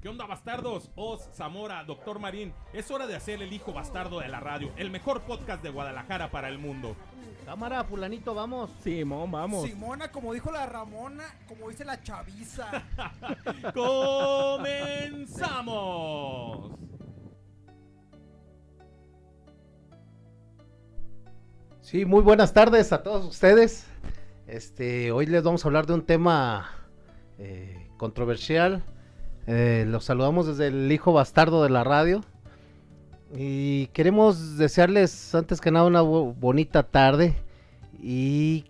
¿Qué 0.00 0.08
onda, 0.08 0.24
bastardos? 0.24 0.90
Oz, 0.94 1.28
Zamora, 1.34 1.84
Doctor 1.84 2.18
Marín. 2.18 2.54
Es 2.72 2.90
hora 2.90 3.06
de 3.06 3.14
hacer 3.14 3.42
el 3.42 3.52
hijo 3.52 3.74
bastardo 3.74 4.20
de 4.20 4.28
la 4.28 4.40
radio, 4.40 4.72
el 4.78 4.90
mejor 4.90 5.20
podcast 5.20 5.62
de 5.62 5.68
Guadalajara 5.68 6.30
para 6.30 6.48
el 6.48 6.58
mundo. 6.58 6.96
Cámara, 7.44 7.84
fulanito, 7.84 8.34
vamos. 8.34 8.70
Simón, 8.82 9.30
vamos. 9.30 9.66
Simona, 9.66 10.10
como 10.10 10.32
dijo 10.32 10.50
la 10.50 10.64
Ramona, 10.64 11.24
como 11.46 11.68
dice 11.68 11.84
la 11.84 12.02
chaviza. 12.02 12.82
¡Comenzamos! 13.74 15.50
Sí, 21.82 22.06
muy 22.06 22.22
buenas 22.22 22.54
tardes 22.54 22.94
a 22.94 23.02
todos 23.02 23.26
ustedes. 23.26 23.86
Este, 24.46 25.12
hoy 25.12 25.26
les 25.26 25.42
vamos 25.42 25.62
a 25.62 25.68
hablar 25.68 25.84
de 25.84 25.92
un 25.92 26.06
tema 26.06 26.70
eh, 27.36 27.90
controversial. 27.98 28.82
Eh, 29.52 29.84
los 29.88 30.04
saludamos 30.04 30.46
desde 30.46 30.68
el 30.68 30.92
hijo 30.92 31.12
bastardo 31.12 31.64
de 31.64 31.70
la 31.70 31.82
radio. 31.82 32.20
Y 33.36 33.88
queremos 33.88 34.56
desearles 34.58 35.34
antes 35.34 35.60
que 35.60 35.72
nada 35.72 35.86
una 35.86 36.02
bo- 36.02 36.32
bonita 36.34 36.84
tarde 36.84 37.34
y 38.00 38.66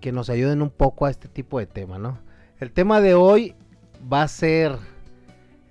que 0.00 0.12
nos 0.12 0.30
ayuden 0.30 0.62
un 0.62 0.70
poco 0.70 1.04
a 1.04 1.10
este 1.10 1.28
tipo 1.28 1.58
de 1.58 1.66
tema, 1.66 1.98
¿no? 1.98 2.18
El 2.58 2.72
tema 2.72 3.02
de 3.02 3.12
hoy 3.14 3.54
va 4.10 4.22
a 4.22 4.28
ser 4.28 4.76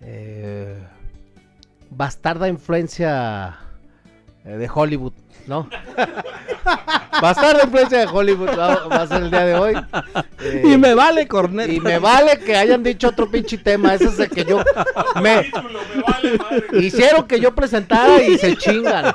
eh, 0.02 0.84
bastarda 1.90 2.48
influencia 2.48 3.58
de 4.44 4.70
Hollywood, 4.74 5.14
¿no? 5.48 5.70
bastarda 7.22 7.64
influencia 7.64 8.00
de 8.00 8.06
Hollywood 8.08 8.50
va, 8.58 8.88
va 8.88 9.02
a 9.04 9.08
ser 9.08 9.24
el 9.24 9.32
día 9.32 9.46
de 9.46 9.56
hoy. 9.56 9.74
Eh, 10.42 10.64
Y 10.66 10.78
me 10.78 10.94
vale, 10.94 11.28
corneta. 11.28 11.72
y 11.72 11.80
me 11.80 11.98
vale 12.00 12.40
que 12.40 12.56
hayan 12.56 12.84
dicho 12.84 13.08
otro 13.10 13.30
pinche 13.32 13.58
tema. 13.58 13.94
Ese 13.94 14.06
es 14.06 14.20
el 14.20 14.30
que 14.30 14.44
yo 14.46 14.58
me 15.22 15.36
vale 15.36 16.38
madre. 16.38 16.86
hicieron 16.86 17.26
que 17.28 17.40
yo 17.40 17.54
presentara 17.56 18.22
y 18.22 18.38
se 18.38 18.58
chingan. 18.58 19.14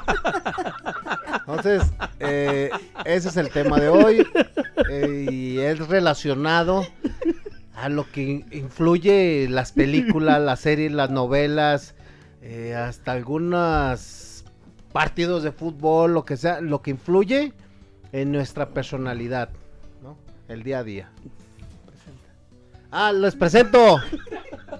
Entonces, 1.40 1.82
eh, 2.20 2.70
ese 3.04 3.28
es 3.28 3.36
el 3.36 3.50
tema 3.50 3.78
de 3.78 3.88
hoy. 3.88 4.26
eh, 4.90 5.26
y 5.30 5.58
es 5.58 5.86
relacionado 5.88 6.86
a 7.74 7.88
lo 7.88 8.10
que 8.10 8.22
in- 8.22 8.46
influye 8.52 9.46
las 9.48 9.72
películas, 9.72 10.40
las 10.40 10.60
series, 10.60 10.92
las 10.92 11.10
novelas, 11.10 11.94
eh, 12.42 12.74
hasta 12.74 13.12
algunos 13.12 14.00
partidos 14.98 15.44
de 15.44 15.52
fútbol, 15.52 16.12
lo 16.12 16.24
que 16.24 16.36
sea, 16.36 16.60
lo 16.60 16.82
que 16.82 16.90
influye 16.90 17.52
en 18.10 18.32
nuestra 18.32 18.70
personalidad, 18.70 19.48
¿no? 20.02 20.18
El 20.48 20.64
día 20.64 20.80
a 20.80 20.82
día. 20.82 21.08
Ah, 22.90 23.12
les 23.12 23.36
presento 23.36 24.00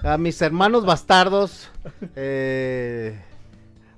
a 0.02 0.18
mis 0.18 0.42
hermanos 0.42 0.84
bastardos. 0.84 1.70
Eh, 2.16 3.16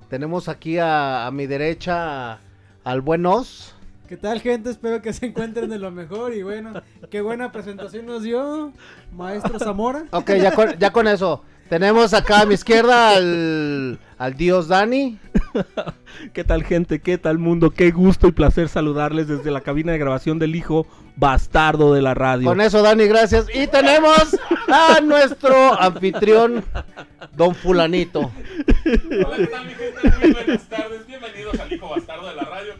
tenemos 0.09 0.47
aquí 0.47 0.77
a, 0.77 1.25
a 1.25 1.31
mi 1.31 1.47
derecha 1.47 2.39
al 2.83 3.01
buen 3.01 3.25
Os. 3.25 3.73
¿Qué 4.07 4.15
tal, 4.15 4.41
gente? 4.41 4.69
Espero 4.69 5.01
que 5.01 5.13
se 5.13 5.25
encuentren 5.25 5.71
de 5.71 5.79
lo 5.79 5.89
mejor. 5.89 6.35
Y 6.35 6.43
bueno, 6.43 6.73
qué 7.09 7.21
buena 7.21 7.51
presentación 7.51 8.05
nos 8.05 8.21
dio 8.21 8.73
Maestro 9.11 9.57
Zamora. 9.57 10.05
Ok, 10.11 10.33
ya 10.33 10.53
con, 10.53 10.77
ya 10.77 10.91
con 10.91 11.07
eso. 11.07 11.43
Tenemos 11.71 12.13
acá 12.13 12.41
a 12.41 12.45
mi 12.45 12.55
izquierda 12.55 13.15
al, 13.15 13.97
al 14.17 14.33
dios 14.35 14.67
Dani. 14.67 15.17
¿Qué 16.33 16.43
tal, 16.43 16.65
gente? 16.65 16.99
¿Qué 16.99 17.17
tal, 17.17 17.37
mundo? 17.37 17.71
Qué 17.71 17.91
gusto 17.91 18.27
y 18.27 18.33
placer 18.33 18.67
saludarles 18.67 19.29
desde 19.29 19.51
la 19.51 19.61
cabina 19.61 19.93
de 19.93 19.97
grabación 19.97 20.37
del 20.37 20.53
hijo 20.53 20.85
bastardo 21.15 21.93
de 21.93 22.01
la 22.01 22.13
radio. 22.13 22.49
Con 22.49 22.59
eso, 22.59 22.81
Dani, 22.81 23.05
gracias. 23.05 23.45
Y 23.53 23.67
tenemos 23.67 24.37
a 24.67 24.99
nuestro 24.99 25.81
anfitrión, 25.81 26.65
don 27.37 27.55
Fulanito. 27.55 28.19
Hola, 28.19 29.37
¿qué 29.37 29.47
tal, 29.47 29.65
mi 29.65 29.73
gente? 29.73 30.19
Muy 30.19 30.33
buenas 30.33 30.67
tardes. 30.67 31.07
Bienvenidos 31.07 31.57
al 31.57 31.71
hijo 31.71 31.87
bastardo 31.87 32.27
de 32.27 32.35
la 32.35 32.43
radio. 32.43 32.73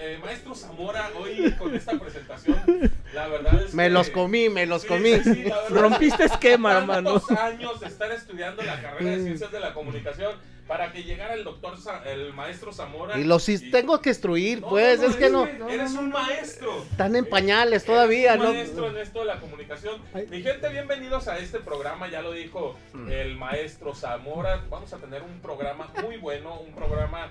Eh, 0.00 0.18
Maestro 0.24 0.51
Zamora, 0.82 1.10
hoy 1.16 1.52
con 1.52 1.74
esta 1.76 1.92
presentación, 1.98 2.60
la 3.14 3.28
verdad 3.28 3.62
es 3.62 3.72
Me 3.74 3.84
que- 3.84 3.90
los 3.90 4.10
comí, 4.10 4.48
me 4.48 4.66
los 4.66 4.82
Sí, 4.82 4.88
comí. 4.88 5.14
sí, 5.22 5.34
sí, 5.34 5.42
la 5.44 5.62
verdad 5.62 5.80
Rompiste 5.80 6.24
esquema, 6.24 6.78
hermano. 6.78 7.22
años 7.38 7.78
de 7.80 7.86
estar 7.86 8.10
estudiando 8.10 8.62
la 8.62 8.80
carrera 8.82 9.10
de 9.16 9.22
ciencias 9.22 9.52
de 9.52 9.60
la 9.60 9.74
comunicación 9.74 10.34
para 10.66 10.90
que 10.90 11.04
llegara 11.04 11.34
el 11.34 11.44
doctor, 11.44 11.78
Sa- 11.78 12.02
el 12.10 12.32
maestro 12.32 12.72
Zamora. 12.72 13.16
Y 13.18 13.22
los 13.24 13.48
is- 13.48 13.70
tengo 13.70 14.00
que 14.00 14.08
instruir, 14.10 14.60
No, 14.60 14.70
pues, 14.70 14.98
no, 14.98 15.04
no, 15.06 15.10
es 15.10 15.16
que 15.16 15.30
no. 15.30 15.68
eres- 15.68 15.92
un 15.92 16.10
maestro. 16.10 16.82
Están 16.90 17.14
en 17.14 17.26
pañales 17.26 17.84
todavía, 17.84 18.34
un 18.34 18.38
¿no? 18.40 18.52
maestro 18.52 18.88
en 18.88 18.96
esto 18.96 19.20
de 19.20 19.24
la 19.26 19.38
comunicación. 19.38 20.00
Ay. 20.14 20.26
Mi 20.30 20.42
gente, 20.42 20.68
bienvenidos 20.68 21.28
a 21.28 21.38
este 21.38 21.60
programa. 21.60 22.08
Ya 22.10 22.22
lo 22.22 22.32
dijo 22.32 22.76
el 23.08 23.36
maestro 23.36 23.94
Zamora. 23.94 24.64
Vamos 24.68 24.92
a 24.92 24.96
tener 24.98 25.22
un 25.22 25.38
programa 25.40 25.90
muy 26.02 26.16
bueno, 26.16 26.58
un 26.58 26.74
programa 26.74 27.28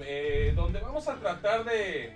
eh, 0.00 0.52
donde 0.56 0.80
vamos 0.80 1.06
a 1.06 1.14
tratar 1.14 1.64
de, 1.64 2.12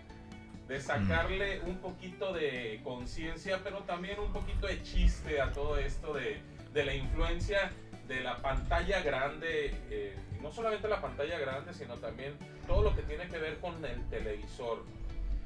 de 0.68 0.80
sacarle 0.80 1.60
un 1.62 1.78
poquito 1.78 2.32
de 2.34 2.80
conciencia, 2.84 3.60
pero 3.64 3.78
también 3.84 4.20
un 4.20 4.32
poquito 4.32 4.66
de 4.66 4.82
chiste 4.82 5.40
a 5.40 5.50
todo 5.52 5.78
esto 5.78 6.12
de, 6.12 6.40
de 6.74 6.84
la 6.84 6.94
influencia 6.94 7.70
de 8.06 8.20
la 8.20 8.40
pantalla 8.42 9.00
grande, 9.02 9.74
eh, 9.90 10.16
y 10.36 10.42
no 10.42 10.52
solamente 10.52 10.86
la 10.88 11.00
pantalla 11.00 11.38
grande, 11.38 11.72
sino 11.74 11.94
también 11.96 12.34
todo 12.66 12.82
lo 12.82 12.94
que 12.94 13.02
tiene 13.02 13.28
que 13.28 13.38
ver 13.38 13.58
con 13.60 13.82
el 13.84 14.08
televisor, 14.08 14.84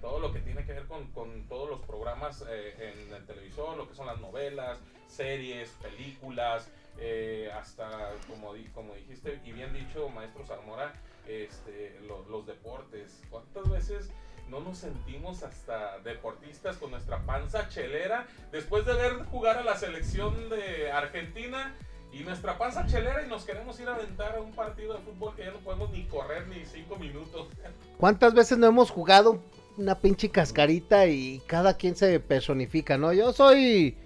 todo 0.01 0.19
lo 0.19 0.33
que 0.33 0.41
tiene 0.41 0.65
que 0.65 0.73
ver 0.73 0.87
con, 0.87 1.07
con 1.13 1.47
todos 1.49 1.71
los 1.71 1.81
programas 1.87 2.45
eh, 2.49 2.93
en 3.09 3.15
el 3.15 3.25
televisor, 3.25 3.77
lo 3.77 3.89
que 3.89 3.95
son 3.95 4.07
las 4.07 4.19
novelas, 4.21 4.81
series, 5.07 5.71
películas, 5.83 6.69
eh, 6.99 7.51
hasta, 7.55 8.11
como, 8.29 8.55
di- 8.55 8.69
como 8.75 8.95
dijiste 8.95 9.41
y 9.45 9.53
bien 9.53 9.73
dicho, 9.73 10.09
maestro 10.09 10.45
Zamora, 10.45 10.95
este, 11.27 11.99
lo- 12.09 12.25
los 12.29 12.45
deportes. 12.47 13.23
¿Cuántas 13.31 13.69
veces 13.71 14.13
no 14.49 14.61
nos 14.61 14.79
sentimos 14.79 15.43
hasta 15.43 15.99
deportistas 16.01 16.77
con 16.77 16.91
nuestra 16.91 17.25
panza 17.25 17.69
chelera 17.69 18.27
después 18.51 18.85
de 18.85 18.95
ver 18.95 19.25
jugar 19.31 19.59
a 19.59 19.65
la 19.65 19.77
selección 19.77 20.51
de 20.51 20.91
Argentina? 20.93 21.75
Y 22.13 22.25
nuestra 22.25 22.59
panza 22.59 22.87
chelera 22.87 23.25
y 23.25 23.29
nos 23.29 23.45
queremos 23.45 23.81
ir 23.81 23.89
a 23.89 23.95
aventar 23.95 24.37
a 24.37 24.41
un 24.43 24.53
partido 24.53 24.93
de 24.93 25.01
fútbol 25.01 25.35
que 25.35 25.45
ya 25.45 25.51
no 25.51 25.59
podemos 25.61 25.91
ni 25.93 26.05
correr 26.05 26.47
ni 26.47 26.67
cinco 26.67 26.97
minutos. 26.97 27.49
¿Cuántas 27.97 28.35
veces 28.35 28.59
no 28.59 28.67
hemos 28.67 28.91
jugado 28.91 29.41
una 29.79 29.99
pinche 29.99 30.29
cascarita 30.29 31.07
y 31.07 31.41
cada 31.47 31.77
quien 31.79 31.97
se 31.97 32.21
personifica, 32.21 32.99
¿no? 32.99 33.15
Yo 33.15 33.33
soy. 33.33 33.97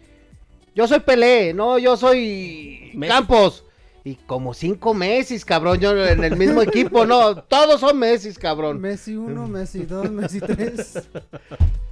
Yo 0.74 0.86
soy 0.86 1.00
Pelé, 1.00 1.52
¿no? 1.52 1.78
Yo 1.78 1.96
soy 1.96 2.92
Messi. 2.94 3.12
Campos. 3.12 3.65
Y 4.06 4.14
como 4.14 4.54
cinco 4.54 4.94
Messi, 4.94 5.36
cabrón, 5.40 5.80
yo 5.80 5.90
en 6.06 6.22
el 6.22 6.36
mismo 6.36 6.62
equipo, 6.62 7.04
¿no? 7.06 7.34
Todos 7.42 7.80
son 7.80 7.98
Messi, 7.98 8.32
cabrón. 8.34 8.80
Messi 8.80 9.16
1, 9.16 9.48
Messi 9.48 9.80
2, 9.84 10.12
Messi 10.12 10.38
3. 10.40 11.08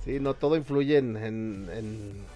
Sí, 0.05 0.21
no, 0.21 0.35
todo 0.35 0.57
influye 0.57 0.99
en... 0.99 1.17
en- 1.17 1.69
en- 1.75 2.35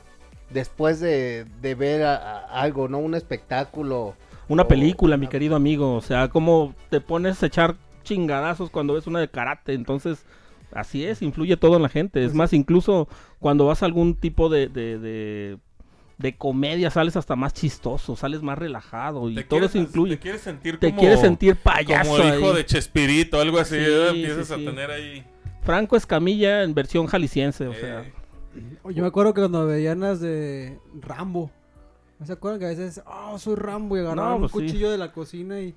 Después 0.51 0.99
de, 0.99 1.45
de 1.61 1.75
ver 1.77 2.03
a- 2.03 2.17
a 2.47 2.63
algo, 2.63 2.89
¿no? 2.89 2.99
Un 2.99 3.15
espectáculo. 3.15 4.15
Una 4.49 4.63
o- 4.63 4.69
película, 4.69 5.17
mi 5.17 5.29
querido 5.29 5.55
amigo. 5.55 5.95
O 5.95 6.01
sea, 6.01 6.29
como 6.29 6.75
te 6.91 7.01
pones 7.01 7.41
a 7.43 7.47
echar 7.47 7.77
chingadazos 8.03 8.71
cuando 8.71 8.95
ves 8.95 9.07
una 9.07 9.21
de 9.21 9.29
karate. 9.29 9.75
Entonces, 9.75 10.25
así 10.73 11.05
es, 11.05 11.23
influye 11.23 11.57
todo 11.57 11.77
en 11.77 11.83
la 11.83 11.89
gente. 11.89 12.25
Es 12.25 12.35
más, 12.35 12.53
incluso 12.55 13.07
cuando 13.39 13.67
vas 13.67 13.83
a 13.83 13.87
algún 13.87 14.15
tipo 14.17 14.49
de, 14.49 14.67
de, 14.69 14.99
de, 14.99 15.59
de 16.19 16.37
comedia, 16.37 16.91
sales 16.91 17.17
hasta 17.17 17.37
más 17.37 17.55
chistoso, 17.55 18.17
sales 18.17 18.43
más 18.43 18.59
relajado. 18.59 19.31
Y 19.31 19.37
Te 19.37 19.45
todo 19.45 19.61
quieres- 19.61 19.71
eso 19.77 19.79
incluye. 19.79 20.17
Te 20.17 20.21
quieres 20.23 20.41
sentir 20.41 20.79
Te 20.79 20.89
como, 20.89 21.01
quieres 21.01 21.21
sentir 21.21 21.57
payaso. 21.57 22.11
como 22.11 22.23
el 22.23 22.39
hijo 22.41 22.51
ahí. 22.51 22.57
de 22.57 22.67
Chespirito, 22.67 23.41
algo 23.41 23.59
así. 23.59 23.77
Empiezas 23.79 24.49
sí. 24.49 24.55
a 24.55 24.57
tener 24.57 24.91
ahí. 24.91 25.25
Franco 25.63 25.97
Escamilla 25.97 26.63
en 26.65 26.75
versión 26.75 27.07
jalisciense, 27.07 27.69
o 27.69 27.75
sea. 27.75 28.01
eh, 28.03 28.13
Yo 28.93 29.03
me 29.03 29.09
acuerdo 29.09 29.33
que 29.35 29.41
cuando 29.43 29.67
veían 29.67 30.01
las 30.01 30.21
de 30.21 30.79
Rambo. 31.01 31.51
¿No 32.19 32.27
se 32.27 32.33
acuerdan 32.33 32.59
que 32.59 32.67
a 32.67 32.71
veces, 32.71 33.01
oh, 33.07 33.39
soy 33.39 33.55
Rambo 33.55 33.97
y 33.97 34.01
agarraban 34.01 34.31
No, 34.31 34.37
un 34.37 34.41
pues 34.43 34.53
sí. 34.53 34.59
cuchillo 34.73 34.91
de 34.91 34.99
la 34.99 35.13
cocina 35.13 35.61
y. 35.61 35.75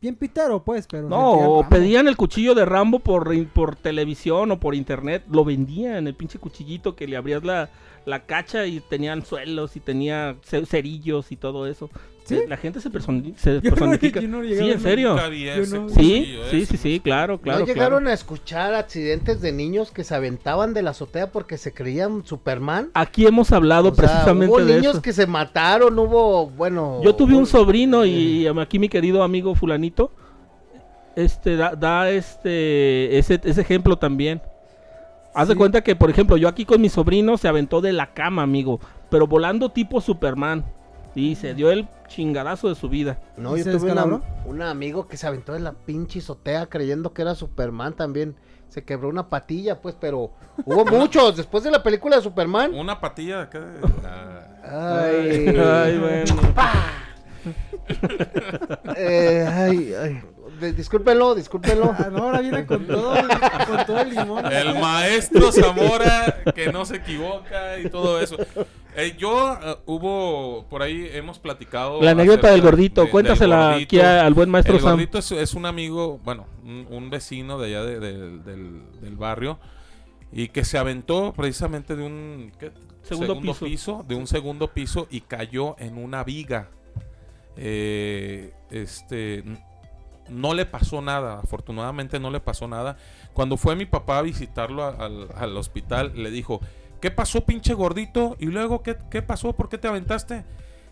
Bien 0.00 0.14
pitero, 0.14 0.62
pues, 0.62 0.86
pero. 0.86 1.08
No, 1.08 1.30
o 1.32 1.68
pedían 1.68 2.06
el 2.06 2.16
cuchillo 2.16 2.54
de 2.54 2.64
Rambo 2.64 2.98
por, 2.98 3.34
por 3.48 3.76
televisión 3.76 4.50
o 4.52 4.60
por 4.60 4.74
internet. 4.74 5.24
Lo 5.30 5.44
vendían, 5.44 6.06
el 6.06 6.14
pinche 6.14 6.38
cuchillito 6.38 6.94
que 6.94 7.06
le 7.08 7.16
abrías 7.16 7.42
la, 7.44 7.70
la 8.04 8.26
cacha 8.26 8.66
y 8.66 8.80
tenían 8.80 9.24
suelos 9.24 9.74
y 9.76 9.80
tenía 9.80 10.36
ce- 10.42 10.66
cerillos 10.66 11.32
y 11.32 11.36
todo 11.36 11.66
eso. 11.66 11.88
¿Sí? 12.26 12.40
La 12.48 12.56
gente 12.56 12.80
se, 12.80 12.90
personi- 12.90 13.34
se 13.36 13.54
Yo 13.54 13.70
no- 13.70 13.76
personifica. 13.76 14.20
yo 14.20 14.28
no 14.28 14.42
sí, 14.42 14.70
en 14.70 14.80
serio. 14.80 15.16
No- 15.16 15.88
Sí, 15.88 16.36
sí, 16.50 16.66
sí, 16.66 16.76
sí, 16.76 17.00
claro, 17.00 17.40
claro. 17.40 17.60
¿No 17.60 17.66
llegaron 17.66 18.00
claro. 18.00 18.10
a 18.10 18.14
escuchar 18.14 18.74
accidentes 18.74 19.40
de 19.40 19.52
niños 19.52 19.90
que 19.92 20.02
se 20.04 20.14
aventaban 20.14 20.74
de 20.74 20.82
la 20.82 20.90
azotea 20.90 21.30
porque 21.30 21.56
se 21.56 21.72
creían 21.72 22.24
Superman? 22.24 22.90
Aquí 22.94 23.26
hemos 23.26 23.52
hablado 23.52 23.90
O 23.90 23.94
sea, 23.94 24.04
precisamente 24.04 24.52
hubo 24.54 24.64
de 24.64 24.76
niños 24.76 24.94
eso. 24.94 25.02
que 25.02 25.12
se 25.12 25.26
mataron, 25.26 25.98
hubo, 25.98 26.48
bueno... 26.50 27.00
Yo 27.04 27.14
tuve 27.14 27.34
un 27.36 27.46
sobrino 27.46 28.04
y 28.04 28.46
aquí 28.48 28.78
mi 28.78 28.88
querido 28.88 29.22
amigo 29.22 29.54
fulanito 29.54 30.10
este 31.14 31.56
da, 31.56 31.74
da 31.74 32.10
este 32.10 33.18
ese, 33.18 33.40
ese 33.42 33.60
ejemplo 33.60 33.96
también. 33.96 34.42
Haz 35.34 35.48
de 35.48 35.54
cuenta 35.56 35.82
que, 35.82 35.94
por 35.96 36.08
ejemplo, 36.10 36.36
yo 36.36 36.48
aquí 36.48 36.64
con 36.64 36.80
mi 36.80 36.88
sobrino 36.88 37.36
se 37.36 37.46
aventó 37.48 37.80
de 37.80 37.92
la 37.92 38.12
cama, 38.14 38.42
amigo, 38.42 38.80
pero 39.10 39.26
volando 39.26 39.70
tipo 39.70 40.00
Superman. 40.00 40.64
Y 41.16 41.34
se 41.34 41.54
dio 41.54 41.70
el 41.72 41.88
chingadazo 42.06 42.68
de 42.68 42.74
su 42.76 42.88
vida. 42.88 43.18
No, 43.36 43.56
¿Y 43.56 43.58
yo 43.60 43.64
se 43.64 43.70
tuve 43.72 43.90
una- 43.90 44.02
descalabró? 44.04 44.22
un 44.44 44.62
amigo 44.62 45.08
que 45.08 45.16
se 45.16 45.26
aventó 45.26 45.54
de 45.54 45.60
la 45.60 45.72
pinche 45.72 46.20
azotea 46.20 46.66
creyendo 46.66 47.12
que 47.12 47.22
era 47.22 47.34
Superman 47.34 47.94
también. 47.94 48.36
Se 48.68 48.84
quebró 48.84 49.08
una 49.08 49.28
patilla, 49.30 49.80
pues, 49.80 49.96
pero 49.98 50.32
hubo 50.64 50.84
muchos. 50.84 51.36
Después 51.36 51.64
de 51.64 51.70
la 51.70 51.82
película 51.82 52.16
de 52.16 52.22
Superman. 52.22 52.74
Una 52.74 53.00
patilla 53.00 53.42
acá. 53.42 53.60
de- 53.60 53.80
Ay, 54.68 55.48
Ay, 55.58 55.98
bueno. 55.98 56.34
eh, 58.96 59.48
ay, 59.50 59.94
ay. 59.94 60.22
De- 60.60 60.72
discúlpenlo, 60.72 61.34
discúlpenlo. 61.34 61.94
Ah, 61.98 62.08
no, 62.10 62.18
ahora 62.24 62.40
viene 62.40 62.64
con 62.66 62.86
todo, 62.86 63.14
con 63.66 63.86
todo 63.86 64.00
el 64.00 64.10
limón. 64.14 64.50
El 64.52 64.78
maestro 64.78 65.52
Zamora 65.52 66.42
que 66.54 66.72
no 66.72 66.84
se 66.84 66.96
equivoca 66.96 67.78
y 67.78 67.88
todo 67.90 68.20
eso. 68.20 68.36
Eh, 68.96 69.14
yo 69.18 69.58
eh, 69.62 69.76
hubo 69.86 70.64
por 70.70 70.82
ahí 70.82 71.08
hemos 71.12 71.38
platicado 71.38 72.00
La 72.00 72.12
anécdota 72.12 72.50
del 72.50 72.62
gordito, 72.62 73.02
de- 73.02 73.06
del 73.06 73.12
cuéntasela 73.12 73.70
gordito. 73.72 73.84
aquí 73.84 74.00
a- 74.00 74.24
al 74.24 74.32
buen 74.32 74.48
maestro 74.48 74.74
el 74.76 74.80
Sam. 74.80 74.90
gordito 74.92 75.18
es, 75.18 75.32
es 75.32 75.52
un 75.54 75.66
amigo, 75.66 76.18
bueno, 76.24 76.46
un, 76.64 76.86
un 76.90 77.10
vecino 77.10 77.58
de 77.58 77.66
allá 77.66 77.84
de- 77.84 78.00
de- 78.00 78.38
del, 78.38 78.82
del 79.00 79.16
barrio 79.16 79.58
y 80.32 80.48
que 80.48 80.64
se 80.64 80.78
aventó 80.78 81.34
precisamente 81.36 81.94
de 81.94 82.04
un 82.04 82.52
¿qué? 82.58 82.72
Segundo 83.02 83.38
piso. 83.58 84.02
de 84.08 84.14
un 84.14 84.26
segundo 84.26 84.68
piso 84.72 85.06
y 85.10 85.20
cayó 85.20 85.76
en 85.78 85.98
una 85.98 86.24
viga. 86.24 86.70
Eh, 87.58 88.52
este 88.70 89.42
no 90.28 90.54
le 90.54 90.66
pasó 90.66 91.00
nada, 91.02 91.40
afortunadamente 91.42 92.18
no 92.20 92.30
le 92.30 92.40
pasó 92.40 92.68
nada. 92.68 92.96
Cuando 93.32 93.56
fue 93.56 93.76
mi 93.76 93.86
papá 93.86 94.18
a 94.18 94.22
visitarlo 94.22 94.84
a- 94.84 94.90
al, 94.90 95.28
al 95.36 95.56
hospital, 95.56 96.12
le 96.14 96.30
dijo, 96.30 96.60
¿qué 97.00 97.10
pasó 97.10 97.44
pinche 97.44 97.74
gordito? 97.74 98.36
Y 98.38 98.46
luego, 98.46 98.82
¿qué, 98.82 98.96
qué 99.10 99.22
pasó? 99.22 99.52
¿Por 99.54 99.68
qué 99.68 99.78
te 99.78 99.88
aventaste? 99.88 100.44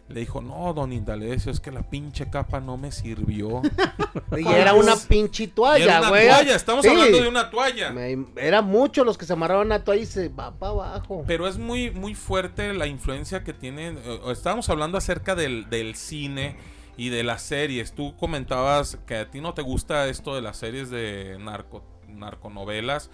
Le 0.06 0.20
dijo, 0.20 0.42
no, 0.42 0.74
don 0.74 0.92
Indalecio, 0.92 1.50
es 1.50 1.60
que 1.60 1.70
la 1.72 1.82
pinche 1.88 2.28
capa 2.28 2.60
no 2.60 2.76
me 2.76 2.92
sirvió. 2.92 3.62
Y 4.36 4.46
era 4.46 4.74
una 4.74 4.96
pinche 4.96 5.44
Y 5.44 5.46
era 5.46 5.54
toalla, 5.54 5.98
una 6.00 6.08
güey. 6.10 6.28
toalla, 6.28 6.54
estamos 6.56 6.84
Sí. 6.84 6.90
hablando 6.90 7.22
de 7.22 7.28
una 7.28 7.48
toalla. 7.50 7.90
Me- 7.90 8.26
Era 8.36 8.60
muchos 8.60 9.06
los 9.06 9.16
que 9.16 9.24
se 9.24 9.32
amarraban 9.32 9.72
a 9.72 9.82
toalla 9.82 10.02
y 10.02 10.06
se 10.06 10.28
va 10.28 10.52
para 10.58 10.72
abajo. 10.72 11.24
Pero 11.26 11.48
es 11.48 11.56
muy, 11.56 11.90
muy 11.90 12.14
fuerte 12.14 12.74
la 12.74 12.86
influencia 12.86 13.42
que 13.44 13.54
tienen. 13.54 13.98
eh, 14.04 14.20
Estábamos 14.30 14.68
hablando 14.68 14.98
acerca 14.98 15.34
del, 15.34 15.70
del 15.70 15.94
cine 15.94 16.56
y 16.96 17.08
de 17.10 17.22
las 17.24 17.42
series. 17.42 17.92
Tú 17.92 18.16
comentabas 18.16 18.98
que 19.06 19.16
a 19.16 19.30
ti 19.30 19.40
no 19.40 19.54
te 19.54 19.62
gusta 19.62 20.08
esto 20.08 20.34
de 20.34 20.42
las 20.42 20.56
series 20.56 20.90
de 20.90 21.36
narco, 21.40 21.82
narconovelas. 22.08 23.10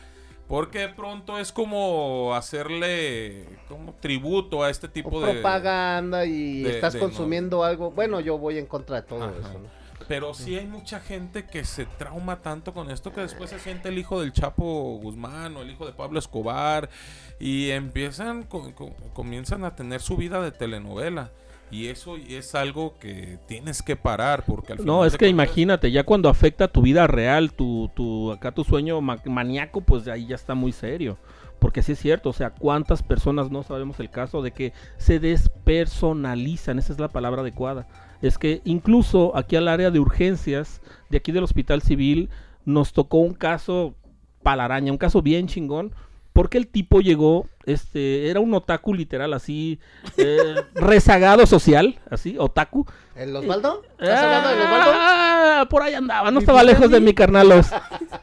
Porque 0.48 0.80
de 0.80 0.88
pronto 0.88 1.38
es 1.38 1.52
como 1.52 2.34
hacerle 2.34 3.44
como 3.68 3.92
tributo 3.94 4.64
a 4.64 4.70
este 4.70 4.88
tipo 4.88 5.10
O 5.16 5.20
de... 5.20 5.34
propaganda 5.34 6.24
y 6.24 6.62
de- 6.62 6.70
estás 6.72 6.94
de 6.94 6.98
consumiendo 6.98 7.62
algo. 7.62 7.92
Bueno, 7.92 8.18
yo 8.18 8.36
voy 8.36 8.58
en 8.58 8.66
contra 8.66 8.96
de 8.96 9.02
todo 9.02 9.22
Ajá. 9.24 9.34
eso, 9.38 9.58
¿no? 9.60 9.80
Pero 10.08 10.34
sí 10.34 10.56
hay 10.58 10.66
mucha 10.66 10.98
gente 10.98 11.46
que 11.46 11.64
se 11.64 11.86
trauma 11.86 12.40
tanto 12.40 12.74
con 12.74 12.90
esto 12.90 13.12
que 13.12 13.20
después 13.20 13.48
se 13.50 13.60
siente 13.60 13.90
el 13.90 13.98
hijo 13.98 14.20
del 14.20 14.32
Chapo 14.32 14.98
Guzmán 15.00 15.56
o 15.56 15.62
el 15.62 15.70
hijo 15.70 15.86
de 15.86 15.92
Pablo 15.92 16.18
Escobar 16.18 16.90
y 17.38 17.70
empiezan, 17.70 18.42
co- 18.42 18.74
co- 18.74 18.92
comienzan 19.14 19.64
a 19.64 19.76
tener 19.76 20.00
su 20.00 20.16
vida 20.16 20.42
de 20.42 20.50
telenovela. 20.50 21.30
Y 21.70 21.86
eso 21.86 22.16
es 22.16 22.54
algo 22.54 22.98
que 22.98 23.38
tienes 23.46 23.80
que 23.82 23.94
parar 23.94 24.44
porque 24.44 24.72
al 24.72 24.78
No, 24.78 24.82
final 24.84 25.06
es 25.06 25.12
de 25.12 25.18
que 25.18 25.26
cuentas- 25.26 25.46
imagínate, 25.46 25.90
ya 25.92 26.02
cuando 26.04 26.28
afecta 26.28 26.66
tu 26.68 26.82
vida 26.82 27.06
real, 27.06 27.52
tu, 27.52 27.90
tu, 27.94 28.32
acá 28.32 28.50
tu 28.52 28.64
sueño 28.64 29.00
ma- 29.00 29.22
maníaco, 29.24 29.80
pues 29.80 30.08
ahí 30.08 30.26
ya 30.26 30.34
está 30.34 30.54
muy 30.54 30.72
serio. 30.72 31.16
Porque 31.60 31.82
sí 31.82 31.92
es 31.92 31.98
cierto, 31.98 32.30
o 32.30 32.32
sea, 32.32 32.50
cuántas 32.50 33.02
personas 33.02 33.50
no 33.50 33.62
sabemos 33.62 34.00
el 34.00 34.10
caso 34.10 34.40
de 34.42 34.50
que 34.52 34.72
se 34.96 35.20
despersonalizan, 35.20 36.78
esa 36.78 36.92
es 36.92 36.98
la 36.98 37.08
palabra 37.08 37.42
adecuada. 37.42 37.86
Es 38.22 38.38
que 38.38 38.60
incluso 38.64 39.36
aquí 39.36 39.56
al 39.56 39.68
área 39.68 39.90
de 39.90 40.00
urgencias, 40.00 40.80
de 41.08 41.18
aquí 41.18 41.32
del 41.32 41.44
Hospital 41.44 41.82
Civil, 41.82 42.30
nos 42.64 42.92
tocó 42.92 43.18
un 43.18 43.34
caso 43.34 43.94
palaraña, 44.42 44.92
un 44.92 44.98
caso 44.98 45.22
bien 45.22 45.46
chingón, 45.46 45.94
porque 46.40 46.56
el 46.56 46.68
tipo 46.68 47.00
llegó, 47.02 47.46
este, 47.66 48.30
era 48.30 48.40
un 48.40 48.54
otaku 48.54 48.94
literal, 48.94 49.34
así, 49.34 49.78
eh, 50.16 50.54
rezagado 50.74 51.44
social, 51.44 51.98
así, 52.10 52.36
otaku, 52.38 52.86
¿El 53.14 53.36
Osvaldo? 53.36 53.82
¿Estás 53.98 54.20
hablando 54.24 54.48
del 54.48 54.58
Osvaldo? 54.60 54.90
Ah, 54.94 55.66
por 55.68 55.82
ahí 55.82 55.92
andaba, 55.92 56.30
no 56.30 56.38
¿Mi 56.38 56.44
estaba 56.44 56.62
lejos 56.62 56.90
de 56.90 56.98
mi 57.00 57.12
carnalos. 57.12 57.66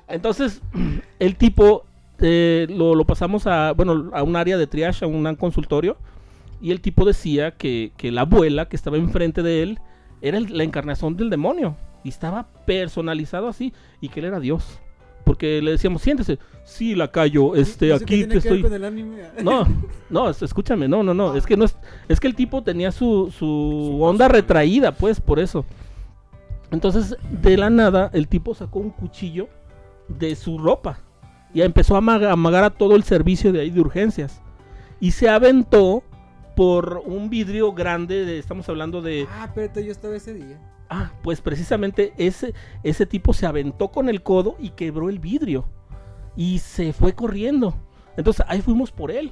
Entonces, 0.07 0.63
el 1.19 1.35
tipo 1.35 1.85
eh, 2.19 2.65
lo, 2.71 2.95
lo 2.95 3.05
pasamos 3.05 3.45
a, 3.45 3.73
bueno, 3.73 4.09
a 4.13 4.23
un 4.23 4.35
área 4.35 4.57
de 4.57 4.65
triage, 4.65 5.05
a 5.05 5.07
un 5.07 5.35
consultorio, 5.35 5.95
y 6.59 6.71
el 6.71 6.81
tipo 6.81 7.05
decía 7.05 7.51
que, 7.51 7.91
que 7.97 8.11
la 8.11 8.21
abuela 8.21 8.67
que 8.67 8.75
estaba 8.75 8.97
enfrente 8.97 9.43
de 9.43 9.61
él 9.61 9.79
era 10.23 10.39
el- 10.39 10.57
la 10.57 10.63
encarnación 10.63 11.15
del 11.17 11.29
demonio, 11.29 11.77
y 12.03 12.09
estaba 12.09 12.47
personalizado 12.65 13.47
así, 13.47 13.73
y 14.01 14.09
que 14.09 14.21
él 14.21 14.25
era 14.25 14.39
Dios. 14.39 14.79
Porque 15.27 15.61
le 15.61 15.71
decíamos, 15.71 16.01
siéntese, 16.01 16.39
sí, 16.63 16.95
lacayo, 16.95 17.53
este, 17.55 17.89
aquí 18.05 18.05
te 18.29 18.37
estoy... 18.37 18.61
No, 19.43 19.67
no, 20.09 20.29
es- 20.29 20.41
escúchame, 20.41 20.87
no, 20.87 21.03
no, 21.03 21.13
no, 21.13 21.35
es 21.35 21.45
que 21.45 21.57
no 21.57 21.65
es, 21.65 21.77
es 22.07 22.19
que 22.19 22.27
el 22.27 22.33
tipo 22.35 22.63
tenía 22.63 22.91
su, 22.91 23.29
su 23.37 23.99
onda 24.01 24.27
retraída, 24.29 24.93
pues, 24.93 25.19
por 25.19 25.39
eso. 25.39 25.65
Entonces, 26.71 27.15
de 27.29 27.57
la 27.57 27.69
nada, 27.69 28.09
el 28.13 28.27
tipo 28.27 28.53
sacó 28.55 28.79
un 28.79 28.89
cuchillo 28.89 29.47
de 30.07 30.35
su 30.35 30.57
ropa 30.57 30.99
y 31.53 31.61
empezó 31.61 31.95
a 31.95 31.99
amaga- 31.99 32.31
amagar 32.31 32.63
a 32.63 32.69
todo 32.69 32.95
el 32.95 33.03
servicio 33.03 33.51
de 33.53 33.61
ahí 33.61 33.69
de 33.69 33.79
urgencias. 33.81 34.41
Y 34.99 35.11
se 35.11 35.29
aventó 35.29 36.03
por 36.55 37.03
un 37.05 37.29
vidrio 37.29 37.71
grande, 37.73 38.25
de, 38.25 38.39
estamos 38.39 38.67
hablando 38.67 39.01
de... 39.01 39.27
Ah, 39.31 39.45
espérate, 39.45 39.85
yo 39.85 39.91
estaba 39.91 40.15
ese 40.15 40.33
día. 40.33 40.59
Ah, 40.89 41.11
pues 41.21 41.41
precisamente 41.41 42.13
ese, 42.17 42.53
ese 42.83 43.05
tipo 43.05 43.33
se 43.33 43.45
aventó 43.45 43.89
con 43.89 44.09
el 44.09 44.23
codo 44.23 44.55
y 44.59 44.69
quebró 44.69 45.09
el 45.09 45.19
vidrio. 45.19 45.67
Y 46.35 46.59
se 46.59 46.93
fue 46.93 47.13
corriendo. 47.13 47.75
Entonces 48.15 48.45
ahí 48.47 48.61
fuimos 48.61 48.91
por 48.91 49.11
él. 49.11 49.31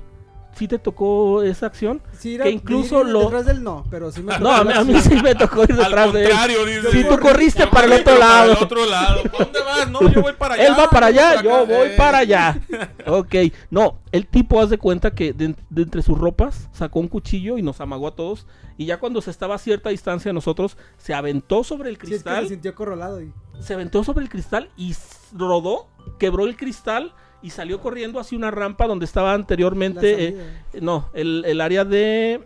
¿Sí 0.58 0.70
te 0.70 0.80
tocó 0.80 1.44
esa 1.44 1.66
acción? 1.66 2.02
Sí, 2.18 2.36
era 2.36 2.46
Que 2.46 2.52
incluso 2.52 3.02
ir 3.02 3.08
lo- 3.08 3.22
Detrás 3.24 3.46
del 3.46 3.62
no, 3.62 3.84
pero 3.90 4.10
sí 4.12 4.22
me 4.24 4.40
No, 4.40 4.52
a 4.54 4.64
mí, 4.64 4.72
a 4.74 4.84
mí 4.86 4.98
sí 5.02 5.16
me 5.22 5.36
tocó 5.36 5.64
ir 5.64 5.74
Al 5.74 5.78
detrás 5.78 6.14
de 6.14 6.24
él. 6.24 6.30
contrario, 6.30 6.66
dice. 6.66 6.92
Sí, 6.92 7.04
tú 7.10 7.20
corriste 7.20 7.68
para 7.68 7.88
el 7.88 7.94
otro 8.02 8.18
lado. 8.18 8.48
Para 8.48 8.58
el 8.60 8.64
otro 8.64 8.86
lado. 8.86 9.24
¿Para 9.24 9.44
dónde 9.44 9.60
vas? 9.62 9.92
No, 9.92 10.10
yo 10.10 10.22
voy 10.22 10.34
para 10.34 10.56
allá. 10.56 10.66
Él 10.68 10.74
va 10.80 10.90
para 10.90 11.08
allá, 11.08 11.32
acá. 11.32 11.42
yo 11.44 11.66
voy 11.66 11.88
Eh, 11.90 11.94
para 11.98 12.18
allá. 12.20 12.60
Ok, 13.08 13.36
no, 13.70 14.00
el 14.12 14.26
tipo 14.28 14.60
hace 14.62 14.78
cuenta 14.78 15.14
que 15.14 15.32
de, 15.34 15.56
de 15.70 15.82
entre 15.84 16.02
sus 16.02 16.18
ropas 16.18 16.70
sacó 16.72 17.00
un 17.02 17.08
cuchillo 17.08 17.58
y 17.58 17.62
nos 17.62 17.82
amagó 17.82 18.08
a 18.08 18.16
todos. 18.16 18.48
Y 18.78 18.86
ya 18.86 18.98
cuando 19.00 19.22
se 19.22 19.32
estaba 19.32 19.56
a 19.56 19.58
cierta 19.60 19.90
distancia 19.90 20.30
de 20.30 20.34
nosotros, 20.34 20.78
se 20.98 21.14
aventó 21.14 21.64
sobre 21.64 21.90
el 21.90 21.96
Sí, 21.96 22.02
es 22.02 22.04
que 22.04 22.08
cristal. 22.16 22.44
se 22.44 22.50
sintió 22.54 22.72
acorralado 22.72 23.22
y... 23.22 23.32
se 23.60 23.74
aventó 23.74 24.04
sobre 24.04 24.24
el 24.24 24.30
cristal 24.30 24.70
y 24.78 24.96
rodó, 25.34 25.88
quebró 26.18 26.46
el 26.46 26.56
cristal 26.58 27.14
y 27.46 27.52
salió 27.52 27.80
corriendo 27.80 28.20
hacia 28.20 28.38
una 28.38 28.50
rampa 28.52 28.88
donde 28.88 29.06
estaba 29.06 29.34
anteriormente, 29.34 30.28
eh, 30.30 30.82
no, 30.82 31.10
el, 31.14 31.44
el 31.46 31.62
área 31.62 31.86
de, 31.86 32.42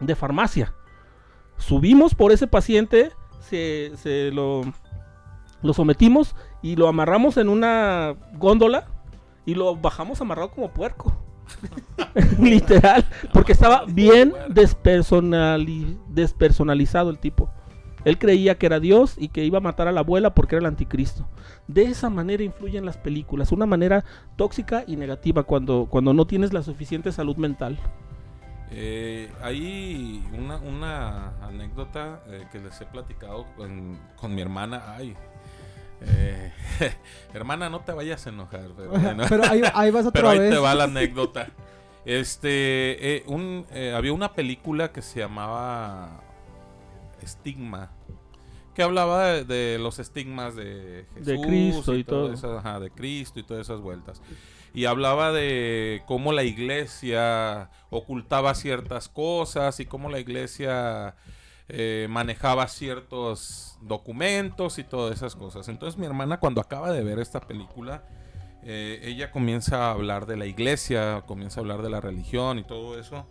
de 0.00 0.14
farmacia. 0.14 0.72
Subimos 1.58 2.14
por 2.14 2.30
ese 2.30 2.46
paciente, 2.46 3.10
se, 3.40 3.92
se 3.96 4.30
lo, 4.30 4.62
lo 5.62 5.72
sometimos 5.74 6.36
y 6.62 6.76
lo 6.76 6.86
amarramos 6.88 7.36
en 7.36 7.48
una 7.48 8.14
góndola 8.34 8.86
y 9.44 9.54
lo 9.54 9.74
bajamos 9.74 10.20
amarrado 10.20 10.50
como 10.50 10.70
puerco. 10.70 11.12
Literal, 12.40 13.04
porque 13.32 13.52
estaba 13.52 13.84
bien 13.88 14.32
despersonali- 14.48 15.98
despersonalizado 16.08 17.10
el 17.10 17.18
tipo. 17.18 17.50
Él 18.06 18.18
creía 18.18 18.56
que 18.56 18.66
era 18.66 18.80
Dios 18.80 19.16
y 19.18 19.28
que 19.28 19.44
iba 19.44 19.58
a 19.58 19.60
matar 19.60 19.88
a 19.88 19.92
la 19.92 20.00
abuela 20.00 20.34
porque 20.34 20.54
era 20.54 20.60
el 20.60 20.66
anticristo. 20.66 21.28
De 21.66 21.82
esa 21.82 22.08
manera 22.08 22.42
influyen 22.42 22.86
las 22.86 22.96
películas, 22.96 23.52
una 23.52 23.66
manera 23.66 24.04
tóxica 24.36 24.84
y 24.86 24.96
negativa 24.96 25.42
cuando, 25.42 25.88
cuando 25.90 26.14
no 26.14 26.26
tienes 26.26 26.52
la 26.52 26.62
suficiente 26.62 27.10
salud 27.12 27.36
mental. 27.36 27.78
Eh, 28.70 29.28
hay 29.42 30.24
una, 30.32 30.56
una 30.56 31.46
anécdota 31.46 32.22
eh, 32.28 32.46
que 32.50 32.60
les 32.60 32.80
he 32.80 32.86
platicado 32.86 33.44
con, 33.56 33.98
con 34.16 34.34
mi 34.34 34.40
hermana. 34.40 34.82
Ay, 34.96 35.14
eh, 36.00 36.52
hermana, 37.34 37.68
no 37.68 37.80
te 37.80 37.92
vayas 37.92 38.26
a 38.26 38.30
enojar. 38.30 38.68
Pero, 38.76 38.90
bueno. 39.00 39.24
Pero 39.28 39.44
ahí, 39.44 39.62
ahí 39.74 39.90
vas 39.90 40.06
otra 40.06 40.20
Pero 40.20 40.30
ahí 40.30 40.38
vez. 40.38 40.50
te 40.50 40.58
va 40.58 40.74
la 40.74 40.84
anécdota. 40.84 41.48
Este, 42.04 43.16
eh, 43.16 43.24
un, 43.26 43.66
eh, 43.72 43.92
había 43.92 44.12
una 44.12 44.32
película 44.32 44.92
que 44.92 45.02
se 45.02 45.18
llamaba 45.18 46.20
Estigma, 47.22 47.92
que 48.74 48.82
hablaba 48.82 49.28
de, 49.28 49.44
de 49.44 49.78
los 49.78 49.98
estigmas 49.98 50.54
de 50.54 51.06
Jesús 51.14 51.26
De 51.26 51.40
Cristo 51.40 51.94
y 51.96 52.04
todo. 52.04 52.32
eso, 52.32 52.58
ajá, 52.58 52.78
de 52.78 52.90
Cristo 52.90 53.40
y 53.40 53.42
todas 53.42 53.66
esas 53.66 53.80
vueltas. 53.80 54.20
Y 54.74 54.84
hablaba 54.84 55.32
de 55.32 56.02
cómo 56.06 56.32
la 56.32 56.44
iglesia 56.44 57.70
ocultaba 57.88 58.54
ciertas 58.54 59.08
cosas 59.08 59.80
y 59.80 59.86
cómo 59.86 60.10
la 60.10 60.18
iglesia 60.18 61.16
eh, 61.68 62.06
manejaba 62.10 62.68
ciertos 62.68 63.78
documentos 63.80 64.78
y 64.78 64.84
todas 64.84 65.16
esas 65.16 65.34
cosas. 65.34 65.68
Entonces 65.68 65.98
mi 65.98 66.06
hermana 66.06 66.38
cuando 66.38 66.60
acaba 66.60 66.92
de 66.92 67.02
ver 67.02 67.18
esta 67.18 67.40
película, 67.40 68.04
eh, 68.62 69.00
ella 69.04 69.30
comienza 69.30 69.86
a 69.86 69.92
hablar 69.92 70.26
de 70.26 70.36
la 70.36 70.44
iglesia, 70.44 71.22
comienza 71.26 71.60
a 71.60 71.62
hablar 71.62 71.82
de 71.82 71.88
la 71.88 72.00
religión 72.00 72.58
y 72.58 72.64
todo 72.64 72.98
eso. 72.98 73.26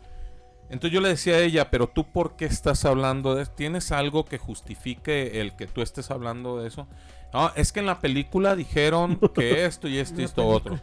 Entonces 0.69 0.91
yo 0.91 1.01
le 1.01 1.09
decía 1.09 1.35
a 1.35 1.39
ella, 1.39 1.69
pero 1.69 1.87
tú 1.87 2.05
por 2.11 2.35
qué 2.35 2.45
estás 2.45 2.85
hablando 2.85 3.35
de 3.35 3.43
eso? 3.43 3.51
¿Tienes 3.55 3.91
algo 3.91 4.25
que 4.25 4.37
justifique 4.37 5.39
el 5.41 5.55
que 5.55 5.67
tú 5.67 5.81
estés 5.81 6.09
hablando 6.11 6.59
de 6.59 6.67
eso? 6.67 6.87
No, 7.33 7.51
es 7.55 7.71
que 7.71 7.81
en 7.81 7.85
la 7.85 7.99
película 7.99 8.55
dijeron 8.55 9.19
que 9.35 9.65
esto 9.65 9.87
y 9.87 9.97
esto 9.99 10.21
y 10.21 10.23
esto 10.25 10.45
otro. 10.47 10.79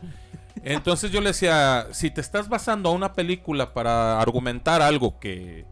Entonces 0.62 1.11
yo 1.11 1.21
le 1.21 1.29
decía, 1.31 1.87
si 1.93 2.11
te 2.11 2.21
estás 2.21 2.49
basando 2.49 2.91
a 2.91 2.93
una 2.93 3.12
película 3.15 3.73
para 3.75 4.21
argumentar 4.21 4.83
algo 4.83 5.19
que, 5.19 5.65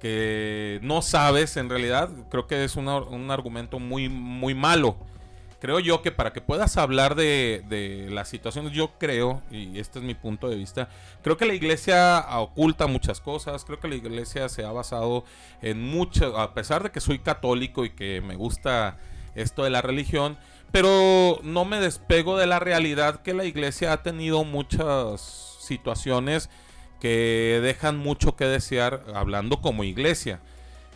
que 0.00 0.80
no 0.82 1.02
sabes 1.02 1.56
en 1.56 1.68
realidad, 1.70 2.10
creo 2.30 2.46
que 2.46 2.64
es 2.64 2.76
una- 2.76 2.98
un 2.98 3.30
argumento 3.30 3.78
muy, 3.78 4.08
muy 4.08 4.54
malo. 4.54 4.96
Creo 5.64 5.80
yo 5.80 6.02
que 6.02 6.12
para 6.12 6.34
que 6.34 6.42
puedas 6.42 6.76
hablar 6.76 7.14
de, 7.14 7.64
de 7.70 8.10
las 8.10 8.28
situaciones, 8.28 8.72
yo 8.72 8.98
creo, 8.98 9.40
y 9.50 9.78
este 9.78 9.98
es 9.98 10.04
mi 10.04 10.12
punto 10.12 10.50
de 10.50 10.56
vista, 10.56 10.90
creo 11.22 11.38
que 11.38 11.46
la 11.46 11.54
iglesia 11.54 12.22
oculta 12.36 12.86
muchas 12.86 13.22
cosas, 13.22 13.64
creo 13.64 13.80
que 13.80 13.88
la 13.88 13.94
iglesia 13.94 14.50
se 14.50 14.62
ha 14.62 14.72
basado 14.72 15.24
en 15.62 15.82
mucho, 15.82 16.38
a 16.38 16.52
pesar 16.52 16.82
de 16.82 16.90
que 16.90 17.00
soy 17.00 17.18
católico 17.18 17.86
y 17.86 17.88
que 17.88 18.20
me 18.20 18.36
gusta 18.36 18.98
esto 19.34 19.64
de 19.64 19.70
la 19.70 19.80
religión, 19.80 20.36
pero 20.70 21.40
no 21.42 21.64
me 21.64 21.80
despego 21.80 22.36
de 22.36 22.46
la 22.46 22.58
realidad 22.58 23.22
que 23.22 23.32
la 23.32 23.46
iglesia 23.46 23.94
ha 23.94 24.02
tenido 24.02 24.44
muchas 24.44 25.56
situaciones 25.60 26.50
que 27.00 27.58
dejan 27.62 27.96
mucho 27.96 28.36
que 28.36 28.44
desear 28.44 29.02
hablando 29.14 29.62
como 29.62 29.82
iglesia. 29.82 30.40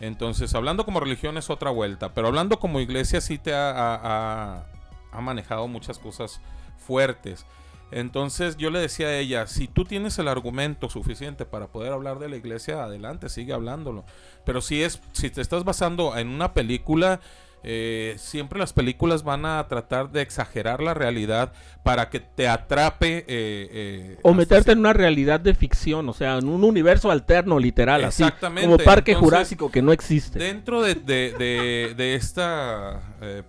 Entonces, 0.01 0.53
hablando 0.55 0.85
como 0.85 0.99
religión 0.99 1.37
es 1.37 1.49
otra 1.49 1.71
vuelta, 1.71 2.13
pero 2.13 2.27
hablando 2.27 2.59
como 2.59 2.79
iglesia 2.79 3.19
sí 3.21 3.37
te 3.37 3.53
ha, 3.53 3.69
ha- 3.71 4.65
ha- 5.11 5.21
manejado 5.21 5.67
muchas 5.67 5.99
cosas 5.99 6.39
fuertes. 6.77 7.45
Entonces 7.91 8.55
yo 8.57 8.69
le 8.69 8.79
decía 8.79 9.07
a 9.07 9.17
ella, 9.17 9.47
si 9.47 9.67
tú 9.67 9.83
tienes 9.83 10.17
el 10.19 10.27
argumento 10.27 10.89
suficiente 10.89 11.43
para 11.45 11.67
poder 11.67 11.91
hablar 11.91 12.19
de 12.19 12.29
la 12.29 12.37
iglesia, 12.37 12.83
adelante, 12.83 13.29
sigue 13.29 13.51
hablándolo. 13.51 14.05
Pero 14.45 14.61
si 14.61 14.83
es, 14.83 15.01
si 15.11 15.29
te 15.31 15.41
estás 15.41 15.63
basando 15.65 16.15
en 16.15 16.29
una 16.29 16.53
película, 16.53 17.19
eh, 17.63 18.15
siempre 18.17 18.57
las 18.59 18.71
películas 18.73 19.23
van 19.23 19.45
a 19.45 19.67
tratar 19.67 20.11
de 20.11 20.21
exagerar 20.21 20.81
la 20.81 20.93
realidad 20.93 21.51
para 21.83 22.09
que 22.09 22.19
te 22.19 22.47
atrape. 22.47 23.19
eh, 23.19 23.25
eh, 23.27 24.17
O 24.23 24.33
meterte 24.33 24.71
en 24.71 24.79
una 24.79 24.93
realidad 24.93 25.39
de 25.39 25.53
ficción, 25.53 26.07
o 26.09 26.13
sea, 26.13 26.37
en 26.37 26.47
un 26.47 26.63
universo 26.63 27.11
alterno, 27.11 27.59
literal, 27.59 28.03
así. 28.05 28.23
Como 28.63 28.77
parque 28.85 29.11
entonces, 29.11 29.17
jurásico 29.33 29.71
que 29.71 29.81
no 29.81 29.91
existe. 29.91 30.39
Dentro 30.39 30.81
de, 30.81 30.95
de- 30.95 31.33
de- 31.37 31.93
de 31.95 32.15
esta 32.15 33.01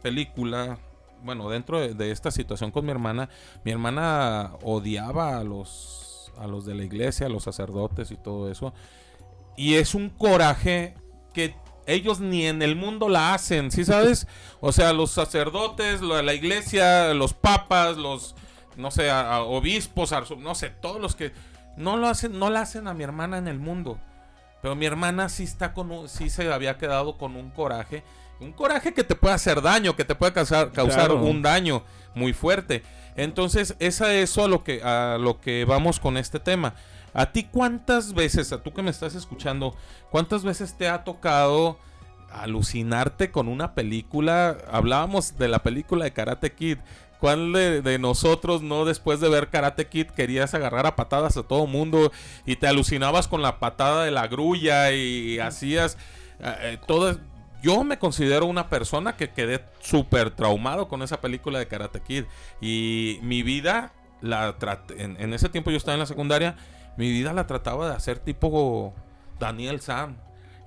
película, 0.02 0.78
bueno, 1.22 1.48
dentro 1.50 1.80
de, 1.80 1.94
de 1.94 2.10
esta 2.10 2.30
situación 2.30 2.70
con 2.70 2.84
mi 2.84 2.90
hermana, 2.90 3.28
mi 3.64 3.72
hermana 3.72 4.52
odiaba 4.62 5.38
a 5.38 5.44
los, 5.44 6.32
a 6.38 6.46
los 6.46 6.64
de 6.64 6.74
la 6.74 6.82
iglesia, 6.84 7.26
a 7.26 7.28
los 7.28 7.44
sacerdotes 7.44 8.10
y 8.10 8.16
todo 8.16 8.50
eso. 8.50 8.72
Y 9.56 9.74
es 9.74 9.94
un 9.94 10.08
coraje 10.08 10.94
que 11.34 11.54
ellos 11.90 12.20
ni 12.20 12.46
en 12.46 12.62
el 12.62 12.76
mundo 12.76 13.08
la 13.08 13.34
hacen, 13.34 13.70
¿sí 13.70 13.84
sabes? 13.84 14.26
O 14.60 14.72
sea, 14.72 14.92
los 14.92 15.10
sacerdotes, 15.10 16.00
la, 16.02 16.22
la 16.22 16.34
iglesia, 16.34 17.12
los 17.14 17.34
papas, 17.34 17.96
los, 17.96 18.34
no 18.76 18.90
sé, 18.90 19.10
a- 19.10 19.34
a 19.36 19.42
obispos, 19.42 20.12
no 20.38 20.54
sé, 20.54 20.70
todos 20.70 21.00
los 21.00 21.14
que 21.16 21.32
no 21.76 21.96
lo 21.96 22.08
hacen, 22.08 22.38
no 22.38 22.50
la 22.50 22.60
hacen 22.62 22.88
a 22.88 22.94
mi 22.94 23.04
hermana 23.04 23.38
en 23.38 23.48
el 23.48 23.58
mundo. 23.58 23.98
Pero 24.62 24.74
mi 24.76 24.84
hermana 24.86 25.28
sí 25.30 25.44
está 25.44 25.72
con 25.72 25.90
un, 25.90 26.08
sí 26.08 26.28
se 26.28 26.52
había 26.52 26.76
quedado 26.76 27.16
con 27.16 27.34
un 27.36 27.50
coraje, 27.50 28.02
un 28.40 28.52
coraje 28.52 28.92
que 28.92 29.04
te 29.04 29.14
puede 29.14 29.34
hacer 29.34 29.62
daño, 29.62 29.96
que 29.96 30.04
te 30.04 30.14
puede 30.14 30.32
causar, 30.32 30.72
causar 30.72 31.06
Claro. 31.10 31.22
un 31.22 31.40
daño 31.42 31.82
muy 32.14 32.32
fuerte. 32.34 32.82
Entonces, 33.16 33.74
es 33.80 34.00
a 34.02 34.14
eso 34.14 34.44
a 34.44 34.48
lo 34.48 34.62
que 34.64 34.82
a 34.82 35.16
lo 35.18 35.40
que 35.40 35.64
vamos 35.64 35.98
con 36.00 36.16
este 36.16 36.40
tema. 36.40 36.74
¿A 37.12 37.32
ti 37.32 37.44
cuántas 37.44 38.14
veces, 38.14 38.52
a 38.52 38.62
tú 38.62 38.72
que 38.72 38.82
me 38.82 38.90
estás 38.90 39.14
escuchando, 39.14 39.74
cuántas 40.10 40.44
veces 40.44 40.74
te 40.76 40.88
ha 40.88 41.04
tocado 41.04 41.78
alucinarte 42.30 43.30
con 43.30 43.48
una 43.48 43.74
película? 43.74 44.58
Hablábamos 44.70 45.36
de 45.36 45.48
la 45.48 45.62
película 45.62 46.04
de 46.04 46.12
Karate 46.12 46.52
Kid. 46.52 46.78
¿Cuál 47.18 47.52
de, 47.52 47.98
nosotros 47.98 48.62
no 48.62 48.86
después 48.86 49.20
de 49.20 49.28
ver 49.28 49.50
Karate 49.50 49.88
Kid 49.88 50.06
querías 50.06 50.54
agarrar 50.54 50.86
a 50.86 50.96
patadas 50.96 51.36
a 51.36 51.42
todo 51.42 51.66
mundo 51.66 52.10
y 52.46 52.56
te 52.56 52.66
alucinabas 52.66 53.28
con 53.28 53.42
la 53.42 53.58
patada 53.58 54.04
de 54.04 54.10
la 54.10 54.26
grulla 54.26 54.90
y 54.92 55.38
hacías 55.38 55.98
eh, 56.38 56.54
eh, 56.60 56.78
todo? 56.86 57.18
Yo 57.62 57.84
me 57.84 57.98
considero 57.98 58.46
una 58.46 58.70
persona 58.70 59.16
que 59.16 59.28
quedé 59.28 59.62
súper 59.80 60.30
traumado 60.30 60.88
con 60.88 61.02
esa 61.02 61.20
película 61.20 61.58
de 61.58 61.68
Karate 61.68 62.00
Kid 62.00 62.24
y 62.62 63.18
mi 63.22 63.42
vida 63.42 63.92
la 64.22 64.56
en 64.96 65.34
ese 65.34 65.50
tiempo 65.50 65.70
yo 65.70 65.76
estaba 65.76 65.94
en 65.94 66.00
la 66.00 66.06
secundaria, 66.06 66.56
mi 66.96 67.10
vida 67.10 67.32
la 67.32 67.46
trataba 67.46 67.88
de 67.88 67.94
hacer 67.96 68.18
tipo 68.18 68.94
Daniel 69.38 69.80
Sam. 69.80 70.16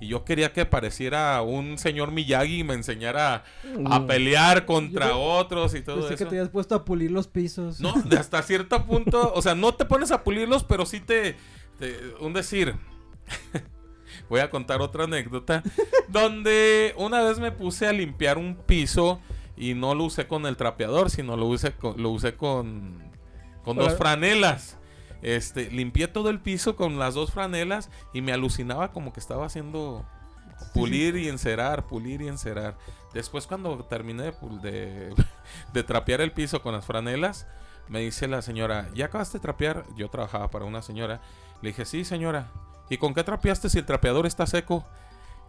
Y 0.01 0.07
yo 0.07 0.25
quería 0.25 0.51
que 0.51 0.65
pareciera 0.65 1.41
un 1.43 1.77
señor 1.77 2.11
Miyagi 2.11 2.59
y 2.59 2.63
me 2.65 2.73
enseñara 2.73 3.43
a 3.85 3.99
Mm. 3.99 4.07
pelear 4.07 4.65
contra 4.65 5.09
Yo- 5.09 5.21
otros 5.21 5.73
y 5.75 5.81
todo 5.81 5.97
Pensé 6.01 6.09
que 6.09 6.23
eso. 6.23 6.29
te 6.29 6.35
habías 6.37 6.49
puesto 6.49 6.75
a 6.75 6.83
pulir 6.83 7.09
los 7.11 7.27
pisos. 7.27 7.79
No, 7.79 7.93
de 8.03 8.17
hasta 8.17 8.41
cierto 8.41 8.83
punto, 8.85 9.31
o 9.33 9.41
sea, 9.41 9.55
no 9.55 9.73
te 9.75 9.85
pones 9.85 10.11
a 10.11 10.23
pulirlos, 10.23 10.63
pero 10.65 10.85
sí 10.85 10.99
te, 10.99 11.37
te- 11.79 11.97
un 12.19 12.33
decir. 12.33 12.75
Voy 14.29 14.39
a 14.41 14.49
contar 14.49 14.81
otra 14.81 15.05
anécdota 15.05 15.63
donde 16.07 16.93
una 16.97 17.21
vez 17.21 17.39
me 17.39 17.51
puse 17.51 17.87
a 17.87 17.93
limpiar 17.93 18.37
un 18.37 18.55
piso 18.55 19.19
y 19.55 19.73
no 19.73 19.95
lo 19.95 20.03
usé 20.05 20.27
con 20.27 20.45
el 20.45 20.57
trapeador, 20.57 21.09
sino 21.09 21.37
lo 21.37 21.45
usé 21.45 21.71
con, 21.73 22.01
lo 22.01 22.09
usé 22.09 22.35
con, 22.35 23.01
con 23.63 23.77
dos 23.77 23.95
franelas. 23.95 24.77
Este, 25.23 25.71
limpié 25.71 26.09
todo 26.09 26.29
el 26.29 26.41
piso 26.41 26.75
con 26.75 26.99
las 26.99 27.13
dos 27.13 27.31
franelas 27.31 27.89
y 28.13 28.21
me 28.21 28.33
alucinaba 28.33 28.91
como 28.91 29.13
que 29.13 29.21
estaba 29.21 29.45
haciendo 29.45 30.05
pulir 30.73 31.15
y 31.15 31.29
encerar, 31.29 31.85
pulir 31.87 32.21
y 32.21 32.27
encerar. 32.27 32.77
Después 33.13 33.47
cuando 33.47 33.85
terminé 33.85 34.23
de, 34.23 34.33
pul- 34.33 34.59
de, 35.73 35.83
trapear 35.83 36.19
el 36.19 36.33
piso 36.33 36.61
con 36.61 36.73
las 36.73 36.85
franelas, 36.85 37.47
me 37.87 38.01
dice 38.01 38.27
la 38.27 38.41
señora, 38.41 38.89
¿ya 38.95 39.05
acabaste 39.05 39.37
de 39.37 39.41
trapear? 39.43 39.85
Yo 39.95 40.09
trabajaba 40.09 40.49
para 40.49 40.65
una 40.65 40.81
señora. 40.81 41.21
Le 41.61 41.69
dije, 41.69 41.85
sí, 41.85 42.03
señora. 42.03 42.51
¿Y 42.89 42.97
con 42.97 43.13
qué 43.13 43.23
trapeaste 43.23 43.69
si 43.69 43.79
el 43.79 43.85
trapeador 43.85 44.25
está 44.25 44.45
seco? 44.45 44.83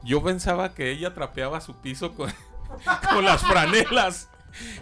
Yo 0.04 0.22
pensaba 0.22 0.72
que 0.72 0.92
ella 0.92 1.14
trapeaba 1.14 1.60
su 1.60 1.74
piso 1.74 2.14
con 2.14 2.32
las 3.24 3.42
franelas. 3.42 4.28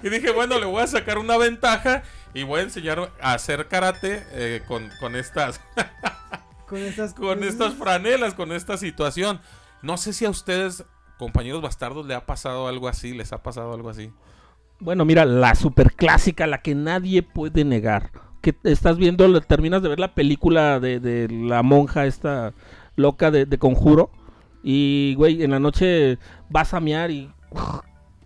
Y 0.02 0.08
dije, 0.08 0.30
bueno, 0.30 0.58
le 0.58 0.66
voy 0.66 0.82
a 0.82 0.86
sacar 0.86 1.18
una 1.18 1.36
ventaja 1.36 2.02
y 2.34 2.42
voy 2.42 2.60
a 2.60 2.62
enseñar 2.64 3.12
a 3.20 3.34
hacer 3.34 3.68
karate 3.68 4.24
eh, 4.32 4.62
con, 4.66 4.90
con 5.00 5.16
estas 5.16 5.60
Con 6.72 6.80
estas, 6.80 7.12
con 7.12 7.44
estas 7.44 7.74
franelas, 7.74 8.32
con 8.32 8.50
esta 8.50 8.78
situación. 8.78 9.42
No 9.82 9.98
sé 9.98 10.14
si 10.14 10.24
a 10.24 10.30
ustedes, 10.30 10.86
compañeros 11.18 11.60
bastardos, 11.60 12.06
le 12.06 12.14
ha 12.14 12.24
pasado 12.24 12.66
algo 12.66 12.88
así, 12.88 13.12
les 13.12 13.34
ha 13.34 13.42
pasado 13.42 13.74
algo 13.74 13.90
así. 13.90 14.10
Bueno, 14.80 15.04
mira, 15.04 15.26
la 15.26 15.54
super 15.54 15.92
clásica, 15.92 16.46
la 16.46 16.62
que 16.62 16.74
nadie 16.74 17.22
puede 17.22 17.66
negar. 17.66 18.10
Que 18.40 18.56
estás 18.64 18.96
viendo, 18.96 19.38
terminas 19.42 19.82
de 19.82 19.90
ver 19.90 20.00
la 20.00 20.14
película 20.14 20.80
de, 20.80 20.98
de 20.98 21.28
la 21.28 21.62
monja 21.62 22.06
esta 22.06 22.54
loca 22.96 23.30
de, 23.30 23.44
de 23.44 23.58
conjuro. 23.58 24.10
Y, 24.62 25.14
güey, 25.18 25.42
en 25.42 25.50
la 25.50 25.58
noche 25.58 26.16
vas 26.48 26.72
a 26.72 26.80
mear 26.80 27.10
y 27.10 27.30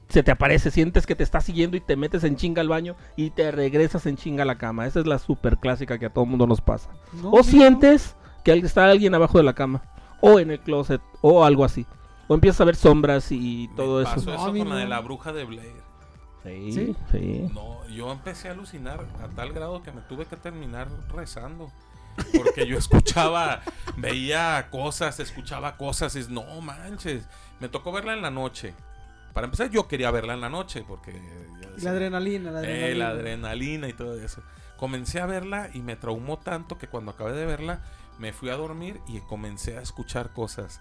se 0.09 0.23
te 0.23 0.31
aparece, 0.31 0.71
sientes 0.71 1.07
que 1.07 1.15
te 1.17 1.25
está 1.25 1.41
siguiendo 1.41 1.77
y 1.77 1.81
te 1.81 1.97
metes 1.97 2.23
en 2.25 2.37
chinga 2.37 2.61
al 2.61 2.69
baño 2.69 2.97
y 3.17 3.31
te 3.31 3.51
regresas 3.51 4.07
en 4.07 4.17
chinga 4.17 4.43
a 4.43 4.47
la 4.47 4.57
cama. 4.59 4.87
Esa 4.87 5.01
es 5.01 5.07
la 5.07 5.19
super 5.19 5.59
clásica 5.59 5.99
que 5.99 6.07
a 6.07 6.11
todo 6.13 6.27
mundo 6.27 6.47
nos 6.47 6.61
pasa. 6.61 6.91
No, 7.13 7.31
O 7.31 7.39
no. 7.39 7.43
sientes 7.43 8.17
que 8.45 8.53
está 8.53 8.89
alguien 8.89 9.15
abajo 9.15 9.39
de 9.39 9.45
la 9.45 9.55
cama. 9.55 9.83
O 10.21 10.39
en 10.39 10.51
el 10.51 10.61
closet. 10.61 11.01
O 11.21 11.45
algo 11.45 11.65
así. 11.65 11.87
O 12.29 12.35
empiezas 12.35 12.61
a 12.61 12.65
ver 12.65 12.77
sombras 12.77 13.31
y 13.31 13.69
todo 13.77 13.99
Me 13.99 14.03
eso. 14.05 14.15
pasó 14.15 14.31
No, 14.31 14.37
eso 14.37 14.47
a 14.47 14.53
mí 14.53 14.61
con 14.61 14.69
la 14.71 14.77
de 14.77 14.85
no. 14.85 14.91
la 14.91 15.01
bruja 15.01 15.33
de 15.33 15.45
Blair. 15.45 15.87
Sí, 16.45 16.73
¿Sí? 16.73 16.97
sí. 17.11 17.49
No, 17.53 17.85
yo 17.89 18.13
empecé 18.13 18.49
a 18.49 18.53
alucinar 18.53 19.05
a 19.23 19.29
tal 19.35 19.53
grado 19.53 19.83
que 19.83 19.91
me 19.91 20.01
tuve 20.03 20.27
que 20.27 20.37
terminar 20.37 20.89
rezando. 21.13 21.71
Porque 22.37 22.67
yo 22.67 22.79
escuchaba, 22.79 23.61
veía 23.97 24.69
cosas, 24.71 25.21
escuchaba 25.21 25.77
cosas 25.77 26.17
y 26.17 26.21
es, 26.21 26.29
no 26.31 26.45
manches. 26.63 27.29
Me 27.61 27.69
tocó 27.69 27.93
verla 27.93 28.15
en 28.15 28.23
la 28.23 28.31
noche. 28.31 28.75
Para 29.37 29.45
empezar, 29.45 29.69
yo 29.71 29.87
quería 29.87 30.11
verla 30.11 30.33
en 30.33 30.41
la 30.41 30.49
noche 30.49 30.83
porque... 30.89 31.13
yo 31.13 31.69
La 31.69 31.75
decía, 31.75 31.91
adrenalina, 31.91 32.51
la 32.51 32.59
adrenalina. 32.61 32.87
Eh, 32.89 32.95
la 32.95 33.09
adrenalina 33.09 33.89
y 33.89 33.93
todo 33.93 34.19
eso. 34.19 34.43
Comencé 34.79 35.21
a 35.21 35.27
verla 35.27 35.69
y 35.75 35.81
me 35.81 35.95
traumó 35.95 36.39
tanto 36.39 36.79
que 36.79 36.89
cuando 36.89 37.11
acabé 37.11 37.33
de 37.33 37.45
verla 37.45 37.81
me 38.19 38.33
fui 38.33 38.49
a 38.49 38.57
dormir 38.57 38.99
y 39.07 39.21
comencé 39.21 39.77
a 39.77 39.83
escuchar 39.83 40.33
cosas. 40.33 40.81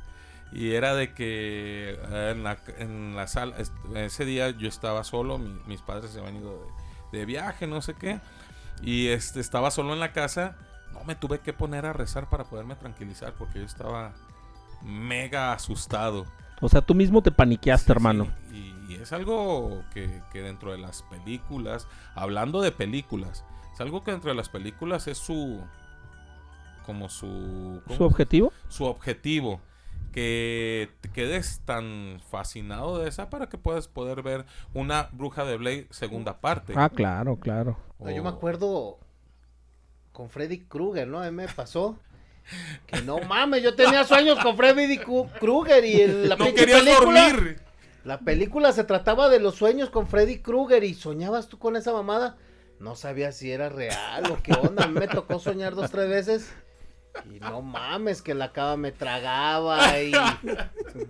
Y 0.54 0.72
era 0.72 0.96
de 0.96 1.14
que 1.14 1.98
eh, 2.00 2.32
en 2.34 2.44
la, 2.46 2.58
en 2.78 3.16
la 3.18 3.28
sala, 3.28 3.58
ese 3.96 4.24
día 4.24 4.52
yo 4.52 4.70
estaba 4.70 5.04
solo, 5.04 5.38
mi- 5.38 5.60
mis 5.68 5.82
padres 5.82 6.12
se 6.12 6.20
habían 6.20 6.38
ido 6.38 6.72
de, 7.12 7.20
de 7.20 7.26
viaje, 7.26 7.68
no 7.68 7.82
sé 7.82 7.94
qué. 7.96 8.22
Y 8.82 9.08
este, 9.08 9.42
estaba 9.42 9.70
solo 9.70 9.92
en 9.94 10.00
la 10.00 10.14
casa. 10.14 10.56
No, 10.94 11.04
me 11.04 11.16
tuve 11.16 11.40
que 11.40 11.52
poner 11.52 11.86
a 11.86 11.92
rezar 11.92 12.30
para 12.30 12.46
poderme 12.46 12.76
tranquilizar 12.76 13.34
porque 13.34 13.60
yo 13.60 13.66
estaba 13.66 14.14
mega 14.82 15.52
asustado. 15.52 16.26
O 16.62 16.70
sea, 16.70 16.80
tú 16.82 16.96
mismo 16.96 17.22
te 17.22 17.32
paniqueaste, 17.32 17.88
Sí, 17.88 17.92
hermano. 17.92 18.26
sí, 18.26 18.32
Y, 18.98 19.02
es 19.02 19.14
algo 19.14 19.84
que, 19.94 20.22
que 20.32 20.42
dentro 20.42 20.72
de 20.72 20.78
las 20.78 21.04
películas, 21.04 21.88
hablando 22.14 22.62
de 22.62 22.72
películas, 22.72 23.44
es 23.74 23.82
algo 23.82 24.04
que 24.04 24.12
dentro 24.12 24.30
de 24.30 24.36
las 24.36 24.50
películas 24.50 25.08
es 25.08 25.18
su... 25.18 25.62
como 26.86 27.10
su... 27.10 27.82
¿cómo 27.86 27.98
¿Su 27.98 28.04
objetivo? 28.04 28.54
su 28.70 28.86
objetivo. 28.86 29.62
Que 30.12 30.90
te 31.02 31.12
quedes 31.12 31.60
tan 31.66 32.22
fascinado 32.30 33.00
de 33.00 33.10
esa 33.10 33.30
para 33.30 33.50
que 33.50 33.58
puedas 33.58 33.90
poder 33.90 34.22
ver 34.22 34.46
una 34.74 35.10
Bruja 35.12 35.44
de 35.44 35.58
Blade 35.58 35.88
segunda 35.90 36.40
parte. 36.40 36.74
Ah, 36.78 36.90
claro, 36.90 37.38
claro. 37.38 37.78
Yo 38.00 38.24
me 38.24 38.30
acuerdo 38.30 38.98
con 40.14 40.30
Freddy 40.30 40.60
Krueger, 40.60 41.10
¿no? 41.10 41.20
A 41.20 41.26
mí 41.26 41.32
me 41.32 41.50
pasó 41.50 42.00
que 42.88 43.02
no 43.02 43.20
mames, 43.20 43.62
yo 43.62 43.76
tenía 43.76 44.06
sueños 44.06 44.40
con 44.40 44.56
Freddy 44.56 45.00
Krueger 45.00 45.84
y 45.84 46.02
el- 46.02 46.30
la 46.30 46.38
No 46.38 46.54
querías 46.54 46.82
película, 46.82 47.30
dormir. 47.34 47.65
La 48.06 48.20
película 48.20 48.72
se 48.72 48.84
trataba 48.84 49.30
de 49.30 49.40
los 49.40 49.56
sueños 49.56 49.90
con 49.90 50.06
Freddy 50.06 50.38
Krueger 50.38 50.84
y 50.84 50.94
soñabas 50.94 51.48
tú 51.48 51.58
con 51.58 51.76
esa 51.76 51.92
mamada. 51.92 52.38
No 52.80 52.96
sabía 52.96 53.32
si 53.32 53.52
era 53.52 53.70
real 53.70 54.32
o 54.32 54.38
qué 54.44 54.54
onda. 54.54 54.84
A 54.84 54.88
mí 54.88 54.94
me 54.94 55.08
tocó 55.08 55.40
soñar 55.40 55.74
dos, 55.74 55.90
tres 55.90 56.08
veces. 56.08 56.54
Y 57.34 57.40
no 57.40 57.64
mames, 57.64 58.22
que 58.22 58.36
la 58.36 58.52
cama 58.52 58.78
me 58.78 58.92
tragaba 58.92 60.00
y 60.00 60.12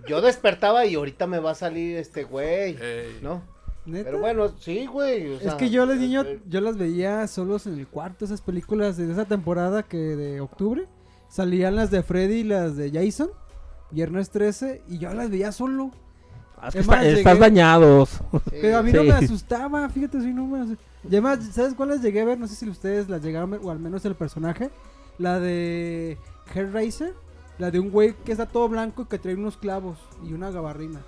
yo 0.08 0.22
despertaba 0.22 0.86
y 0.86 0.94
ahorita 0.94 1.26
me 1.26 1.38
va 1.38 1.50
a 1.50 1.54
salir 1.54 1.98
este 1.98 2.24
güey, 2.24 2.76
Ey. 2.80 3.18
¿no? 3.20 3.42
¿Neta? 3.84 4.04
Pero 4.04 4.20
bueno, 4.20 4.48
sí, 4.58 4.86
güey. 4.86 5.34
o 5.34 5.40
Es 5.40 5.54
que 5.54 5.68
yo 5.68 5.86
de 5.86 5.96
niño, 5.96 6.22
eh, 6.22 6.40
yo 6.46 6.62
las 6.62 6.78
veía 6.78 7.26
solos 7.26 7.66
en 7.66 7.78
el 7.78 7.86
cuarto, 7.88 8.24
esas 8.24 8.40
películas 8.40 8.96
de 8.96 9.12
esa 9.12 9.26
temporada 9.26 9.82
que 9.82 9.98
de 9.98 10.40
octubre. 10.40 10.86
Salían 11.28 11.76
las 11.76 11.90
de 11.90 12.02
Freddy 12.02 12.36
y 12.36 12.44
las 12.44 12.76
de 12.76 12.90
Jason, 12.90 13.30
viernes 13.90 14.30
13, 14.30 14.82
y 14.88 14.98
yo 14.98 15.12
las 15.12 15.28
veía 15.28 15.52
solo. 15.52 15.90
Ah, 16.60 16.68
es 16.68 16.72
que 16.74 16.78
Es 16.80 16.84
está- 16.86 16.96
más, 16.96 17.04
estás 17.06 17.38
dañados. 17.38 18.08
sí. 18.10 18.38
Pero 18.62 18.78
a 18.78 18.82
mí 18.82 18.92
no 18.92 19.04
me 19.04 19.12
asustaba, 19.12 19.88
fíjate, 19.88 20.20
si 20.20 20.32
no 20.32 20.46
me 20.46 20.58
asu- 20.60 20.76
Y 21.04 21.08
además, 21.08 21.38
¿sabes 21.52 21.74
cuáles 21.74 22.00
llegué 22.02 22.22
a 22.22 22.24
ver? 22.24 22.38
No 22.38 22.48
sé 22.48 22.54
si 22.56 22.68
ustedes 22.68 23.08
las 23.08 23.22
llegaron 23.22 23.52
a 23.52 23.56
ver, 23.58 23.66
o 23.66 23.70
al 23.70 23.78
menos 23.78 24.04
el 24.04 24.14
personaje. 24.14 24.70
La 25.18 25.38
de 25.40 26.18
Hellraiser, 26.54 27.14
la 27.58 27.70
de 27.70 27.78
un 27.80 27.90
güey 27.90 28.14
que 28.24 28.32
está 28.32 28.46
todo 28.46 28.68
blanco 28.68 29.02
y 29.02 29.04
que 29.06 29.18
trae 29.18 29.34
unos 29.34 29.56
clavos 29.56 29.98
y 30.28 30.32
una 30.32 30.50
gabarrina. 30.50 31.00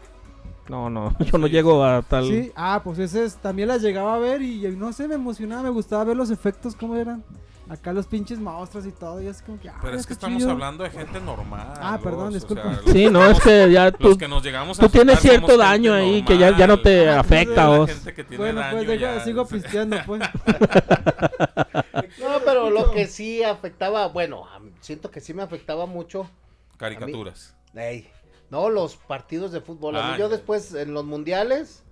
No, 0.68 0.90
no, 0.90 1.16
yo 1.20 1.38
no 1.38 1.46
llego 1.46 1.82
a 1.82 2.02
tal. 2.02 2.26
Sí, 2.26 2.52
ah, 2.54 2.80
pues 2.84 2.98
ese 2.98 3.24
es- 3.24 3.36
también 3.36 3.68
las 3.68 3.80
llegaba 3.82 4.14
a 4.14 4.18
ver 4.18 4.42
y 4.42 4.60
no 4.76 4.92
sé, 4.92 5.08
me 5.08 5.14
emocionaba, 5.14 5.62
me 5.62 5.70
gustaba 5.70 6.04
ver 6.04 6.16
los 6.16 6.30
efectos, 6.30 6.74
cómo 6.76 6.94
eran. 6.96 7.24
Acá 7.70 7.92
los 7.92 8.06
pinches 8.06 8.38
monstruos 8.38 8.86
y 8.86 8.92
todo, 8.92 9.20
y 9.20 9.26
es 9.26 9.42
como 9.42 9.60
que. 9.60 9.68
ah, 9.68 9.78
Pero 9.82 9.96
es 9.96 10.06
que 10.06 10.14
estamos 10.14 10.38
chido. 10.38 10.50
hablando 10.52 10.84
de 10.84 10.90
gente 10.90 11.20
normal. 11.20 11.68
Ah, 11.76 11.98
perdón, 12.02 12.32
los- 12.32 12.42
o 12.44 12.48
sea, 12.48 12.54
disculpa. 12.56 12.80
los- 12.82 12.92
Sí, 12.92 13.10
no, 13.10 13.24
es 13.26 13.40
que 13.40 13.70
ya 13.70 13.90
Los 13.90 13.98
tú, 13.98 14.16
que 14.18 14.26
nos 14.28 14.42
llegamos 14.42 14.78
a 14.78 14.82
tú 14.82 14.88
tienes 14.88 15.18
cierto 15.20 15.56
daño 15.58 15.92
ahí 15.92 16.24
que 16.24 16.38
ya, 16.38 16.56
ya 16.56 16.66
no 16.66 16.80
te 16.80 17.10
afecta, 17.10 17.66
pues, 17.66 17.70
La 17.72 17.78
vos. 17.78 17.90
gente 17.90 18.14
que 18.14 18.24
tiene 18.24 18.42
Bueno, 18.42 18.60
daño 18.60 18.76
pues 18.76 18.88
deja- 18.88 19.14
ya- 19.18 19.24
sigo 19.24 19.46
pisteando, 19.46 19.98
pues. 20.06 20.22
No, 22.20 22.40
pero 22.44 22.70
lo 22.70 22.90
que 22.92 23.06
sí 23.06 23.42
afectaba, 23.42 24.08
bueno, 24.08 24.44
siento 24.80 25.10
que 25.10 25.20
sí 25.20 25.34
me 25.34 25.42
afectaba 25.42 25.86
mucho. 25.86 26.28
Caricaturas. 26.76 27.54
ey, 27.74 28.10
no, 28.50 28.70
los 28.70 28.96
partidos 28.96 29.52
de 29.52 29.60
fútbol. 29.60 29.96
A 29.96 30.02
mí 30.08 30.10
Ah, 30.14 30.18
yo 30.18 30.28
después, 30.28 30.72
en 30.74 30.94
los 30.94 31.04
mundiales, 31.04 31.82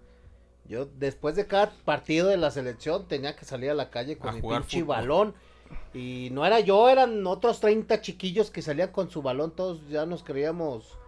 yo 0.65 0.87
después 0.87 1.37
de 1.37 1.47
cada 1.47 1.71
partido 1.85 2.29
de 2.29 2.37
la 2.37 2.51
selección 2.51 3.07
tenía 3.09 3.37
que 3.37 3.45
salir 3.45 3.71
a 3.71 3.75
la 3.75 3.91
calle 3.91 4.17
con 4.17 4.31
A 4.31 4.33
mi 4.33 4.41
pinche 4.43 4.81
fútbol. 4.81 4.97
balón. 4.97 5.35
Y 5.95 6.29
no 6.33 6.45
era 6.45 6.61
yo, 6.61 6.89
eran 6.89 7.27
otros 7.27 7.61
30 7.61 8.01
chiquillos 8.01 8.51
que 8.51 8.63
salían 8.63 8.91
con 8.93 9.11
su 9.11 9.23
balón. 9.23 9.51
Todos 9.55 9.87
ya 9.89 10.05
nos 10.07 10.23
creíamos 10.23 10.99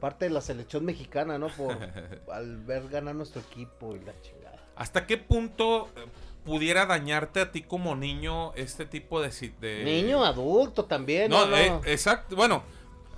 parte 0.00 0.24
de 0.24 0.30
la 0.30 0.40
selección 0.40 0.84
mexicana, 0.84 1.38
¿no? 1.38 1.48
Por, 1.48 1.76
al 2.32 2.56
ver 2.64 2.88
ganar 2.88 3.14
nuestro 3.14 3.40
equipo 3.42 3.94
y 3.94 4.00
la 4.00 4.18
chingada. 4.20 4.56
¿Hasta 4.74 5.06
qué 5.06 5.18
punto 5.18 5.88
eh, 5.96 6.06
pudiera 6.44 6.86
dañarte 6.86 7.40
a 7.40 7.52
ti 7.52 7.62
como 7.62 7.94
niño 7.94 8.52
este 8.54 8.86
tipo 8.86 9.20
de... 9.20 9.84
Niño, 9.84 10.24
adulto 10.24 10.86
también. 10.86 11.30
No, 11.30 11.44
No, 11.44 11.50
no. 11.50 11.56
eh, 11.56 11.80
exacto. 11.86 12.34
Bueno, 12.36 12.62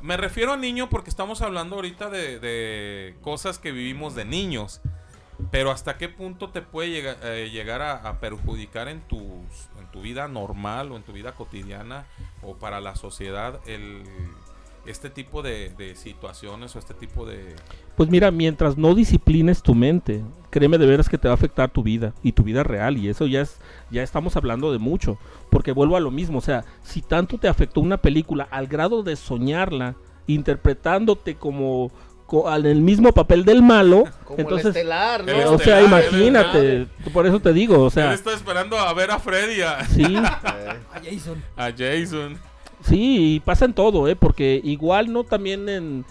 me 0.02 0.16
refiero 0.16 0.52
a 0.52 0.56
niño 0.56 0.90
porque 0.90 1.10
estamos 1.10 1.40
hablando 1.42 1.76
ahorita 1.76 2.10
de, 2.10 2.38
de 2.38 3.14
cosas 3.22 3.58
que 3.58 3.72
vivimos 3.72 4.14
de 4.14 4.24
niños. 4.24 4.80
Pero 5.50 5.70
hasta 5.70 5.98
qué 5.98 6.08
punto 6.08 6.50
te 6.50 6.62
puede 6.62 6.90
llegar, 6.90 7.16
eh, 7.22 7.50
llegar 7.50 7.82
a, 7.82 7.96
a 8.08 8.20
perjudicar 8.20 8.88
en, 8.88 9.00
tus, 9.02 9.20
tu 9.94 10.00
vida 10.02 10.26
normal 10.26 10.90
o 10.90 10.96
en 10.96 11.04
tu 11.04 11.12
vida 11.12 11.32
cotidiana 11.36 12.04
o 12.42 12.54
para 12.54 12.80
la 12.80 12.96
sociedad 12.96 13.60
el, 13.64 14.02
este 14.86 15.08
tipo 15.08 15.40
de, 15.40 15.94
situaciones 15.94 16.74
o 16.74 16.80
este 16.80 16.94
tipo 16.94 17.24
de... 17.24 17.54
Pues 17.96 18.10
mira, 18.10 18.32
mientras 18.32 18.76
no 18.76 18.96
disciplines 18.96 19.62
tu 19.62 19.72
mente, 19.76 20.20
créeme 20.50 20.78
de 20.78 20.86
veras 20.86 21.08
que 21.08 21.16
te 21.16 21.28
va 21.28 21.32
a 21.32 21.36
afectar 21.36 21.70
tu 21.70 21.84
vida 21.84 22.12
y 22.24 22.32
tu 22.32 22.42
vida 22.42 22.64
real 22.64 22.96
y 22.96 23.08
eso 23.08 23.26
ya 23.28 23.42
es 23.42 23.58
ya 23.92 24.02
estamos 24.02 24.36
hablando 24.36 24.72
de 24.72 24.78
mucho, 24.78 25.16
porque 25.48 25.70
vuelvo 25.70 25.96
a 25.96 26.00
lo 26.00 26.10
mismo, 26.10 26.38
o 26.38 26.42
sea, 26.42 26.64
si 26.82 27.00
tanto 27.00 27.38
te 27.38 27.46
afectó 27.46 27.80
una 27.80 27.98
película 27.98 28.48
al 28.50 28.66
grado 28.66 29.04
de 29.04 29.14
soñarla 29.14 29.94
interpretándote 30.26 31.36
como 31.36 31.90
co- 31.90 32.13
al- 32.48 32.66
en 32.66 32.72
el 32.72 32.80
mismo 32.82 33.12
papel 33.12 33.44
del 33.44 33.62
malo, 33.62 34.04
Como 34.24 34.38
entonces 34.40 34.66
el 34.66 34.76
estelar, 34.76 35.24
¿no? 35.24 35.32
El 35.32 35.46
o 35.46 35.58
sea, 35.58 35.80
estelar, 35.80 36.04
imagínate, 36.04 36.86
por 37.12 37.26
eso 37.26 37.40
te 37.40 37.52
digo, 37.52 37.78
o 37.82 37.86
Él 37.86 37.92
sea, 37.92 38.12
está 38.14 38.32
esperando 38.34 38.78
a 38.78 38.92
ver 38.92 39.10
a 39.10 39.18
Freddy, 39.18 39.62
a, 39.62 39.84
sí, 39.86 40.02
Eh, 40.04 40.18
A 40.94 41.00
Jason. 41.02 41.42
a 41.56 41.70
Jason. 41.76 42.36
Sí, 42.82 43.34
y 43.36 43.40
pasa 43.40 43.64
en 43.64 43.72
todo, 43.72 44.08
¿eh? 44.08 44.16
Porque 44.16 44.60
igual 44.62 45.12
no 45.12 45.24
también 45.24 45.68
en... 45.68 46.04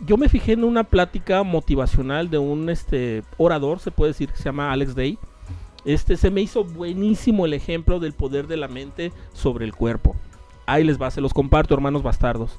Yo 0.00 0.16
me 0.16 0.28
fijé 0.28 0.52
en 0.52 0.64
una 0.64 0.84
plática 0.84 1.42
motivacional 1.42 2.28
de 2.30 2.38
un 2.38 2.68
este 2.68 3.22
orador, 3.36 3.80
se 3.80 3.90
puede 3.90 4.10
decir, 4.12 4.28
que 4.30 4.36
se 4.36 4.44
llama 4.44 4.70
Alex 4.72 4.94
Day. 4.94 5.18
Este 5.84 6.16
se 6.16 6.30
me 6.30 6.40
hizo 6.40 6.64
buenísimo 6.64 7.46
el 7.46 7.52
ejemplo 7.54 8.00
del 8.00 8.12
poder 8.12 8.46
de 8.46 8.56
la 8.56 8.68
mente 8.68 9.12
sobre 9.32 9.64
el 9.64 9.74
cuerpo. 9.74 10.14
Ahí 10.66 10.82
les 10.84 11.00
va, 11.00 11.10
se 11.10 11.20
los 11.20 11.34
comparto, 11.34 11.74
hermanos 11.74 12.02
bastardos. 12.02 12.58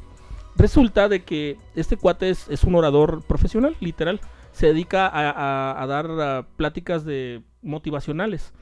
Resulta 0.58 1.10
de 1.10 1.24
que 1.24 1.58
este 1.76 1.98
cuate 1.98 2.30
es, 2.30 2.64
un 2.64 2.76
orador 2.76 3.24
profesional, 3.24 3.76
literal. 3.80 4.22
Se 4.52 4.68
dedica 4.68 5.10
a, 5.14 5.86
dar 5.86 6.46
pláticas 6.56 7.04
de 7.04 7.42
motivacionales. 7.62 8.54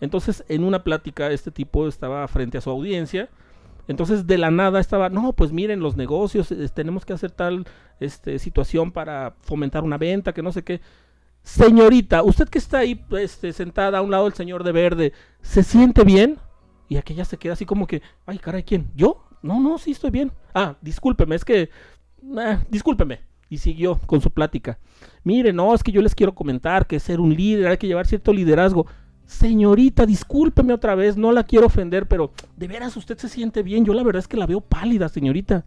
Entonces, 0.00 0.44
en 0.48 0.64
una 0.64 0.84
plática, 0.84 1.30
este 1.30 1.50
tipo 1.50 1.86
estaba 1.86 2.26
frente 2.28 2.58
a 2.58 2.60
su 2.62 2.70
audiencia. 2.70 3.28
Entonces, 3.88 4.26
de 4.26 4.38
la 4.38 4.50
nada 4.50 4.80
estaba, 4.80 5.10
no, 5.10 5.34
pues 5.34 5.52
miren, 5.52 5.80
los 5.80 5.96
negocios, 5.96 6.52
tenemos 6.72 7.04
que 7.04 7.12
hacer 7.12 7.30
tal 7.30 7.66
este, 8.00 8.38
situación 8.38 8.90
para 8.90 9.34
fomentar 9.42 9.84
una 9.84 9.98
venta, 9.98 10.32
que 10.32 10.42
no 10.42 10.52
sé 10.52 10.64
qué. 10.64 10.80
Señorita, 11.42 12.22
usted 12.22 12.48
que 12.48 12.56
está 12.56 12.78
ahí 12.78 13.04
este, 13.18 13.52
sentada 13.52 13.98
a 13.98 14.02
un 14.02 14.10
lado 14.10 14.24
del 14.24 14.32
señor 14.32 14.64
de 14.64 14.72
verde, 14.72 15.12
¿se 15.42 15.62
siente 15.62 16.02
bien? 16.02 16.38
Y 16.88 16.96
aquella 16.96 17.26
se 17.26 17.36
queda 17.36 17.52
así 17.52 17.66
como 17.66 17.86
que, 17.86 18.00
ay, 18.24 18.38
caray, 18.38 18.62
¿quién? 18.62 18.90
¿Yo? 18.94 19.23
No, 19.44 19.60
no, 19.60 19.76
sí 19.76 19.90
estoy 19.90 20.10
bien. 20.10 20.32
Ah, 20.54 20.74
discúlpeme, 20.80 21.34
es 21.34 21.44
que, 21.44 21.68
eh, 22.38 22.58
discúlpeme. 22.70 23.20
Y 23.50 23.58
siguió 23.58 24.00
con 24.06 24.22
su 24.22 24.30
plática. 24.30 24.78
Mire, 25.22 25.52
no, 25.52 25.74
es 25.74 25.82
que 25.82 25.92
yo 25.92 26.00
les 26.00 26.14
quiero 26.14 26.34
comentar 26.34 26.86
que 26.86 26.98
ser 26.98 27.20
un 27.20 27.34
líder, 27.34 27.68
hay 27.68 27.76
que 27.76 27.86
llevar 27.86 28.06
cierto 28.06 28.32
liderazgo. 28.32 28.86
Señorita, 29.26 30.06
discúlpeme 30.06 30.72
otra 30.72 30.94
vez, 30.94 31.18
no 31.18 31.30
la 31.30 31.44
quiero 31.44 31.66
ofender, 31.66 32.08
pero 32.08 32.32
de 32.56 32.68
veras 32.68 32.96
usted 32.96 33.18
se 33.18 33.28
siente 33.28 33.62
bien. 33.62 33.84
Yo 33.84 33.92
la 33.92 34.02
verdad 34.02 34.20
es 34.20 34.28
que 34.28 34.38
la 34.38 34.46
veo 34.46 34.62
pálida, 34.62 35.10
señorita. 35.10 35.66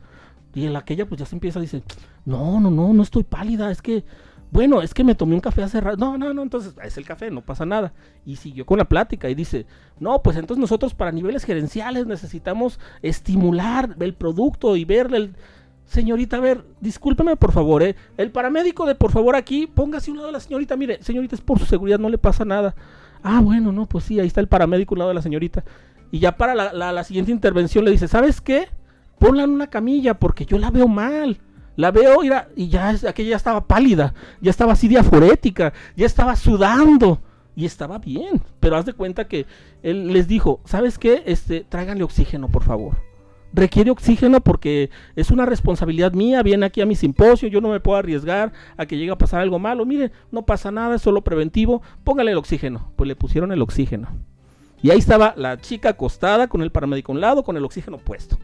Y 0.56 0.66
en 0.66 0.76
aquella 0.76 1.06
pues 1.06 1.20
ya 1.20 1.28
se 1.28 1.36
empieza, 1.36 1.60
dice, 1.60 1.84
no, 2.26 2.60
no, 2.60 2.72
no, 2.72 2.92
no 2.94 3.04
estoy 3.04 3.24
pálida, 3.24 3.70
es 3.70 3.84
que, 3.84 4.04
bueno, 4.50 4.82
es 4.82 4.94
que 4.94 5.04
me 5.04 5.16
tomé 5.16 5.36
un 5.36 5.42
café 5.42 5.64
hace 5.64 5.82
rato. 5.82 5.98
No, 5.98 6.18
no, 6.18 6.34
no, 6.34 6.42
entonces 6.42 6.74
es 6.84 6.98
el 6.98 7.06
café, 7.06 7.30
no 7.32 7.42
pasa 7.42 7.66
nada. 7.66 7.94
Y 8.26 8.38
siguió 8.38 8.66
con 8.66 8.78
la 8.78 8.86
plática 8.86 9.30
y 9.30 9.36
dice, 9.36 9.66
no, 10.00 10.22
pues 10.24 10.38
entonces 10.38 10.62
nosotros 10.62 10.94
para 10.94 11.12
niveles 11.12 11.44
gerenciales 11.44 12.08
necesitamos 12.08 12.80
estimular 13.02 13.96
el 14.00 14.14
producto 14.14 14.76
y 14.76 14.86
ver 14.86 15.14
el... 15.14 15.36
Señorita, 15.86 16.36
a 16.36 16.42
ver, 16.42 16.66
discúlpeme 16.82 17.38
por 17.38 17.54
favor, 17.54 17.82
¿eh? 17.82 17.96
El 18.18 18.30
paramédico 18.30 18.86
de 18.86 18.96
por 18.96 19.10
favor 19.10 19.38
aquí, 19.38 19.68
póngase 19.68 20.12
un 20.12 20.18
lado 20.18 20.28
de 20.28 20.34
la 20.34 20.42
señorita. 20.42 20.76
Mire, 20.76 21.02
señorita, 21.02 21.36
es 21.36 21.42
por 21.42 21.60
su 21.60 21.66
seguridad, 21.66 21.98
no 21.98 22.10
le 22.10 22.18
pasa 22.18 22.44
nada. 22.44 22.76
Ah, 23.24 23.40
bueno, 23.40 23.72
no, 23.72 23.86
pues 23.86 24.04
sí, 24.04 24.20
ahí 24.20 24.28
está 24.28 24.42
el 24.42 24.48
paramédico 24.48 24.96
un 24.96 25.00
lado 25.00 25.10
de 25.10 25.16
la 25.16 25.22
señorita. 25.22 25.64
Y 26.12 26.20
ya 26.20 26.36
para 26.36 26.74
la 26.74 27.04
siguiente 27.06 27.32
intervención 27.32 27.86
le 27.86 27.92
dice, 27.92 28.10
¿sabes 28.10 28.42
qué? 28.42 28.68
Ponla 29.18 29.44
en 29.44 29.50
una 29.50 29.68
camilla 29.68 30.14
porque 30.14 30.46
yo 30.46 30.58
la 30.58 30.72
veo 30.72 30.90
mal. 30.90 31.40
La 31.78 31.92
veo 31.92 32.22
mira, 32.24 32.50
y 32.56 32.68
ya 32.68 32.90
aquella 32.90 33.30
ya 33.30 33.36
estaba 33.38 33.66
pálida, 33.66 34.14
ya 34.42 34.50
estaba 34.50 34.74
así 34.74 34.88
diaforética, 34.88 35.74
ya 35.96 36.08
estaba 36.08 36.36
sudando 36.36 37.22
y 37.56 37.66
estaba 37.66 38.00
bien. 38.00 38.42
Pero 38.60 38.76
haz 38.76 38.86
de 38.86 38.94
cuenta 38.94 39.28
que 39.28 39.46
él 39.84 40.12
les 40.12 40.28
dijo, 40.28 40.60
¿sabes 40.66 40.98
qué? 40.98 41.22
Este, 41.28 41.62
tráiganle 41.70 42.04
oxígeno, 42.04 42.50
por 42.50 42.64
favor. 42.64 42.98
requiere 43.54 43.92
oxígeno 43.92 44.42
porque 44.42 44.90
es 45.16 45.32
una 45.32 45.46
responsabilidad 45.46 46.14
mía, 46.14 46.44
viene 46.44 46.66
aquí 46.66 46.82
a 46.82 46.86
mi 46.86 46.96
simposio, 46.96 47.48
yo 47.48 47.62
no 47.62 47.70
me 47.70 47.80
puedo 47.80 47.98
arriesgar 47.98 48.52
a 48.76 48.86
que 48.86 48.98
llegue 48.98 49.12
a 49.12 49.18
pasar 49.18 49.42
algo 49.42 49.60
malo, 49.60 49.86
mire, 49.86 50.12
no 50.32 50.46
pasa 50.46 50.72
nada, 50.72 50.96
es 50.96 51.02
solo 51.02 51.24
preventivo, 51.24 51.82
póngale 52.04 52.32
el 52.32 52.38
oxígeno. 52.38 52.92
Pues 52.96 53.08
le 53.08 53.16
pusieron 53.16 53.52
el 53.52 53.62
oxígeno. 53.62 54.10
Y 54.82 54.92
ahí 54.92 55.00
estaba 55.00 55.34
la 55.38 55.58
chica 55.58 55.90
acostada 55.90 56.48
con 56.48 56.62
el 56.62 56.72
paramédico 56.72 57.12
a 57.12 57.16
un 57.16 57.22
lado, 57.22 57.44
con 57.44 57.58
el 57.58 57.66
oxígeno 57.66 57.98
puesto. 57.98 58.38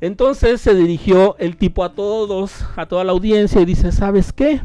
Entonces 0.00 0.60
se 0.60 0.74
dirigió 0.74 1.36
el 1.38 1.56
tipo 1.56 1.82
a 1.82 1.94
todos, 1.94 2.64
a 2.76 2.86
toda 2.86 3.04
la 3.04 3.12
audiencia 3.12 3.60
y 3.60 3.64
dice, 3.64 3.92
¿sabes 3.92 4.32
qué? 4.32 4.60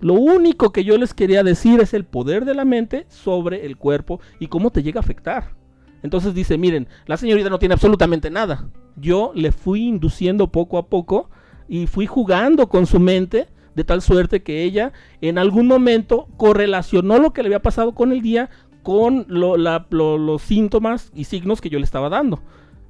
Lo 0.00 0.14
único 0.14 0.72
que 0.72 0.82
yo 0.82 0.98
les 0.98 1.14
quería 1.14 1.44
decir 1.44 1.80
es 1.80 1.94
el 1.94 2.04
poder 2.04 2.44
de 2.44 2.54
la 2.54 2.64
mente 2.64 3.06
sobre 3.08 3.64
el 3.64 3.76
cuerpo 3.76 4.20
y 4.40 4.48
cómo 4.48 4.70
te 4.70 4.82
llega 4.82 4.98
a 4.98 5.04
afectar. 5.04 5.54
Entonces 6.02 6.34
dice, 6.34 6.58
miren, 6.58 6.88
la 7.06 7.16
señorita 7.16 7.48
no 7.48 7.60
tiene 7.60 7.74
absolutamente 7.74 8.28
nada. 8.28 8.68
Yo 8.96 9.30
le 9.36 9.52
fui 9.52 9.86
induciendo 9.86 10.48
poco 10.48 10.78
a 10.78 10.86
poco 10.86 11.30
y 11.68 11.86
fui 11.86 12.06
jugando 12.06 12.68
con 12.68 12.86
su 12.86 12.98
mente 12.98 13.46
de 13.76 13.84
tal 13.84 14.02
suerte 14.02 14.42
que 14.42 14.64
ella 14.64 14.92
en 15.20 15.38
algún 15.38 15.68
momento 15.68 16.26
correlacionó 16.36 17.18
lo 17.18 17.32
que 17.32 17.42
le 17.42 17.46
había 17.46 17.62
pasado 17.62 17.94
con 17.94 18.10
el 18.10 18.20
día 18.20 18.50
con 18.82 19.26
los 19.28 20.42
síntomas 20.42 21.12
y 21.14 21.24
signos 21.24 21.60
que 21.60 21.70
yo 21.70 21.78
le 21.78 21.84
estaba 21.84 22.08
dando. 22.08 22.42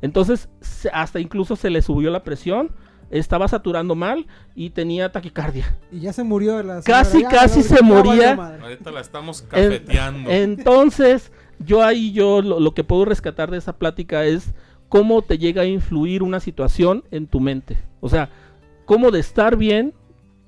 Entonces, 0.03 0.49
hasta 0.93 1.21
incluso 1.21 1.57
se 1.57 1.71
le 1.71 1.81
subió 1.81 2.11
la 2.11 2.25
presión, 2.25 2.73
estaba 3.11 3.47
saturando 3.47 3.95
mal 3.95 4.27
y 4.55 4.71
tenía 4.71 5.13
taquicardia. 5.13 5.79
Y 5.93 6.01
ya 6.01 6.13
se 6.13 6.25
murió 6.25 6.63
la 6.63 6.83
Casi, 6.83 7.23
casi 7.23 7.63
se 7.63 7.83
moría. 7.83 8.33
Ahorita 8.33 8.91
la 8.91 9.01
estamos 9.01 9.43
cafeteando. 9.43 10.29
entonces, 10.31 11.31
yo 11.61 11.85
ahí 11.85 12.13
yo 12.13 12.43
lo, 12.43 12.75
que 12.75 12.85
puedo 12.85 13.05
rescatar 13.05 13.51
de 13.51 13.59
esa 13.59 13.79
plática 13.79 14.25
es 14.25 14.53
cómo 14.89 15.23
te 15.23 15.39
llega 15.39 15.63
a 15.63 15.67
influir 15.67 16.23
una 16.23 16.41
situación 16.41 17.05
en 17.11 17.29
tu 17.29 17.39
mente. 17.39 17.79
O 18.01 18.09
sea, 18.09 18.29
cómo 18.87 19.11
de 19.11 19.21
estar 19.21 19.57
bien 19.57 19.95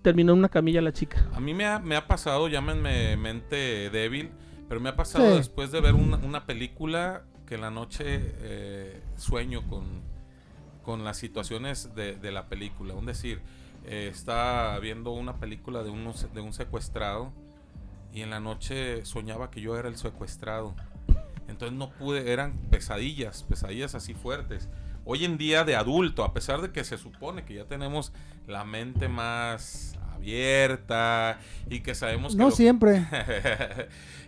terminó 0.02 0.32
en 0.32 0.40
una 0.40 0.48
camilla 0.48 0.82
la 0.82 0.92
chica. 0.92 1.28
A 1.32 1.40
mí 1.40 1.54
me 1.54 1.64
ha, 1.66 1.78
me 1.78 1.96
ha 1.96 2.06
pasado, 2.06 2.48
llámenme 2.48 3.16
mente 3.16 3.88
débil, 3.90 4.30
pero 4.68 4.80
me 4.80 4.88
ha 4.88 4.96
pasado 4.96 5.36
después 5.36 5.70
de 5.70 5.80
ver 5.80 5.94
una, 5.94 6.16
una 6.16 6.44
película 6.44 7.24
que 7.46 7.54
en 7.54 7.60
la 7.60 7.70
noche 7.70 8.04
eh, 8.06 9.02
sueño 9.16 9.66
con, 9.68 9.84
con 10.82 11.04
las 11.04 11.16
situaciones 11.16 11.94
de, 11.94 12.16
de 12.16 12.32
la 12.32 12.48
película. 12.48 12.94
Es 12.94 13.06
decir, 13.06 13.40
eh, 13.86 14.08
está 14.12 14.78
viendo 14.78 15.10
una 15.12 15.36
película 15.36 15.82
de, 15.82 15.90
de 15.90 16.40
un 16.40 16.52
secuestrado 16.52 17.32
y 18.12 18.22
en 18.22 18.30
la 18.30 18.40
noche 18.40 19.04
soñaba 19.04 19.50
que 19.50 19.60
yo 19.60 19.76
era 19.76 19.88
el 19.88 19.96
secuestrado. 19.96 20.74
Entonces 21.48 21.76
no 21.76 21.90
pude, 21.90 22.32
eran 22.32 22.56
pesadillas, 22.70 23.42
pesadillas 23.42 23.94
así 23.94 24.14
fuertes. 24.14 24.68
Hoy 25.04 25.24
en 25.24 25.36
día 25.36 25.64
de 25.64 25.76
adulto, 25.76 26.24
a 26.24 26.32
pesar 26.32 26.62
de 26.62 26.72
que 26.72 26.84
se 26.84 26.96
supone 26.96 27.44
que 27.44 27.54
ya 27.54 27.66
tenemos 27.66 28.12
la 28.46 28.64
mente 28.64 29.08
más 29.08 29.98
abierta 30.24 31.38
y 31.68 31.80
que 31.80 31.94
sabemos 31.94 32.32
que 32.32 32.38
no 32.38 32.50
siempre 32.50 33.06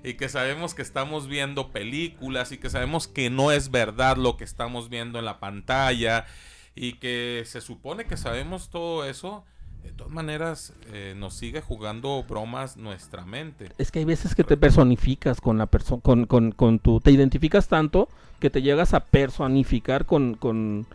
y 0.04 0.14
que 0.14 0.28
sabemos 0.28 0.74
que 0.74 0.82
estamos 0.82 1.26
viendo 1.26 1.72
películas 1.72 2.52
y 2.52 2.58
que 2.58 2.68
sabemos 2.68 3.08
que 3.08 3.30
no 3.30 3.50
es 3.50 3.70
verdad 3.70 4.18
lo 4.18 4.36
que 4.36 4.44
estamos 4.44 4.90
viendo 4.90 5.18
en 5.18 5.24
la 5.24 5.40
pantalla 5.40 6.26
y 6.74 6.94
que 6.94 7.42
se 7.46 7.62
supone 7.62 8.04
que 8.04 8.18
sabemos 8.18 8.68
todo 8.68 9.06
eso 9.06 9.44
de 9.82 9.92
todas 9.92 10.12
maneras 10.12 10.74
eh, 10.92 11.14
nos 11.16 11.34
sigue 11.34 11.60
jugando 11.60 12.24
bromas 12.28 12.76
nuestra 12.76 13.24
mente. 13.24 13.70
Es 13.78 13.92
que 13.92 14.00
hay 14.00 14.04
veces 14.04 14.34
que 14.34 14.42
te 14.42 14.56
personificas 14.56 15.40
con 15.40 15.58
la 15.58 15.66
persona, 15.66 16.02
con, 16.02 16.26
con, 16.26 16.50
con, 16.50 16.80
tu, 16.80 17.00
te 17.00 17.12
identificas 17.12 17.68
tanto 17.68 18.08
que 18.40 18.50
te 18.50 18.62
llegas 18.62 18.94
a 18.94 19.00
personificar 19.04 20.04
con, 20.04 20.34
con, 20.34 20.86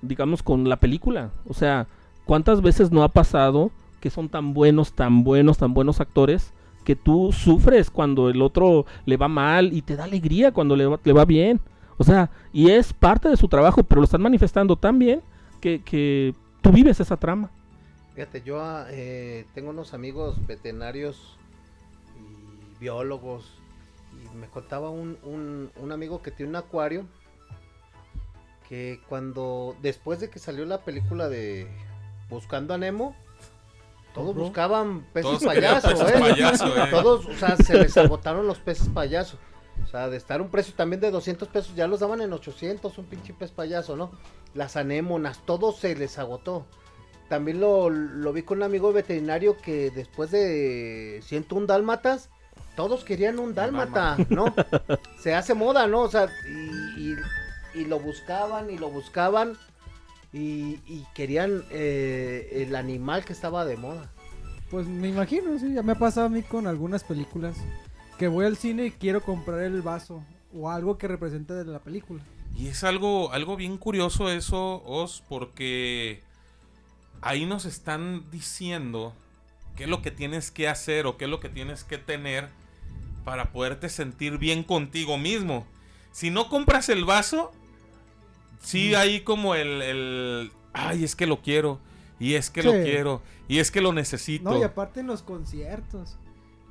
digamos, 0.00 0.44
con 0.44 0.68
la 0.68 0.76
película. 0.76 1.32
O 1.48 1.54
sea, 1.54 1.88
¿cuántas 2.24 2.62
veces 2.62 2.92
no 2.92 3.02
ha 3.02 3.08
pasado 3.08 3.72
que 4.06 4.10
son 4.10 4.28
tan 4.28 4.54
buenos, 4.54 4.92
tan 4.92 5.24
buenos, 5.24 5.58
tan 5.58 5.74
buenos 5.74 6.00
actores 6.00 6.52
que 6.84 6.94
tú 6.94 7.32
sufres 7.32 7.90
cuando 7.90 8.30
el 8.30 8.40
otro 8.40 8.86
le 9.04 9.16
va 9.16 9.26
mal 9.26 9.72
y 9.72 9.82
te 9.82 9.96
da 9.96 10.04
alegría 10.04 10.52
cuando 10.52 10.76
le 10.76 10.86
va, 10.86 11.00
le 11.02 11.12
va 11.12 11.24
bien. 11.24 11.60
O 11.98 12.04
sea, 12.04 12.30
y 12.52 12.70
es 12.70 12.92
parte 12.92 13.28
de 13.28 13.36
su 13.36 13.48
trabajo, 13.48 13.82
pero 13.82 14.00
lo 14.00 14.04
están 14.04 14.22
manifestando 14.22 14.76
tan 14.76 15.00
bien 15.00 15.22
que, 15.60 15.82
que 15.82 16.36
tú 16.60 16.70
vives 16.70 17.00
esa 17.00 17.16
trama. 17.16 17.50
Fíjate, 18.14 18.42
yo 18.42 18.60
ah, 18.60 18.86
eh, 18.90 19.44
tengo 19.54 19.70
unos 19.70 19.92
amigos 19.92 20.36
veterinarios 20.46 21.36
y 22.16 22.78
biólogos 22.78 23.58
y 24.12 24.36
me 24.36 24.46
contaba 24.46 24.88
un, 24.88 25.18
un, 25.24 25.72
un 25.74 25.90
amigo 25.90 26.22
que 26.22 26.30
tiene 26.30 26.50
un 26.50 26.56
acuario 26.56 27.06
que 28.68 29.00
cuando 29.08 29.74
después 29.82 30.20
de 30.20 30.30
que 30.30 30.38
salió 30.38 30.64
la 30.64 30.82
película 30.84 31.28
de 31.28 31.66
Buscando 32.30 32.72
a 32.72 32.78
Nemo, 32.78 33.16
todos 34.16 34.34
buscaban 34.34 35.02
peces 35.12 35.42
¿eh? 35.42 35.60
¿eh? 35.60 36.88
Todos, 36.90 37.26
o 37.26 37.34
sea, 37.34 37.54
se 37.56 37.74
les 37.74 37.94
agotaron 37.98 38.46
los 38.46 38.58
peces 38.58 38.88
payasos. 38.88 39.38
O 39.84 39.86
sea, 39.86 40.08
de 40.08 40.16
estar 40.16 40.40
un 40.40 40.48
precio 40.48 40.72
también 40.74 41.02
de 41.02 41.10
200 41.10 41.46
pesos, 41.48 41.76
ya 41.76 41.86
los 41.86 42.00
daban 42.00 42.22
en 42.22 42.32
800, 42.32 42.96
un 42.96 43.04
pinche 43.04 43.34
pez 43.34 43.50
payaso, 43.50 43.94
¿no? 43.94 44.10
Las 44.54 44.76
anémonas, 44.76 45.42
todo 45.44 45.70
se 45.70 45.94
les 45.94 46.18
agotó. 46.18 46.64
También 47.28 47.60
lo, 47.60 47.90
vi 48.32 48.42
con 48.42 48.58
un 48.58 48.62
amigo 48.64 48.90
veterinario 48.90 49.58
que 49.58 49.90
después 49.90 50.30
de 50.30 51.20
101 51.22 51.66
dálmatas, 51.66 52.30
todos 52.74 53.04
querían 53.04 53.38
un 53.38 53.54
dálmata, 53.54 54.16
¿no? 54.30 54.54
se 55.20 55.34
hace 55.34 55.52
moda, 55.52 55.86
¿no? 55.86 56.00
O 56.00 56.08
sea, 56.08 56.30
y, 56.48 57.16
y, 57.78 57.84
lo 57.84 58.00
buscaban 58.00 58.70
y 58.70 58.78
lo 58.78 58.88
buscaban 58.88 59.58
y, 60.36 61.06
querían 61.14 61.64
eh, 61.70 62.64
el 62.66 62.76
animal 62.76 63.24
que 63.24 63.32
estaba 63.32 63.64
de 63.64 63.76
moda. 63.76 64.10
Pues 64.70 64.86
me 64.86 65.08
imagino, 65.08 65.58
sí, 65.58 65.72
ya 65.72 65.82
me 65.82 65.92
ha 65.92 65.98
pasado 65.98 66.26
a 66.26 66.28
mí 66.28 66.42
con 66.42 66.66
algunas 66.66 67.04
películas 67.04 67.56
que 68.18 68.28
voy 68.28 68.46
al 68.46 68.56
cine 68.56 68.86
y 68.86 68.90
quiero 68.90 69.22
comprar 69.22 69.60
el 69.60 69.82
vaso 69.82 70.22
o 70.52 70.70
algo 70.70 70.98
que 70.98 71.08
represente 71.08 71.54
de 71.54 71.64
la 71.64 71.78
película. 71.78 72.22
Y 72.56 72.68
es 72.68 72.84
algo, 72.84 73.32
algo 73.32 73.56
bien 73.56 73.78
curioso 73.78 74.30
eso, 74.30 74.82
Os, 74.84 75.22
porque 75.28 76.22
ahí 77.20 77.46
nos 77.46 77.64
están 77.64 78.30
diciendo 78.30 79.14
qué 79.76 79.84
es 79.84 79.90
lo 79.90 80.02
que 80.02 80.10
tienes 80.10 80.50
que 80.50 80.68
hacer 80.68 81.06
o 81.06 81.16
qué 81.16 81.24
es 81.24 81.30
lo 81.30 81.40
que 81.40 81.48
tienes 81.48 81.84
que 81.84 81.98
tener 81.98 82.48
para 83.24 83.52
poderte 83.52 83.88
sentir 83.88 84.38
bien 84.38 84.62
contigo 84.62 85.18
mismo. 85.18 85.66
Si 86.12 86.30
no 86.30 86.48
compras 86.48 86.88
el 86.88 87.04
vaso, 87.04 87.52
sí 88.60 88.94
hay 88.94 89.20
como 89.20 89.54
el, 89.54 90.50
ay, 90.72 91.04
es 91.04 91.16
que 91.16 91.26
lo 91.26 91.40
quiero, 91.42 91.80
y 92.18 92.34
es 92.34 92.50
que 92.50 92.62
lo 92.62 92.72
quiero, 92.72 93.22
y 93.48 93.58
es 93.58 93.70
que 93.70 93.80
lo 93.80 93.92
necesito. 93.92 94.50
No, 94.50 94.58
y 94.58 94.62
aparte 94.62 95.00
en 95.00 95.06
los 95.06 95.22
conciertos. 95.22 96.16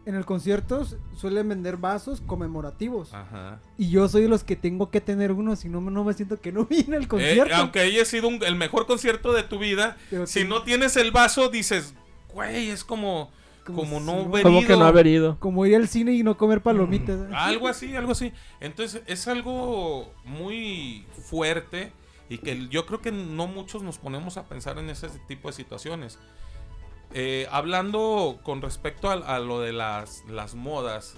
En 0.05 0.13
el 0.13 0.23
concierto 0.23 0.85
suelen 1.15 1.49
vender 1.49 1.77
vasos 1.77 2.21
conmemorativos. 2.21 3.11
Ajá. 3.11 3.59
Y 3.75 3.89
yo 3.89 4.07
soy 4.07 4.21
de 4.21 4.27
los 4.29 4.43
que 4.43 4.55
tengo 4.55 4.91
que 4.91 5.01
tener 5.01 5.31
uno, 5.31 5.55
si 5.55 5.67
no, 5.67 5.81
no 5.81 6.03
me 6.03 6.13
siento 6.13 6.39
que 6.39 6.51
no 6.51 6.65
vine 6.69 6.97
al 6.97 7.03
eh, 7.03 7.07
concierto. 7.07 7.55
aunque 7.55 7.79
haya 7.79 8.05
sido 8.05 8.29
el 8.29 8.55
mejor 8.55 8.85
concierto 8.85 9.33
de 9.33 9.41
tu 9.41 9.57
vida, 9.57 9.97
si 10.25 10.43
no 10.43 10.61
tienes 10.61 10.95
el 10.95 11.09
vaso, 11.09 11.49
dices, 11.49 11.95
güey, 12.31 12.69
es 12.69 12.83
como 12.83 13.31
como, 13.65 13.99
no 13.99 14.21
haber 14.21 14.43
Como 14.43 14.63
que 14.63 14.75
no 14.75 14.85
haber 14.85 15.07
ido. 15.07 15.39
Como 15.39 15.65
ir 15.65 15.75
al 15.75 15.87
cine 15.87 16.13
y 16.13 16.23
no 16.23 16.37
comer 16.37 16.61
palomitas. 16.61 17.19
¿eh? 17.21 17.33
algo 17.33 17.67
así, 17.67 17.95
algo 17.95 18.11
así. 18.11 18.31
Entonces 18.59 19.01
es 19.07 19.27
algo 19.27 20.13
muy 20.23 21.05
fuerte 21.23 21.91
y 22.29 22.37
que 22.37 22.67
yo 22.69 22.85
creo 22.85 23.01
que 23.01 23.11
no 23.11 23.47
muchos 23.47 23.81
nos 23.81 23.97
ponemos 23.97 24.37
a 24.37 24.43
pensar 24.43 24.77
en 24.77 24.89
ese 24.89 25.09
tipo 25.27 25.49
de 25.49 25.53
situaciones. 25.53 26.19
Eh, 27.13 27.47
hablando 27.51 28.39
con 28.43 28.61
respecto 28.61 29.09
a, 29.09 29.39
lo 29.39 29.61
de 29.61 29.73
las, 29.73 30.23
las, 30.27 30.53
modas, 30.53 31.15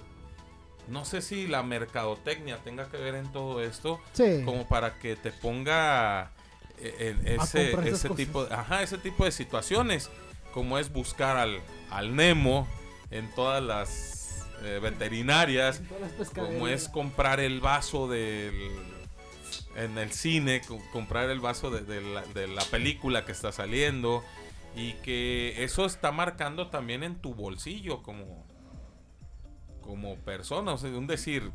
no 0.87 1.05
sé 1.05 1.21
si 1.21 1.47
la 1.47 1.63
mercadotecnia 1.63 2.57
tenga 2.63 2.89
que 2.89 2.97
ver 2.97 3.15
en 3.15 3.31
todo 3.31 3.61
esto, 3.61 3.99
como 4.45 4.67
para 4.67 4.99
que 4.99 5.15
te 5.15 5.31
ponga 5.31 6.33
eh, 6.77 7.15
en 7.19 7.27
ese, 7.27 7.71
ese 7.89 8.09
tipo, 8.11 8.45
ajá, 8.51 8.83
ese 8.83 8.97
tipo 8.97 9.25
de 9.25 9.31
situaciones, 9.31 10.11
como 10.57 10.79
es 10.79 10.91
buscar 10.91 11.37
al, 11.37 11.61
al 11.91 12.15
Nemo 12.15 12.67
en 13.11 13.29
todas 13.35 13.61
las 13.61 14.43
eh, 14.63 14.79
veterinarias, 14.81 15.83
como 16.33 16.67
es 16.67 16.89
comprar 16.89 17.39
el 17.39 17.61
vaso 17.61 18.07
del 18.07 18.71
en 19.75 19.99
el 19.99 20.11
cine, 20.11 20.63
comprar 20.91 21.29
el 21.29 21.41
vaso 21.41 21.69
de, 21.69 22.01
la, 22.01 22.63
película 22.71 23.23
que 23.23 23.33
está 23.33 23.51
saliendo 23.51 24.23
y 24.75 24.93
que 25.03 25.63
eso 25.63 25.85
está 25.85 26.11
marcando 26.11 26.69
también 26.69 27.03
en 27.03 27.21
tu 27.21 27.35
bolsillo 27.35 28.01
como 28.01 28.43
como 29.81 30.15
persona, 30.15 30.73
o 30.73 30.77
sea, 30.79 30.89
un 30.89 31.05
decir, 31.05 31.51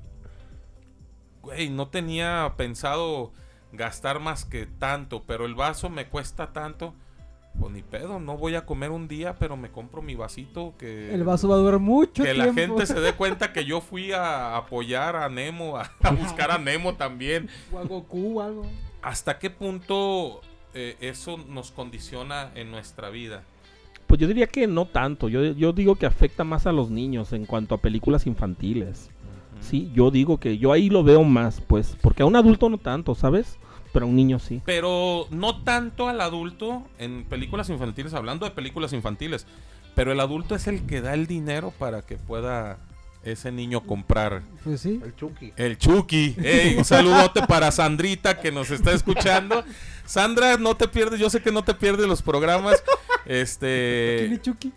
güey, 1.41 1.71
no 1.71 1.89
tenía 1.89 2.55
pensado 2.57 3.33
gastar 3.73 4.21
más 4.21 4.45
que 4.45 4.67
tanto, 4.67 5.25
pero 5.25 5.45
el 5.45 5.57
vaso 5.57 5.91
me 5.91 6.07
cuesta 6.07 6.53
tanto 6.53 6.95
pues 7.59 7.73
ni 7.73 7.83
pedo, 7.83 8.19
no 8.19 8.37
voy 8.37 8.55
a 8.55 8.67
comer 8.67 8.91
un 8.91 9.09
día, 9.09 9.37
pero 9.39 9.57
me 9.57 9.71
compro 9.71 10.03
mi 10.03 10.15
vasito 10.15 10.75
que... 10.79 11.15
El 11.15 11.25
vaso 11.25 11.49
va 11.49 11.57
a 11.57 11.59
durar 11.59 11.81
mucho 11.81 12.23
Que 12.23 12.35
la 12.35 12.53
gente 12.53 12.87
se 12.87 12.99
dé 13.01 13.13
cuenta 13.17 13.53
que 13.53 13.65
yo 13.65 13.81
fui 13.81 14.13
a 14.13 14.57
apoyar 14.57 15.17
a 15.17 15.29
Nemo, 15.29 15.77
a, 15.77 15.91
buscar 16.13 16.51
a 16.51 16.59
Nemo 16.59 16.95
también. 16.95 17.49
O 17.73 17.79
a 17.79 17.85
Goku 17.85 18.39
o 18.39 18.43
algo. 18.43 18.67
¿hasta 19.03 19.39
qué 19.39 19.51
punto 19.51 20.41
eh, 20.75 20.97
eso 21.01 21.37
nos 21.37 21.73
condiciona 21.73 22.51
en 22.55 22.71
nuestra 22.71 23.11
vida? 23.11 23.43
Pues 24.07 24.21
yo 24.21 24.29
diría 24.29 24.47
que 24.47 24.67
no 24.67 24.87
tanto. 24.87 25.29
Yo, 25.29 25.43
yo 25.43 25.73
digo 25.73 25.97
que 25.97 26.07
afecta 26.07 26.45
más 26.45 26.67
a 26.67 26.73
los 26.73 26.91
niños 26.91 27.33
en 27.33 27.45
cuanto 27.45 27.75
a 27.75 27.79
películas 27.79 28.27
infantiles. 28.27 29.11
Sí, 29.61 29.91
yo 29.95 30.11
digo 30.11 30.39
que 30.39 30.59
yo 30.59 30.73
ahí 30.73 30.91
lo 30.91 31.05
veo 31.05 31.23
más, 31.23 31.61
pues, 31.61 31.97
porque 32.01 32.23
a 32.23 32.27
un 32.27 32.35
adulto 32.35 32.69
no 32.69 32.79
tanto, 32.79 33.15
¿sabes? 33.15 33.59
Pero 33.93 34.07
a 34.07 34.09
un 34.09 34.17
niño 34.17 34.39
sí. 34.39 34.63
Pero 34.65 35.27
no 35.31 35.63
tanto 35.63 36.09
al 36.09 36.21
adulto 36.21 36.83
en 36.99 37.25
películas 37.25 37.69
infantiles, 37.71 38.15
hablando 38.15 38.47
de 38.47 38.53
películas 38.53 38.93
infantiles. 38.93 39.47
Pero 39.95 40.13
el 40.13 40.21
adulto 40.21 40.55
es 40.55 40.67
el 40.67 40.87
que 40.87 41.01
da 41.03 41.13
el 41.15 41.27
dinero 41.27 41.73
para 41.79 42.03
que 42.03 42.17
pueda 42.17 42.79
ese 43.25 43.53
niño 43.53 43.83
comprar 43.83 44.43
Pues 44.65 44.81
sí. 44.81 45.01
El 45.05 45.15
Chucky. 45.15 45.53
el 45.57 45.79
Chucky. 45.79 46.35
Ey, 46.43 46.75
un 46.77 46.85
saludote 46.85 47.43
para 47.47 47.71
Sandrita 47.71 48.41
que 48.41 48.51
nos 48.51 48.71
está 48.71 48.93
escuchando. 48.93 49.63
Sandra, 50.07 50.57
no 50.57 50.77
te 50.77 50.89
pierdes, 50.89 51.21
yo 51.21 51.31
sé 51.31 51.41
que 51.41 51.53
no 51.53 51.63
te 51.63 51.75
pierdes 51.75 52.07
los 52.09 52.21
programas. 52.23 52.83
¿Quién 53.25 53.37
Este. 53.39 54.35
es 54.35 54.43
Chucky? 54.43 54.73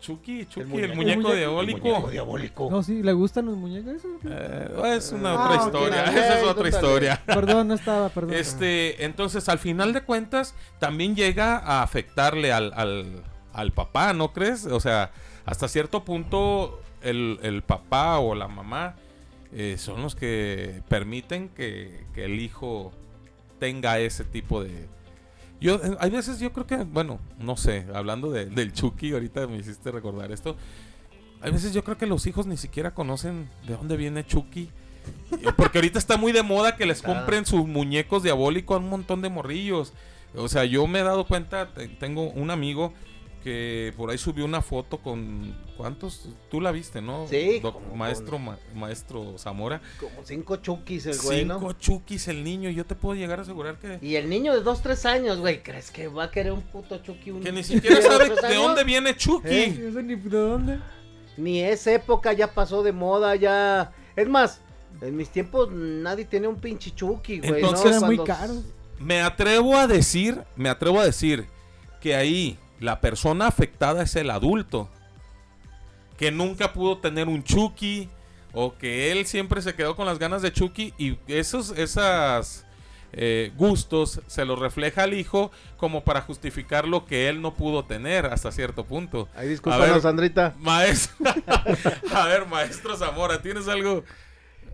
Chucky, 0.00 0.46
Chucky, 0.46 0.60
el 0.60 0.66
muñeco. 0.68 0.94
muñeco, 0.94 1.32
El 1.32 1.38
diabólico. 1.38 2.10
diabólico. 2.10 2.68
No, 2.70 2.82
sí, 2.82 3.02
¿le 3.02 3.12
gustan 3.12 3.46
los 3.46 3.56
muñecos? 3.56 3.94
Eso? 3.94 4.08
Eh, 4.28 4.94
es 4.96 5.10
una 5.12 5.32
Ah, 5.32 5.44
otra 5.44 5.64
historia. 5.66 6.04
Esa 6.04 6.38
es 6.40 6.44
otra 6.46 6.68
historia. 6.68 7.22
Perdón, 7.26 7.68
no 7.68 7.74
estaba, 7.74 8.08
perdón. 8.10 8.34
Este, 8.34 9.04
entonces, 9.04 9.48
al 9.48 9.58
final 9.58 9.92
de 9.92 10.02
cuentas, 10.02 10.54
también 10.78 11.16
llega 11.16 11.56
a 11.58 11.82
afectarle 11.82 12.52
al, 12.52 12.72
al, 12.74 13.22
al 13.52 13.72
papá, 13.72 14.12
¿no 14.12 14.32
crees? 14.32 14.66
O 14.66 14.80
sea, 14.80 15.10
hasta 15.44 15.66
cierto 15.68 16.04
punto, 16.04 16.80
el, 17.02 17.38
el 17.42 17.62
papá 17.62 18.18
o 18.18 18.34
la 18.34 18.48
mamá 18.48 18.96
eh, 19.52 19.76
son 19.78 20.02
los 20.02 20.14
que 20.14 20.82
permiten 20.88 21.48
que, 21.48 22.04
que 22.14 22.24
el 22.26 22.38
hijo 22.40 22.92
tenga 23.58 23.98
ese 23.98 24.24
tipo 24.24 24.62
de... 24.62 24.88
Yo, 25.60 25.76
eh, 25.76 25.96
hay 26.00 26.10
veces 26.10 26.38
yo 26.38 26.52
creo 26.52 26.66
que, 26.66 26.76
bueno, 26.76 27.18
no 27.38 27.56
sé, 27.56 27.86
hablando 27.94 28.30
de- 28.30 28.46
del 28.46 28.72
Chucky, 28.72 29.12
ahorita 29.12 29.46
me 29.46 29.56
hiciste 29.56 29.90
recordar 29.90 30.30
esto. 30.32 30.56
Hay 31.40 31.52
veces 31.52 31.72
yo 31.72 31.82
creo 31.84 31.96
que 31.98 32.06
los 32.06 32.26
hijos 32.26 32.46
ni 32.46 32.56
siquiera 32.56 32.92
conocen 32.94 33.48
de 33.66 33.74
dónde 33.74 33.96
viene 33.96 34.24
Chucky. 34.26 34.70
Porque 35.56 35.78
ahorita 35.78 35.98
está 35.98 36.16
muy 36.16 36.32
de 36.32 36.42
moda 36.42 36.76
que 36.76 36.84
les 36.86 37.00
compren 37.02 37.46
sus 37.46 37.66
muñecos 37.66 38.22
diabólicos 38.22 38.76
a 38.76 38.80
un 38.80 38.90
montón 38.90 39.22
de 39.22 39.28
morrillos. 39.28 39.92
O 40.34 40.48
sea, 40.48 40.64
yo 40.64 40.86
me 40.86 41.00
he 41.00 41.02
dado 41.02 41.26
cuenta, 41.26 41.68
te- 41.72 41.88
tengo 41.88 42.24
un 42.30 42.50
amigo 42.50 42.92
que 43.46 43.94
por 43.96 44.10
ahí 44.10 44.18
subió 44.18 44.44
una 44.44 44.60
foto 44.60 44.98
con 44.98 45.54
¿cuántos? 45.76 46.28
Tú 46.50 46.60
la 46.60 46.72
viste, 46.72 47.00
¿no? 47.00 47.28
Sí, 47.28 47.60
Doc- 47.62 47.74
como 47.74 47.94
maestro 47.94 48.40
ma- 48.40 48.58
maestro 48.74 49.38
Zamora. 49.38 49.80
Como 50.00 50.24
cinco 50.24 50.56
Chuckys 50.56 51.06
el 51.06 51.16
güey, 51.20 51.38
Cinco 51.42 51.60
¿no? 51.60 51.72
Chuckys 51.74 52.26
el 52.26 52.42
niño, 52.42 52.70
yo 52.70 52.84
te 52.84 52.96
puedo 52.96 53.14
llegar 53.14 53.38
a 53.38 53.42
asegurar 53.42 53.78
que 53.78 54.00
Y 54.04 54.16
el 54.16 54.28
niño 54.28 54.52
de 54.52 54.62
2, 54.62 54.82
3 54.82 55.06
años, 55.06 55.38
güey, 55.38 55.62
¿crees 55.62 55.92
que 55.92 56.08
va 56.08 56.24
a 56.24 56.30
querer 56.32 56.50
un 56.50 56.62
puto 56.62 56.98
Chucky? 56.98 57.30
Un 57.30 57.40
que 57.40 57.52
ni 57.52 57.62
siquiera 57.64 58.02
sabe 58.02 58.30
dos, 58.30 58.38
tres 58.40 58.50
de 58.50 58.56
dónde 58.56 58.82
viene 58.82 59.16
Chucky. 59.16 59.48
¿Eh? 59.48 59.92
Ni 60.02 60.16
de 60.16 60.38
dónde. 60.40 60.80
Ni 61.36 61.60
esa 61.60 61.92
época 61.92 62.32
ya 62.32 62.52
pasó 62.52 62.82
de 62.82 62.90
moda, 62.90 63.36
ya... 63.36 63.92
Es 64.16 64.28
más, 64.28 64.60
en 65.00 65.16
mis 65.16 65.28
tiempos 65.30 65.70
nadie 65.70 66.24
tenía 66.24 66.48
un 66.48 66.56
pinche 66.56 66.90
Chucky, 66.92 67.38
güey, 67.38 67.60
Entonces- 67.62 68.00
¿no? 68.00 68.06
Muy 68.08 68.16
Cuando- 68.16 68.24
caros. 68.24 68.64
Me 68.98 69.20
atrevo 69.20 69.76
a 69.76 69.86
decir, 69.86 70.42
me 70.56 70.68
atrevo 70.68 70.98
a 70.98 71.04
decir 71.04 71.46
que 72.00 72.16
ahí 72.16 72.58
la 72.80 73.00
persona 73.00 73.46
afectada 73.46 74.02
es 74.02 74.16
el 74.16 74.30
adulto. 74.30 74.88
Que 76.18 76.30
nunca 76.30 76.72
pudo 76.72 76.98
tener 76.98 77.28
un 77.28 77.42
Chucky. 77.44 78.08
O 78.52 78.74
que 78.78 79.12
él 79.12 79.26
siempre 79.26 79.60
se 79.60 79.74
quedó 79.74 79.96
con 79.96 80.06
las 80.06 80.18
ganas 80.18 80.40
de 80.42 80.52
Chucky. 80.52 80.94
Y 80.96 81.18
esos 81.28 81.70
esas, 81.76 82.64
eh, 83.12 83.52
gustos 83.56 84.20
se 84.26 84.44
los 84.46 84.58
refleja 84.58 85.02
al 85.02 85.12
hijo 85.12 85.50
como 85.76 86.04
para 86.04 86.22
justificar 86.22 86.88
lo 86.88 87.04
que 87.04 87.28
él 87.28 87.42
no 87.42 87.54
pudo 87.54 87.84
tener 87.84 88.24
hasta 88.26 88.50
cierto 88.52 88.84
punto. 88.86 89.28
Ahí 89.34 89.48
discúlpanos. 89.48 90.02
Sandrita. 90.02 90.54
Maestro, 90.58 91.14
a 92.14 92.26
ver, 92.28 92.46
maestro 92.46 92.96
Zamora, 92.96 93.42
¿tienes 93.42 93.68
algo 93.68 94.04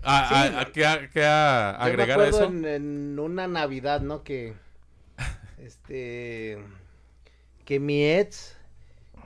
a, 0.04 0.28
Sí. 0.28 0.34
a- 0.34 0.60
a 0.60 0.64
que, 0.66 0.86
a- 0.86 1.10
que 1.10 1.24
a- 1.24 1.72
Yo 1.78 1.84
me 1.84 1.90
agregar 1.90 2.20
a 2.20 2.28
eso? 2.28 2.44
En, 2.44 2.64
en 2.64 3.18
una 3.18 3.48
Navidad, 3.48 4.00
¿no? 4.00 4.22
Que. 4.22 4.54
Este. 5.58 6.58
Que 7.72 7.80
mi 7.80 8.04
ex 8.04 8.54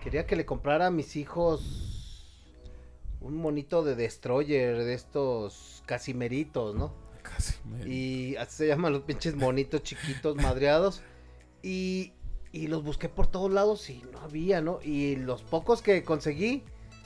quería 0.05 0.25
que 0.25 0.37
le 0.37 0.47
comprara 0.47 0.87
a 0.87 0.91
mis 0.93 1.17
hijos 1.17 2.23
un 3.21 3.35
monito 3.37 3.83
de 3.83 3.97
Destroyer, 3.97 4.85
de 4.85 4.95
estos 4.95 5.83
casimeritos, 5.85 6.77
¿no? 6.77 6.93
Casi 7.25 7.55
me- 7.69 7.89
Y 7.93 8.37
así 8.37 8.59
se 8.59 8.67
llaman 8.69 8.93
los 8.93 9.03
pinches 9.03 9.35
monitos 9.35 9.83
chiquitos 9.83 10.37
madreados. 10.41 11.03
Y, 11.65 12.13
y 12.53 12.69
los 12.69 12.85
busqué 12.85 13.09
por 13.09 13.27
todos 13.27 13.51
lados 13.51 13.91
y 13.91 14.05
no 14.13 14.21
había, 14.21 14.61
¿no? 14.61 14.79
Y 14.81 15.17
los 15.17 15.43
pocos 15.43 15.83
que 15.83 16.05
conseguí 16.05 16.63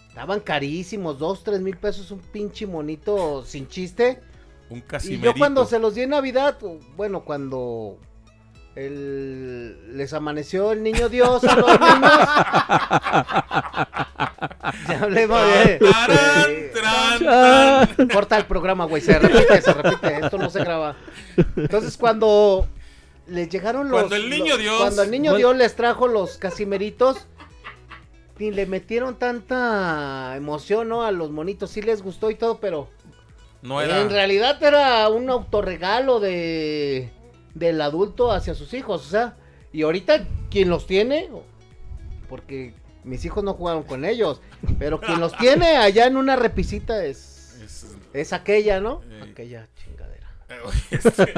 estaban 0.08 0.40
carísimos, 0.40 1.18
dos, 1.18 1.42
tres 1.42 1.62
mil 1.62 1.78
pesos 1.78 2.10
un 2.10 2.18
pinche 2.20 2.66
monito 2.66 3.46
sin 3.46 3.66
chiste. 3.66 4.20
Un 4.68 4.80
Y 4.80 4.82
casimerito. 4.82 5.24
yo 5.24 5.38
cuando 5.38 5.64
se 5.64 5.78
los 5.78 5.94
di 5.94 6.02
en 6.02 6.10
Navidad, 6.10 6.58
bueno, 6.98 7.24
cuando 7.24 7.96
el, 8.76 9.96
les 9.96 10.12
amaneció 10.12 10.72
el 10.72 10.82
niño 10.82 11.08
Dios 11.08 11.42
a 11.44 11.56
los 11.56 11.80
niños. 11.80 12.02
ya 14.88 15.00
hablemos 15.02 15.40
de... 15.42 15.78
Corta 18.12 18.38
el 18.38 18.46
programa, 18.46 18.84
güey, 18.86 19.02
se 19.02 19.18
repite, 19.18 19.60
se 19.62 19.72
repite, 19.72 20.20
esto 20.24 20.38
no 20.38 20.50
se 20.50 20.60
graba. 20.60 20.96
Entonces 21.56 21.96
cuando 21.96 22.66
les 23.26 23.48
llegaron 23.48 23.88
los... 23.90 24.00
Cuando 24.00 24.16
el 24.16 24.30
niño 24.30 24.54
los- 24.54 24.58
Dios- 24.58 24.80
Cuando 24.80 25.02
el 25.02 25.10
niño 25.10 25.32
Bueno. 25.32 25.38
Dios 25.48 25.56
les 25.56 25.76
trajo 25.76 26.08
los 26.08 26.36
casimeritos, 26.38 27.26
ni 28.38 28.50
le 28.50 28.66
metieron 28.66 29.18
tanta 29.18 30.34
emoción, 30.36 30.88
¿no? 30.88 31.04
A 31.04 31.10
los 31.10 31.30
monitos, 31.30 31.70
sí 31.70 31.82
les 31.82 32.02
gustó 32.02 32.30
y 32.30 32.34
todo, 32.36 32.58
pero... 32.58 32.88
No 33.62 33.82
era. 33.82 34.00
En 34.00 34.08
realidad 34.08 34.62
era 34.62 35.06
un 35.10 35.28
autorregalo 35.28 36.18
de 36.18 37.10
del 37.54 37.80
adulto 37.80 38.30
hacia 38.32 38.54
sus 38.54 38.72
hijos, 38.74 39.06
o 39.06 39.10
sea, 39.10 39.36
y 39.72 39.82
ahorita 39.82 40.26
quien 40.50 40.68
los 40.68 40.86
tiene, 40.86 41.28
porque 42.28 42.74
mis 43.04 43.24
hijos 43.24 43.42
no 43.44 43.54
jugaron 43.54 43.82
con 43.82 44.04
ellos, 44.04 44.40
pero 44.78 45.00
quien 45.00 45.20
los 45.20 45.32
tiene 45.38 45.76
allá 45.76 46.06
en 46.06 46.16
una 46.16 46.36
repisita 46.36 47.04
es 47.04 47.58
Es- 47.62 47.96
es 48.12 48.32
aquella, 48.32 48.80
¿no? 48.80 49.02
Eh. 49.10 49.28
Aquella 49.30 49.68
chingadera. 49.76 50.26
este, 50.90 51.32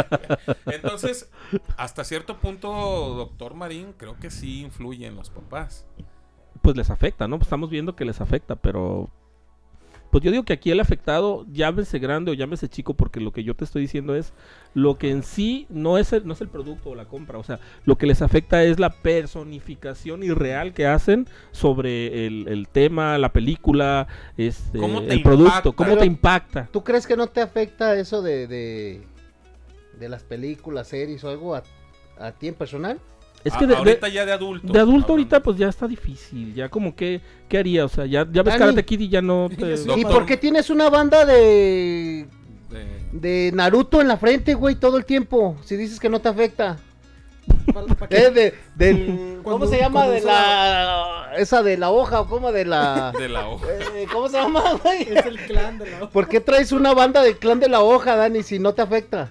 Entonces, 0.67 1.29
hasta 1.77 2.03
cierto 2.05 2.39
punto, 2.39 2.69
doctor 3.15 3.55
Marín, 3.55 3.93
creo 3.97 4.19
que 4.19 4.31
sí 4.31 4.63
influye 4.63 5.07
en 5.07 5.17
los 5.17 5.29
papás. 5.31 5.85
Pues 6.63 6.77
les 6.77 6.89
afecta, 6.91 7.29
¿no? 7.29 7.37
Pues 7.39 7.47
estamos 7.47 7.69
viendo 7.71 7.95
que 7.97 8.05
les 8.07 8.21
afecta, 8.21 8.57
pero... 8.57 9.11
Pues 10.13 10.23
yo 10.23 10.31
digo 10.31 10.43
que 10.45 10.53
aquí 10.53 10.71
el 10.71 10.79
afectado, 10.79 11.47
llámese 11.51 11.99
grande 11.99 12.31
o 12.31 12.35
llámese 12.35 12.69
chico, 12.69 12.93
porque 12.93 13.19
lo 13.19 13.33
que 13.33 13.45
yo 13.45 13.57
te 13.57 13.65
estoy 13.65 13.81
diciendo 13.81 14.15
es 14.15 14.35
lo 14.75 14.99
que 14.99 15.11
en 15.11 15.23
sí 15.23 15.67
no 15.71 15.97
es 15.97 16.13
el, 16.13 16.27
no 16.27 16.35
es 16.35 16.43
el 16.43 16.49
producto 16.49 16.91
o 16.91 16.95
la 16.95 17.07
compra, 17.07 17.39
o 17.39 17.43
sea, 17.43 17.61
lo 17.87 17.97
que 17.97 18.07
les 18.07 18.21
afecta 18.21 18.63
es 18.63 18.79
la 18.79 18.91
personificación 18.91 20.23
irreal 20.23 20.75
que 20.75 20.87
hacen 20.87 21.27
sobre 21.51 22.27
el, 22.27 22.47
el 22.47 22.69
tema, 22.69 23.17
la 23.17 23.33
película, 23.33 24.07
este, 24.37 24.79
¿Cómo 24.79 25.03
te 25.03 25.15
el 25.15 25.23
producto, 25.23 25.73
cómo 25.73 25.89
Pero- 25.93 26.01
te 26.01 26.07
impacta. 26.07 26.69
¿Tú 26.71 26.85
crees 26.85 27.07
que 27.07 27.17
no 27.17 27.29
te 27.29 27.41
afecta 27.41 27.97
eso 27.97 28.21
de 28.21 28.47
de, 28.47 29.07
de 29.99 30.09
las 30.11 30.25
películas, 30.25 30.89
series 30.89 31.25
o 31.25 31.31
algo 31.31 31.55
a, 31.55 31.63
a 32.21 32.33
ti 32.33 32.49
en 32.49 32.55
personal? 32.55 33.01
Es 33.45 33.53
que 33.55 33.67
de, 33.67 33.73
de- 33.73 33.79
ahorita 33.79 34.09
ya 34.09 34.25
de 34.25 34.33
adulto. 34.33 34.73
de 34.73 34.79
adulto 34.79 34.93
hablando. 34.93 35.13
ahorita 35.15 35.41
pues 35.43 35.57
ya 35.59 35.69
está 35.69 35.89
difícil, 35.89 36.55
ya 36.55 36.69
como 36.69 36.95
que, 36.95 37.21
¿qué 37.49 37.59
haría? 37.59 37.85
O 37.85 37.89
sea, 37.89 38.07
ya, 38.07 38.21
ya 38.31 38.43
ves 38.43 38.55
Dani. 38.55 38.59
Karate 38.59 38.85
Kid 38.85 39.01
y 39.01 39.09
ya 39.09 39.21
no 39.23 39.49
te... 39.57 39.75
¿Y 39.97 40.05
por 40.05 40.25
qué 40.27 40.37
tienes 40.37 40.71
una 40.71 40.89
banda 40.89 41.25
de 41.25 42.27
De- 42.71 43.03
de 43.13 43.51
Naruto 43.53 44.01
en 44.01 44.09
la 44.09 44.17
frente, 44.17 44.55
güey, 44.55 44.77
todo 44.77 44.97
el 44.97 45.05
tiempo? 45.05 45.57
Si 45.65 45.77
dices 45.77 45.99
que 45.99 46.09
no 46.09 46.21
te 46.21 46.29
afecta. 46.29 46.79
¿Para- 47.75 47.87
para 47.89 48.09
qué? 48.09 48.17
Eh, 48.17 48.31
de, 48.31 48.55
del, 48.77 49.07
¿Cómo 49.43 49.59
Cuando- 49.59 49.67
se 49.67 49.79
llama? 49.79 50.07
De 50.09 50.21
la... 50.21 51.33
Esa 51.37 51.63
de 51.63 51.77
la 51.79 51.91
hoja, 51.91 52.21
o 52.21 52.29
cómo 52.29 52.53
de 52.53 52.65
la... 52.65 53.11
de 53.19 53.29
la 53.29 53.49
hoja. 53.49 53.67
Eh, 53.97 54.07
¿Cómo 54.13 54.29
se 54.29 54.37
llama, 54.37 54.63
güey? 54.83 55.03
Es 55.03 55.27
el 55.27 55.39
clan 55.41 55.79
de 55.79 55.91
la 55.91 56.09
¿Por 56.11 56.29
qué 56.29 56.41
traes 56.41 56.71
una 56.73 56.95
banda 56.95 57.23
del 57.23 57.37
clan 57.39 57.59
de 57.59 57.69
la 57.69 57.81
hoja, 57.81 58.15
Dani, 58.17 58.43
si 58.45 58.59
no 58.61 58.73
te 58.73 58.83
afecta? 58.83 59.31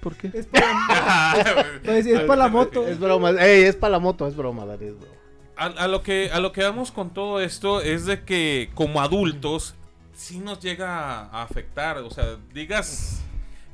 ¿Por 0.00 0.14
qué? 0.16 0.30
Es 0.32 0.46
para, 0.46 1.64
pues, 1.84 2.06
es 2.06 2.20
para 2.20 2.36
la 2.44 2.48
moto. 2.48 2.86
Es 2.86 2.98
broma, 3.00 3.30
ey, 3.30 3.64
es 3.64 3.76
para 3.76 3.92
la 3.92 3.98
moto, 3.98 4.26
es 4.26 4.36
broma, 4.36 4.64
Dani, 4.64 4.86
es 4.86 4.98
broma. 4.98 5.14
A, 5.56 5.64
a 5.66 5.88
lo 5.88 6.02
que 6.02 6.30
a 6.32 6.38
lo 6.38 6.52
que 6.52 6.62
vamos 6.62 6.92
con 6.92 7.10
todo 7.10 7.40
esto 7.40 7.80
es 7.80 8.06
de 8.06 8.22
que 8.22 8.70
como 8.74 9.00
adultos 9.00 9.74
sí 10.14 10.38
nos 10.38 10.60
llega 10.60 11.22
a 11.22 11.42
afectar, 11.42 11.98
o 11.98 12.10
sea, 12.10 12.36
digas 12.54 13.22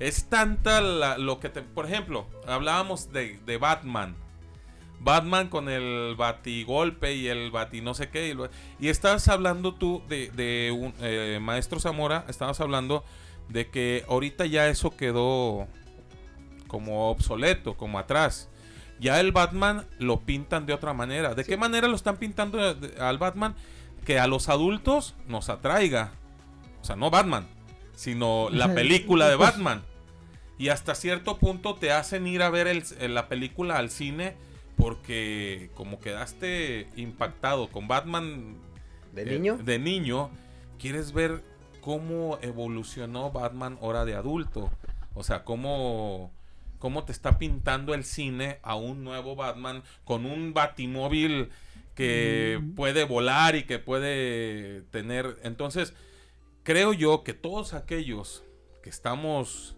es 0.00 0.24
tanta 0.24 0.80
la- 0.80 1.18
lo 1.18 1.40
que 1.40 1.48
te, 1.50 1.60
por 1.62 1.86
ejemplo, 1.86 2.26
hablábamos 2.46 3.12
de, 3.12 3.38
de 3.46 3.58
Batman. 3.58 4.16
Batman 5.00 5.48
con 5.48 5.68
el 5.68 6.14
batigolpe 6.16 7.14
y 7.14 7.28
el 7.28 7.50
bati 7.50 7.82
no 7.82 7.92
sé 7.94 8.08
qué. 8.08 8.28
Y, 8.28 8.34
lo- 8.34 8.48
y 8.80 8.88
estabas 8.88 9.28
hablando 9.28 9.74
tú 9.74 10.02
de, 10.08 10.30
de 10.30 10.72
un 10.72 10.94
eh, 11.00 11.38
maestro 11.42 11.78
Zamora, 11.80 12.24
estabas 12.28 12.60
hablando 12.60 13.04
de 13.50 13.68
que 13.68 14.04
ahorita 14.08 14.46
ya 14.46 14.68
eso 14.68 14.96
quedó 14.96 15.68
como 16.74 17.08
obsoleto, 17.08 17.76
como 17.76 18.00
atrás. 18.00 18.48
Ya 18.98 19.20
el 19.20 19.30
Batman 19.30 19.86
lo 20.00 20.22
pintan 20.22 20.66
de 20.66 20.72
otra 20.72 20.92
manera. 20.92 21.36
¿De 21.36 21.44
qué 21.44 21.56
manera 21.56 21.86
lo 21.86 21.94
están 21.94 22.16
pintando 22.16 22.74
de- 22.74 23.00
al 23.00 23.16
Batman? 23.18 23.54
Que 24.04 24.18
a 24.18 24.26
los 24.26 24.48
adultos 24.48 25.14
nos 25.28 25.50
atraiga. 25.50 26.10
O 26.82 26.84
sea, 26.84 26.96
no 26.96 27.10
Batman, 27.10 27.46
sino 27.94 28.48
la 28.50 28.66
película 28.74 29.28
de 29.28 29.36
Batman. 29.36 29.82
Y 30.58 30.70
hasta 30.70 30.96
cierto 30.96 31.38
punto 31.38 31.76
te 31.76 31.92
hacen 31.92 32.26
ir 32.26 32.42
a 32.42 32.50
ver 32.50 32.66
el- 32.66 33.14
la 33.14 33.28
película 33.28 33.76
al 33.78 33.90
cine 33.90 34.34
porque 34.76 35.70
como 35.74 36.00
quedaste 36.00 36.88
impactado 36.96 37.68
con 37.68 37.86
Batman 37.86 38.56
¿De 39.12 39.22
eh, 39.22 39.26
niño? 39.38 39.58
de 39.58 39.78
niño, 39.78 40.28
quieres 40.80 41.12
ver 41.12 41.44
cómo 41.80 42.38
evolucionó 42.42 43.30
Batman 43.30 43.78
ahora 43.80 44.04
de 44.04 44.16
adulto. 44.16 44.72
O 45.14 45.22
sea, 45.22 45.44
cómo, 45.44 46.32
cómo 46.84 47.06
te 47.06 47.12
está 47.12 47.38
pintando 47.38 47.94
el 47.94 48.04
cine 48.04 48.58
a 48.62 48.74
un 48.76 49.04
nuevo 49.04 49.36
Batman 49.36 49.82
con 50.04 50.26
un 50.26 50.52
batimóvil 50.52 51.48
que 51.94 52.60
puede 52.76 53.04
volar 53.04 53.56
y 53.56 53.62
que 53.62 53.78
puede 53.78 54.82
tener... 54.90 55.38
Entonces, 55.44 55.94
creo 56.62 56.92
yo 56.92 57.24
que 57.24 57.32
todos 57.32 57.72
aquellos 57.72 58.44
que 58.82 58.90
estamos 58.90 59.76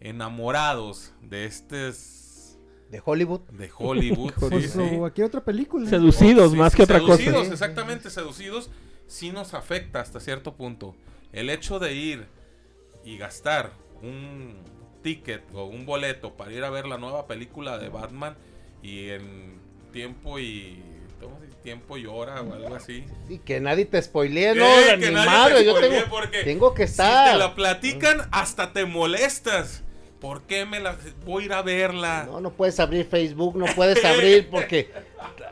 enamorados 0.00 1.14
de 1.22 1.46
estes 1.46 2.58
¿De 2.90 3.00
Hollywood? 3.02 3.40
de 3.48 3.70
Hollywood, 3.74 4.32
sí, 4.38 4.46
Pues, 4.50 4.72
sí. 4.72 4.78
o 4.78 4.98
cualquier 4.98 5.28
otra 5.28 5.42
película. 5.42 5.88
Seducidos 5.88 6.50
Sí, 6.52 6.58
más 6.58 6.72
sí, 6.72 6.76
que 6.76 6.82
otra 6.82 6.98
seducidos, 6.98 7.34
cosa. 7.44 7.52
exactamente, 7.54 8.10
seducidos, 8.10 8.68
sí 9.06 9.32
nos 9.32 9.54
afecta 9.54 10.00
hasta 10.00 10.20
cierto 10.20 10.54
punto. 10.54 10.94
El 11.32 11.48
hecho 11.48 11.78
de 11.78 11.94
ir 11.94 12.26
y 13.06 13.16
gastar 13.16 13.72
un 14.02 14.81
ticket 15.02 15.42
o 15.54 15.64
un 15.64 15.84
boleto 15.86 16.34
para 16.34 16.52
ir 16.52 16.64
a 16.64 16.70
ver 16.70 16.86
la 16.86 16.98
nueva 16.98 17.26
película 17.26 17.78
de 17.78 17.88
Batman 17.88 18.36
y 18.82 19.08
en 19.10 19.58
tiempo 19.92 20.38
y 20.38 20.82
¿cómo 21.20 21.38
se 21.38 21.46
dice? 21.46 21.58
tiempo 21.62 21.96
y 21.96 22.06
hora 22.06 22.40
o 22.42 22.54
algo 22.54 22.74
así. 22.74 23.04
Y 23.28 23.38
que 23.38 23.60
nadie 23.60 23.84
te 23.84 24.00
spoilee, 24.02 24.54
no, 24.54 24.64
Eh, 24.64 24.96
ni 24.96 25.04
que 25.04 25.10
nadie 25.12 25.30
madre, 25.30 25.54
te 25.58 25.64
yo 25.64 25.74
tengo, 25.80 25.96
porque 26.10 26.42
tengo 26.42 26.74
que 26.74 26.86
Si 26.86 26.92
estar. 26.92 27.32
te 27.32 27.38
la 27.38 27.54
platican, 27.54 28.28
hasta 28.32 28.72
te 28.72 28.84
molestas. 28.86 29.82
¿Por 30.20 30.42
qué 30.42 30.64
me 30.66 30.78
la 30.78 30.96
voy 31.24 31.42
a 31.42 31.46
ir 31.46 31.52
a 31.52 31.62
verla? 31.62 32.24
No, 32.26 32.40
no 32.40 32.50
puedes 32.52 32.78
abrir 32.80 33.04
Facebook, 33.06 33.56
no 33.56 33.66
puedes 33.74 34.04
abrir 34.04 34.48
porque 34.50 34.88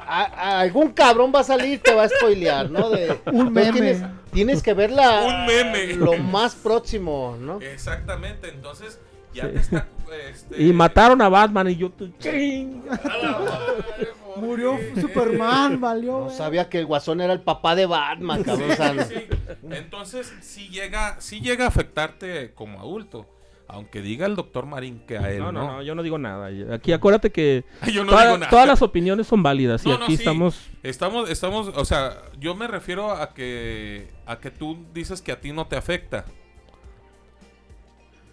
a- 0.07 0.25
a 0.25 0.61
algún 0.61 0.93
cabrón 0.93 1.33
va 1.35 1.41
a 1.41 1.45
salir 1.45 1.81
te 1.83 1.93
va 1.93 2.05
a 2.05 2.09
spoilear, 2.09 2.71
¿no? 2.71 2.89
De, 2.91 3.19
Un 3.33 3.53
meme. 3.53 3.73
Tienes, 3.73 4.03
tienes 4.33 4.63
que 4.63 4.73
verla 4.75 5.23
Un 5.25 5.47
meme. 5.47 5.95
lo 5.95 6.17
más 6.19 6.55
próximo, 6.55 7.37
¿no? 7.41 7.61
Exactamente, 7.61 8.49
entonces 8.49 8.99
ya 9.35 9.45
Sí. 9.47 9.53
te 9.53 9.59
está. 9.59 9.89
este, 10.31 10.63
Y 10.63 10.73
mataron 10.73 11.21
a 11.23 11.29
Batman 11.29 11.69
y 11.71 11.77
yo... 11.77 11.91
tu- 11.91 12.11
¡Ching! 12.19 12.83
a 12.91 13.17
la 13.19 13.31
madre, 13.39 14.09
¿por 14.35 14.39
Murió 14.45 14.77
qué? 14.95 15.01
Superman, 15.01 15.81
valió. 15.81 16.13
No 16.13 16.25
güey. 16.25 16.37
sabía 16.37 16.69
que 16.69 16.79
el 16.79 16.87
guasón 16.87 17.21
era 17.21 17.33
el 17.33 17.41
papá 17.41 17.75
de 17.75 17.87
Batman, 17.87 18.43
cabrón. 18.43 18.71
Sí, 19.09 19.15
sí. 19.15 19.27
Entonces, 19.71 20.33
sí 20.41 20.69
llega, 20.69 21.21
sí 21.21 21.41
llega 21.41 21.65
a 21.65 21.69
afectarte 21.69 22.53
como 22.55 22.81
adulto. 22.81 23.27
Aunque 23.73 24.03
diga 24.03 24.27
el 24.27 24.35
doctor 24.35 24.67
Marín 24.67 24.99
que 25.07 25.17
a 25.17 25.31
él 25.31 25.39
No, 25.39 25.53
no. 25.53 25.61
no, 25.65 25.73
no, 25.75 25.83
yo 25.85 25.95
no 25.95 26.03
digo 26.03 26.19
nada. 26.19 26.51
Aquí 26.75 26.93
acuérdate 26.93 27.31
que 27.31 27.65
Yo 27.93 28.03
no 28.03 28.11
toda- 28.11 28.25
digo 28.25 28.39
nada. 28.39 28.51
todas 28.51 28.67
las 28.67 28.83
opiniones 28.83 29.29
son 29.29 29.45
válidas 29.45 29.87
y 29.87 29.91
No, 29.91 29.95
aquí 29.95 30.17
sí. 30.17 30.23
estamos... 30.23 30.61
Estamos, 30.83 31.31
estamos, 31.31 31.69
o 31.77 31.85
sea, 31.85 32.17
yo 32.41 32.57
me 32.57 32.67
refiero 32.67 33.13
a 33.13 33.33
que, 33.33 34.09
a 34.27 34.41
que 34.41 34.51
tú 34.51 34.77
dices 34.93 35.23
que 35.23 35.31
a 35.31 35.41
ti 35.41 35.53
no 35.53 35.69
te 35.69 35.77
afecta. 35.77 36.25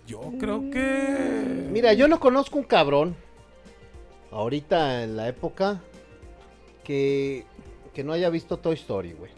Yo 0.07 0.21
creo 0.39 0.61
que. 0.71 1.67
Mira, 1.71 1.93
yo 1.93 2.07
no 2.07 2.19
conozco 2.19 2.57
un 2.57 2.63
cabrón 2.63 3.15
ahorita 4.31 5.03
en 5.03 5.15
la 5.17 5.27
época 5.27 5.81
que, 6.83 7.45
que 7.93 8.03
no 8.03 8.13
haya 8.13 8.29
visto 8.29 8.57
Toy 8.57 8.75
Story, 8.75 9.13
güey. 9.13 9.31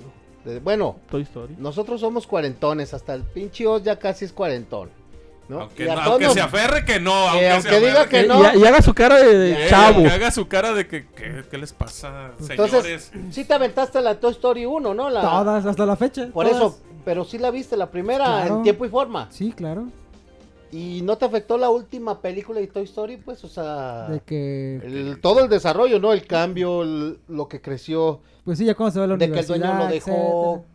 Bueno, 0.62 0.97
Toy 1.10 1.23
Story. 1.23 1.55
nosotros 1.58 1.99
somos 2.01 2.25
cuarentones, 2.25 2.93
hasta 2.93 3.13
el 3.13 3.23
pinche 3.23 3.67
Oz 3.67 3.84
ya 3.84 3.97
casi 3.99 4.25
es 4.25 4.32
cuarentón. 4.34 4.89
¿no? 5.47 5.62
Aunque, 5.62 5.86
no- 5.86 6.19
nos- 6.19 6.34
se 6.34 6.41
aferre 6.41 6.86
que 6.86 6.99
no, 6.99 7.12
aunque, 7.12 7.49
aunque 7.49 7.69
se 7.69 7.79
diga 7.79 8.01
aferre 8.03 8.10
que 8.10 8.21
Y- 8.23 8.27
no. 8.27 8.53
Y, 8.55 8.62
y 8.62 8.65
haga 8.67 8.82
su 8.84 8.93
cara 8.93 9.17
de, 9.17 9.36
de 9.36 9.65
Eh, 9.65 9.67
chavo. 9.67 10.03
Que 10.03 10.08
haga 10.10 10.29
su 10.32 10.47
cara 10.47 10.73
de 10.73 10.88
que, 10.88 11.08
¿qué, 11.08 11.43
qué 11.49 11.58
les 11.58 11.73
pasa, 11.73 12.32
Entonces, 12.47 12.69
señores? 13.10 13.12
sí 13.34 13.45
te 13.45 13.55
aventaste 13.55 13.99
la 14.01 14.19
Toy 14.19 14.32
Story 14.34 14.67
1, 14.67 14.93
¿no? 14.93 15.10
La, 15.10 15.21
Todas, 15.21 15.65
hasta 15.65 15.86
la 15.88 15.95
fecha. 15.95 16.27
Por 16.32 16.45
todas. 16.45 16.55
eso, 16.62 16.79
pero 17.03 17.25
sí 17.25 17.39
la 17.39 17.49
viste, 17.49 17.75
la 17.77 17.89
primera 17.89 18.25
Claro. 18.25 18.58
en 18.58 18.63
tiempo 18.63 18.86
y 18.86 18.89
forma. 18.89 19.27
Sí, 19.32 19.51
claro. 19.51 19.88
¿Y 20.71 21.01
no 21.03 21.17
te 21.17 21.25
afectó 21.25 21.58
la 21.58 21.69
última 21.69 22.21
película 22.21 22.60
de 22.60 22.67
Toy 22.67 22.84
Story? 22.84 23.17
Pues, 23.17 23.43
o 23.43 23.47
sea, 23.47 24.08
De 24.10 24.19
que. 24.21 24.75
el- 24.84 25.19
todo 25.21 25.39
el 25.43 25.49
desarrollo, 25.49 25.99
¿no? 25.99 26.13
El 26.13 26.25
cambio, 26.27 26.84
el- 26.84 27.19
lo 27.27 27.47
que 27.47 27.62
creció, 27.62 28.21
Pues 28.43 28.58
sí, 28.60 28.65
ya 28.65 28.75
cuando 28.75 28.93
se 28.93 28.99
va 28.99 29.05
a 29.05 29.08
la 29.08 29.17
de 29.17 29.32
que 29.32 29.39
el 29.39 29.45
dueño 29.47 29.65
universidad. 29.71 29.88
lo 29.88 29.91
dejó. 29.93 30.65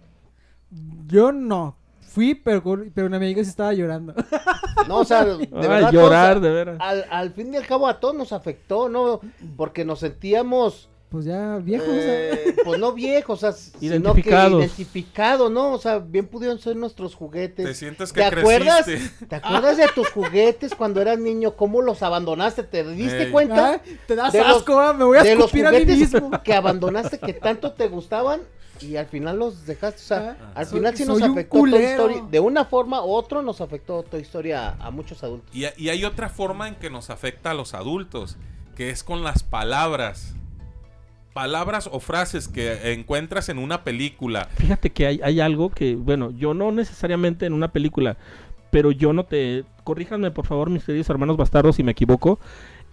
etcétera. 0.70 1.07
Yo 1.07 1.33
no. 1.33 1.76
Fui, 2.00 2.35
pero, 2.35 2.62
pero 2.94 3.11
mi 3.11 3.16
amiga 3.16 3.42
sí 3.42 3.50
estaba 3.50 3.72
llorando. 3.72 4.14
No, 4.88 4.98
o 4.98 5.04
sea, 5.04 5.24
de 5.24 5.33
Ay, 5.33 5.48
verdad, 5.68 5.92
llorar, 5.92 6.30
todos- 6.35 6.42
de 6.42 6.50
veras. 6.50 6.76
al, 6.80 7.04
al 7.09 7.30
fin 7.30 7.54
y 7.54 7.57
al 7.57 7.66
cabo 7.66 7.87
a 7.88 8.00
todos 8.00 8.14
nos 8.14 8.33
afectó, 8.33 8.88
¿no? 8.88 9.20
Porque 9.57 9.85
nos 9.85 10.00
sentíamos, 10.00 10.90
Pues 11.14 11.27
ya 11.27 11.59
viejos. 11.59 11.87
o 11.88 11.92
sea. 11.92 12.33
eh, 12.33 12.57
pues 12.64 12.81
no 12.81 12.92
viejos, 12.92 13.38
o 13.40 13.40
sea, 13.40 13.53
sino 13.79 13.79
que 13.79 13.87
Identificados. 13.87 14.64
identificados, 14.64 15.48
¿no? 15.48 15.72
O 15.72 15.79
sea, 15.79 15.98
bien 16.00 16.27
pudieron 16.27 16.59
ser 16.59 16.74
nuestros 16.74 17.14
juguetes. 17.14 17.64
Te 17.64 17.74
sientes 17.74 18.12
que 18.12 18.20
¿Te 18.20 18.27
acuerdas? 18.27 18.85
creciste. 18.85 19.27
¿Te 19.29 19.37
acuerdas 19.37 19.77
de 19.77 19.87
tus 19.94 20.09
juguetes 20.11 20.74
cuando 20.74 21.00
eras 21.00 21.20
niño? 21.20 21.53
¿Cómo 21.55 21.83
los 21.83 22.03
abandonaste? 22.03 22.64
¿Te 22.64 22.83
diste 22.83 23.27
Ey. 23.27 23.31
cuenta? 23.31 23.81
Ay, 23.85 23.98
Te 24.09 24.16
das 24.16 24.33
de 24.33 24.40
los- 24.40 24.57
asco, 24.57 24.81
ah, 24.81 24.92
me 24.92 25.05
voy 25.05 25.18
a 25.18 25.22
de 25.22 25.37
los 25.37 25.44
escupir 25.44 25.66
a 25.66 25.70
mí 25.70 25.79
juguetes 25.83 26.12
mismo. 26.12 26.31
que 26.42 26.53
abandonaste 26.53 27.18
que 27.20 27.33
tanto 27.33 27.70
te 27.70 27.87
gustaban 27.87 28.40
y 28.81 28.96
al 28.96 29.07
final 29.07 29.38
los 29.38 29.66
dejaste. 29.66 30.00
O 30.03 30.05
sea, 30.05 30.37
Ah, 30.40 30.53
al 30.57 30.66
final 30.66 30.96
sí 30.96 31.05
nos 31.05 31.22
afectó 31.22 31.59
Toy. 31.61 31.74
Story. 31.85 32.22
De 32.29 32.40
una 32.40 32.64
forma 32.64 33.05
u 33.05 33.11
otra 33.12 33.40
nos 33.40 33.61
afectó 33.61 34.03
Toy 34.03 34.22
Story 34.22 34.50
a, 34.50 34.70
a 34.81 34.90
muchos 34.90 35.22
adultos. 35.22 35.55
Y, 35.55 35.64
y 35.77 35.90
hay 35.90 36.05
otra 36.05 36.29
forma 36.29 36.66
en 36.66 36.74
que 36.74 36.90
nos 36.90 37.09
afecta 37.09 37.53
a 37.53 37.55
los 37.55 37.72
adultos, 37.72 38.37
que 38.74 38.90
es 38.90 39.05
con 39.05 39.22
las 39.22 39.44
palabras. 39.44 40.35
Palabras 41.35 41.90
o 41.92 42.01
frases 42.01 42.49
que 42.49 42.92
encuentras 42.92 43.51
en 43.51 43.59
una 43.59 43.85
película. 43.85 44.49
Fíjate 44.57 44.90
que 44.90 45.07
hay, 45.07 45.20
hay 45.23 45.40
algo 45.40 45.68
que, 45.68 45.97
bueno, 45.97 46.31
yo 46.31 46.55
no 46.55 46.73
necesariamente 46.73 47.44
en 47.44 47.53
una 47.53 47.73
película, 47.73 48.16
pero 48.70 48.90
yo 48.90 49.12
no 49.12 49.25
te... 49.25 49.64
Corríjanme 49.85 50.31
por 50.31 50.47
favor, 50.47 50.70
mis 50.70 50.85
queridos 50.85 51.11
hermanos 51.11 51.37
bastardos, 51.37 51.77
si 51.77 51.83
me 51.83 51.92
equivoco. 51.92 52.38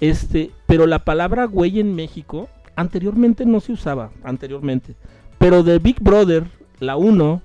Este, 0.02 0.52
pero 0.66 0.88
la 0.88 1.06
palabra 1.06 1.46
güey 1.46 1.80
en 1.80 1.96
México 1.96 2.50
anteriormente 2.76 3.46
no 3.46 3.62
se 3.62 3.72
usaba, 3.72 4.12
anteriormente. 4.24 4.96
Pero 5.38 5.64
de 5.64 5.80
Big 5.80 6.02
Brother, 6.02 6.46
la 6.80 6.98
1, 6.98 7.42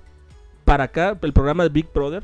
para 0.65 0.85
acá, 0.85 1.17
el 1.21 1.33
programa 1.33 1.63
de 1.63 1.69
Big 1.69 1.87
Brother, 1.93 2.23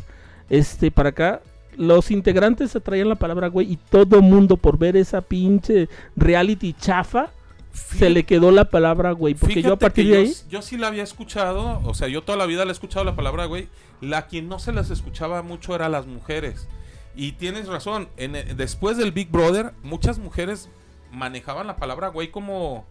este, 0.50 0.92
para 0.92 1.10
acá, 1.10 1.42
los 1.78 2.12
integrantes 2.12 2.72
se 2.72 2.80
traían 2.80 3.10
la 3.10 3.16
palabra 3.16 3.48
güey 3.48 3.72
y 3.72 3.78
todo 3.78 4.22
mundo 4.22 4.58
por 4.58 4.78
ver 4.78 4.98
esa 4.98 5.22
pinche 5.22 5.90
reality 6.16 6.74
chafa, 6.74 7.30
se 7.74 8.10
le 8.10 8.24
quedó 8.24 8.52
la 8.52 8.66
palabra 8.66 9.12
güey. 9.12 9.34
Porque 9.34 9.56
yo 9.62 9.74
a 9.74 9.78
Fíjate 9.78 9.80
partir 9.82 10.06
de 10.08 10.12
yo, 10.14 10.20
ahí... 10.20 10.34
yo 10.50 10.62
sí 10.62 10.78
la 10.78 10.88
había 10.88 11.04
escuchado, 11.04 11.82
o 11.84 11.94
sea, 11.94 12.08
yo 12.08 12.22
toda 12.24 12.38
la 12.38 12.46
vida 12.46 12.64
le 12.66 12.70
he 12.70 12.74
escuchado 12.74 13.04
la 13.04 13.16
palabra 13.16 13.46
güey. 13.46 13.68
La 14.00 14.28
quien 14.28 14.48
no 14.48 14.60
se 14.60 14.72
las 14.74 14.90
escuchaba 14.92 15.42
mucho 15.42 15.74
era 15.76 15.90
las 15.90 16.06
mujeres. 16.08 16.68
Y 17.16 17.34
tienes 17.34 17.68
razón, 17.68 18.10
en 18.18 18.36
el- 18.36 18.56
después 18.58 18.98
del 18.98 19.12
Big 19.12 19.30
Brother, 19.32 19.74
muchas 19.84 20.20
mujeres 20.20 20.70
manejaban 21.12 21.68
la 21.68 21.76
palabra 21.78 22.08
güey 22.10 22.30
como... 22.32 22.86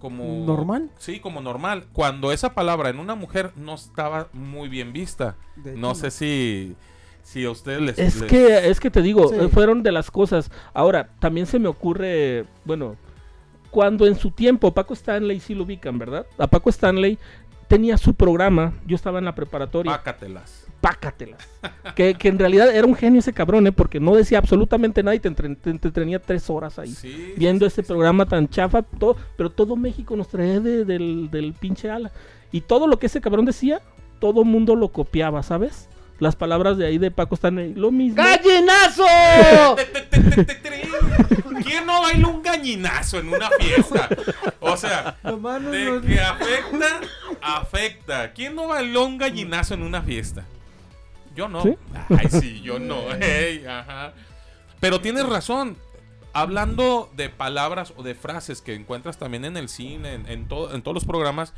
como 0.00 0.44
¿Normal? 0.46 0.90
Sí, 0.98 1.20
como 1.20 1.40
normal. 1.40 1.84
Cuando 1.92 2.32
esa 2.32 2.54
palabra 2.54 2.88
en 2.90 2.98
una 2.98 3.14
mujer 3.14 3.52
no 3.56 3.74
estaba 3.74 4.28
muy 4.32 4.68
bien 4.68 4.92
vista. 4.92 5.36
De 5.56 5.74
No 5.76 5.94
sé 5.94 6.10
si, 6.10 6.74
si 7.22 7.44
a 7.44 7.50
ustedes 7.50 7.80
les... 7.82 7.98
Es 7.98 8.20
les- 8.20 8.30
que, 8.30 8.68
es 8.70 8.80
que 8.80 8.90
te 8.90 9.00
digo, 9.02 9.28
Sí. 9.28 9.36
eh, 9.38 9.48
fueron 9.48 9.82
de 9.82 9.92
las 9.92 10.10
cosas. 10.10 10.50
Ahora, 10.74 11.10
también 11.20 11.46
se 11.46 11.58
me 11.58 11.68
ocurre, 11.68 12.46
bueno, 12.64 12.96
cuando 13.72 14.06
en 14.06 14.14
su 14.14 14.30
tiempo 14.30 14.72
Paco 14.72 14.94
Stanley 14.94 15.40
sí 15.40 15.54
lo 15.56 15.64
ubican, 15.64 15.98
¿verdad? 15.98 16.26
A 16.38 16.46
Paco 16.46 16.70
Stanley 16.70 17.18
tenía 17.66 17.96
su 17.98 18.14
programa, 18.14 18.74
yo 18.86 18.94
estaba 18.94 19.18
en 19.18 19.24
la 19.24 19.34
preparatoria, 19.34 19.90
Pácatelas. 19.92 20.66
pácatelas. 20.82 21.40
que, 21.96 22.12
que 22.14 22.28
en 22.28 22.38
realidad 22.38 22.70
era 22.74 22.86
un 22.86 22.94
genio 22.94 23.20
ese 23.20 23.32
cabrón, 23.32 23.66
¿eh? 23.66 23.72
Porque 23.72 23.98
no 23.98 24.14
decía 24.14 24.36
absolutamente 24.38 25.02
nada 25.02 25.14
y 25.14 25.20
te, 25.20 25.28
entre- 25.28 25.56
te 25.56 25.70
entretenía 25.70 26.18
tres 26.20 26.50
horas 26.50 26.78
ahí. 26.78 26.90
Sí, 26.90 27.32
Viendo 27.38 27.68
sí, 27.70 27.76
sí, 27.76 27.82
programa 27.82 28.26
tan 28.26 28.46
chafa, 28.48 28.82
todo, 28.82 29.16
pero 29.36 29.48
todo 29.50 29.74
México 29.74 30.14
nos 30.16 30.28
traía 30.28 30.60
de- 30.60 30.84
del, 30.84 31.30
del 31.30 31.54
pinche 31.54 31.90
ala. 31.90 32.10
Y 32.52 32.60
todo 32.60 32.86
lo 32.86 32.98
que 32.98 33.06
ese 33.06 33.22
cabrón 33.22 33.46
decía, 33.46 33.80
todo 34.18 34.44
mundo 34.44 34.76
lo 34.76 34.88
copiaba, 34.88 35.42
¿sabes? 35.42 35.88
Las 36.22 36.36
palabras 36.36 36.76
de 36.78 36.86
ahí 36.86 36.98
de 36.98 37.10
Paco 37.10 37.34
Stanley, 37.34 37.74
lo 37.74 37.90
mismo. 37.90 38.22
¡Gallinazo! 38.22 39.04
¿Quién 41.64 41.84
no 41.84 42.00
baila 42.02 42.28
un 42.28 42.42
gañinazo 42.42 43.18
en 43.18 43.28
una 43.28 43.50
fiesta? 43.58 44.08
O 44.60 44.76
sea, 44.76 45.16
de 45.24 46.00
que 46.06 46.20
afecta, 46.20 47.00
afecta. 47.42 48.32
¿Quién 48.32 48.54
no 48.54 48.68
bailó 48.68 49.04
un 49.04 49.18
gallinazo 49.18 49.74
en 49.74 49.82
una 49.82 50.00
fiesta? 50.02 50.44
Yo 51.34 51.48
no. 51.48 51.62
¿Sí? 51.62 51.74
Ay, 52.16 52.28
sí, 52.30 52.60
yo 52.62 52.78
no. 52.78 53.12
Ey, 53.20 53.64
ajá. 53.66 54.12
Pero 54.78 55.00
tienes 55.00 55.28
razón. 55.28 55.76
hablando 56.34 57.10
de 57.16 57.30
palabras 57.30 57.92
o 57.96 58.02
de 58.04 58.14
frases 58.14 58.62
que 58.62 58.74
encuentras 58.74 59.18
también 59.18 59.44
en 59.44 59.56
el 59.56 59.68
cine, 59.68 60.14
en, 60.14 60.28
en, 60.28 60.46
todo- 60.46 60.72
en 60.74 60.82
todos 60.82 60.94
los 60.94 61.04
programas, 61.04 61.52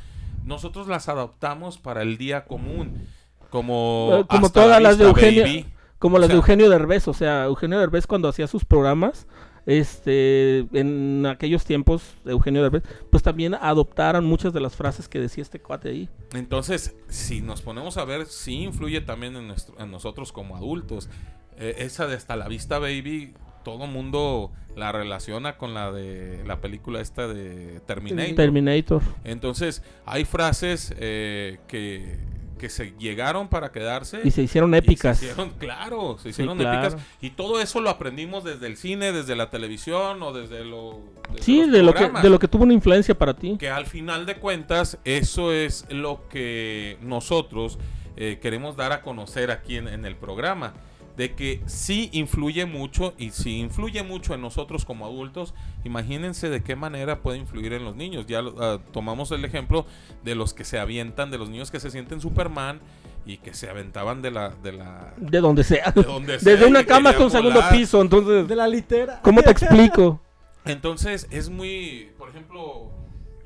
nosotros 0.45 0.89
las 0.89 1.09
adoptamos 1.11 1.77
para 1.79 2.01
el 2.03 2.17
día 2.17 2.45
común. 2.45 3.07
Como, 3.55 4.09
Eh, 4.23 4.25
como 4.29 4.47
Hasta 4.47 4.61
la 4.61 4.65
todas 4.67 4.83
las 4.83 4.99
de 4.99 5.05
Eugenio, 5.05 5.43
baby. 5.45 5.67
como 6.01 6.17
O 6.17 6.19
las 6.19 6.29
de 6.29 6.35
Eugenio 6.35 6.69
Derbez, 6.69 7.07
o 7.07 7.15
sea, 7.15 7.45
Eugenio 7.45 7.79
Derbez 7.79 8.09
cuando 8.09 8.29
hacía 8.29 8.49
sus 8.49 8.65
programas, 8.65 9.29
este, 9.65 10.67
en 10.73 11.25
aquellos 11.27 11.65
tiempos, 11.65 12.03
Eugenio 12.25 12.63
Derbez, 12.63 12.83
pues 13.11 13.23
también 13.23 13.55
adoptaron 13.55 14.25
muchas 14.25 14.53
de 14.53 14.61
las 14.61 14.75
frases 14.75 15.09
que 15.09 15.21
decía 15.21 15.43
este 15.43 15.61
cuate 15.61 15.89
ahí. 15.91 16.09
Entonces, 16.35 16.97
si 17.09 17.41
nos 17.43 17.63
ponemos 17.63 17.97
a 17.97 18.05
ver, 18.05 18.27
sí 18.27 18.63
influye 18.65 19.01
también 19.03 19.37
en, 19.37 19.47
nuestro- 19.47 19.79
en 19.79 19.91
nosotros 19.93 20.33
como 20.33 20.57
adultos. 20.57 21.09
Eh, 21.57 21.77
esa 21.79 22.09
de 22.09 22.17
hasta 22.17 22.35
la 22.35 22.49
vista, 22.49 22.81
baby, 22.81 23.35
todo 23.65 23.87
mundo 23.87 24.51
la 24.77 24.91
relaciona 24.91 25.57
con 25.59 25.73
la 25.75 25.93
de 25.93 26.43
la 26.45 26.61
película 26.61 27.01
esta 27.01 27.29
de 27.29 27.81
Terminator. 27.87 28.35
Terminator. 28.35 29.03
Entonces, 29.23 29.83
hay 30.05 30.25
frases 30.25 30.93
eh, 30.99 31.59
que, 31.69 32.19
que 32.65 32.71
se 32.71 32.95
llegaron 32.99 33.49
para 33.49 33.71
quedarse. 33.73 34.23
Y 34.25 34.31
se 34.31 34.41
hicieron 34.41 34.75
épicas. 34.75 35.19
se 35.19 35.27
hicieron, 35.27 35.51
claro, 35.59 36.17
se 36.19 36.31
hicieron 36.31 36.59
épicas. 36.59 36.97
Y 37.21 37.29
todo 37.29 37.61
eso 37.61 37.79
lo 37.83 37.91
aprendimos 37.91 38.43
desde 38.43 38.67
el 38.69 38.79
cine, 38.79 39.13
desde 39.13 39.37
la 39.37 39.51
televisión 39.51 40.23
o 40.23 40.33
desde 40.33 40.65
lo. 40.65 41.03
desde 41.29 41.45
Sí, 41.45 41.61
los 41.61 41.73
de 41.73 41.83
lo, 41.83 41.93
que, 41.93 42.09
de 42.09 42.31
lo 42.31 42.39
que 42.39 42.49
tuvo 42.49 42.63
una 42.63 42.73
influencia 42.73 43.19
para 43.19 43.35
ti. 43.35 43.59
que 43.59 43.69
al 43.69 43.85
final 43.85 44.25
de 44.25 44.37
cuentas 44.37 44.97
eso 45.05 45.53
es 45.53 45.85
lo 45.91 46.27
que 46.31 46.97
nosotros 47.03 47.79
eh, 48.17 48.39
queremos 48.41 48.79
dar 48.79 48.93
a 48.93 49.03
conocer 49.03 49.51
aquí 49.51 49.77
en, 49.77 49.87
en 49.87 50.07
el 50.07 50.17
programa 50.17 50.73
de 51.17 51.35
que 51.35 51.63
sí 51.67 52.09
influye 52.13 52.67
mucho 52.67 53.15
y 53.19 53.31
si 53.31 53.59
influye 53.61 54.03
mucho 54.03 54.35
en 54.35 54.41
nosotros 54.41 54.85
como 54.85 55.07
adultos 55.07 55.55
imagínense 55.85 56.49
de 56.51 56.63
qué 56.63 56.75
manera 56.75 57.23
puede 57.23 57.39
influir 57.39 57.73
en 57.73 57.85
los 57.85 57.95
niños 57.95 58.27
ya 58.27 58.41
ah, 58.61 58.79
tomamos 58.93 59.31
el 59.31 59.45
ejemplo 59.45 59.87
de 60.25 60.35
los 60.35 60.55
que 60.55 60.65
se 60.65 60.79
avientan 60.81 61.31
de 61.31 61.39
los 61.39 61.49
niños 61.51 61.71
que 61.71 61.79
se 61.79 61.91
sienten 61.93 62.21
Superman 62.21 62.81
y 63.27 63.37
que 63.39 63.55
se 63.55 63.71
aventaban 63.71 64.23
de 64.23 64.31
la 64.33 64.49
de 64.51 64.73
la 64.73 65.15
De 65.17 65.41
donde 65.41 65.63
sea. 65.65 65.93
de 65.93 66.03
donde 66.03 66.39
sea 66.41 66.53
Desde 66.53 66.67
una 66.67 66.85
cama 66.85 67.11
hasta 67.11 67.25
un 67.25 67.31
segundo 67.31 67.61
piso. 67.71 68.03
Entonces, 68.03 68.47
De 68.47 68.55
la 68.57 68.69
litera. 68.69 69.21
¿cómo 69.23 69.41
te 69.41 69.51
explico? 69.51 70.21
Entonces 70.67 71.27
es 71.31 71.49
muy, 71.49 72.11
por 72.19 72.29
ejemplo, 72.29 72.91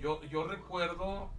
yo, 0.01 0.21
yo 0.33 0.45
recuerdo 0.49 1.31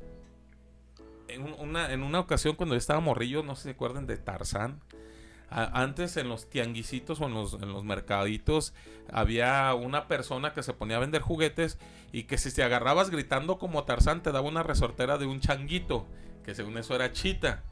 en 1.28 1.44
un- 1.44 1.56
una, 1.60 1.92
en 1.92 2.02
una 2.04 2.20
ocasión 2.20 2.56
cuando 2.56 2.76
yo 2.76 2.80
estaba 2.80 3.00
morrillo, 3.00 3.44
no 3.44 3.56
sé 3.56 3.62
si 3.64 3.70
se 3.70 3.72
acuerdan 3.72 4.08
de 4.08 4.18
Tarzán. 4.18 4.80
A- 5.52 5.82
antes 5.82 6.16
en 6.18 6.30
los 6.30 6.50
tianguisitos 6.50 7.20
o 7.22 7.26
en 7.26 7.34
los, 7.34 7.54
en 7.56 7.72
los 7.74 7.84
mercaditos 7.84 8.74
había 9.12 9.74
una 9.74 10.08
persona 10.08 10.54
que 10.54 10.62
se 10.64 10.74
ponía 10.74 10.98
a 10.98 11.00
vender 11.00 11.22
juguetes 11.22 11.80
y 12.12 12.24
que 12.24 12.38
si 12.38 12.52
te 12.54 12.64
agarrabas 12.64 13.10
gritando 13.10 13.58
como 13.58 13.84
Tarzán 13.84 14.22
te 14.22 14.32
daba 14.32 14.48
una 14.48 14.64
resortera 14.64 15.18
de 15.18 15.26
un 15.26 15.40
changuito, 15.40 16.06
que 16.44 16.54
según 16.56 16.78
eso 16.78 16.96
era 16.96 17.12
chita. 17.12 17.64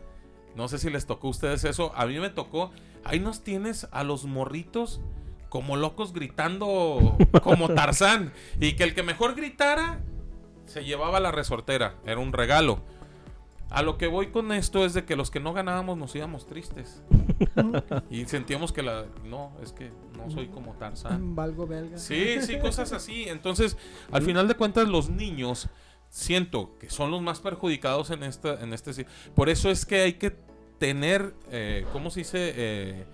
No 0.56 0.68
sé 0.68 0.80
si 0.80 0.90
les 0.90 1.06
tocó 1.06 1.28
a 1.28 1.32
ustedes 1.32 1.64
eso. 1.66 1.92
A 1.96 2.08
mí 2.08 2.20
me 2.20 2.32
tocó. 2.32 2.72
Ahí 3.04 3.20
nos 3.20 3.44
tienes 3.44 3.88
a 3.92 4.04
los 4.04 4.26
morritos 4.26 5.02
como 5.50 5.78
locos 5.78 6.14
gritando 6.14 7.16
como 7.44 7.70
Tarzán. 7.76 8.34
Y 8.60 8.74
que 8.74 8.84
el 8.84 8.96
que 8.96 9.04
mejor 9.04 9.36
gritara 9.36 10.00
se 10.66 10.84
llevaba 10.84 11.20
la 11.20 11.32
resortera. 11.32 11.96
Era 12.06 12.20
un 12.20 12.34
regalo. 12.34 12.82
A 13.70 13.82
lo 13.82 13.98
que 13.98 14.08
voy 14.08 14.28
con 14.28 14.52
esto 14.52 14.86
es 14.86 14.94
de 14.94 15.04
que 15.04 15.16
los 15.16 15.30
que 15.30 15.40
no 15.40 15.54
ganábamos 15.54 15.98
nos 15.98 16.16
íbamos 16.16 16.46
tristes. 16.46 17.02
y 18.10 18.26
sentíamos 18.26 18.72
que 18.72 18.82
la... 18.82 19.06
No, 19.26 19.52
es 19.62 19.74
que 19.74 19.92
no 20.18 20.30
soy 20.32 20.48
como 20.48 20.74
Tarzán. 20.74 21.36
Valgo 21.36 21.68
belga. 21.68 21.98
Sí, 21.98 22.42
sí, 22.42 22.60
cosas 22.60 22.94
así. 22.94 23.28
Entonces, 23.28 23.78
al 24.12 24.22
final 24.22 24.48
de 24.48 24.56
cuentas, 24.56 24.88
los 24.88 25.10
niños 25.10 25.70
siento 26.10 26.78
que 26.80 26.90
son 26.90 27.12
los 27.12 27.22
más 27.22 27.40
perjudicados 27.40 28.10
en 28.12 28.24
esta, 28.24 28.62
en 28.62 28.74
este. 28.74 29.06
Por 29.36 29.50
eso 29.50 29.70
es 29.70 29.86
que 29.86 30.02
hay 30.02 30.14
que 30.14 30.36
tener, 30.80 31.34
eh, 31.52 31.86
¿cómo 31.92 32.10
se 32.10 32.22
dice? 32.22 32.54
Eh, 32.56 33.06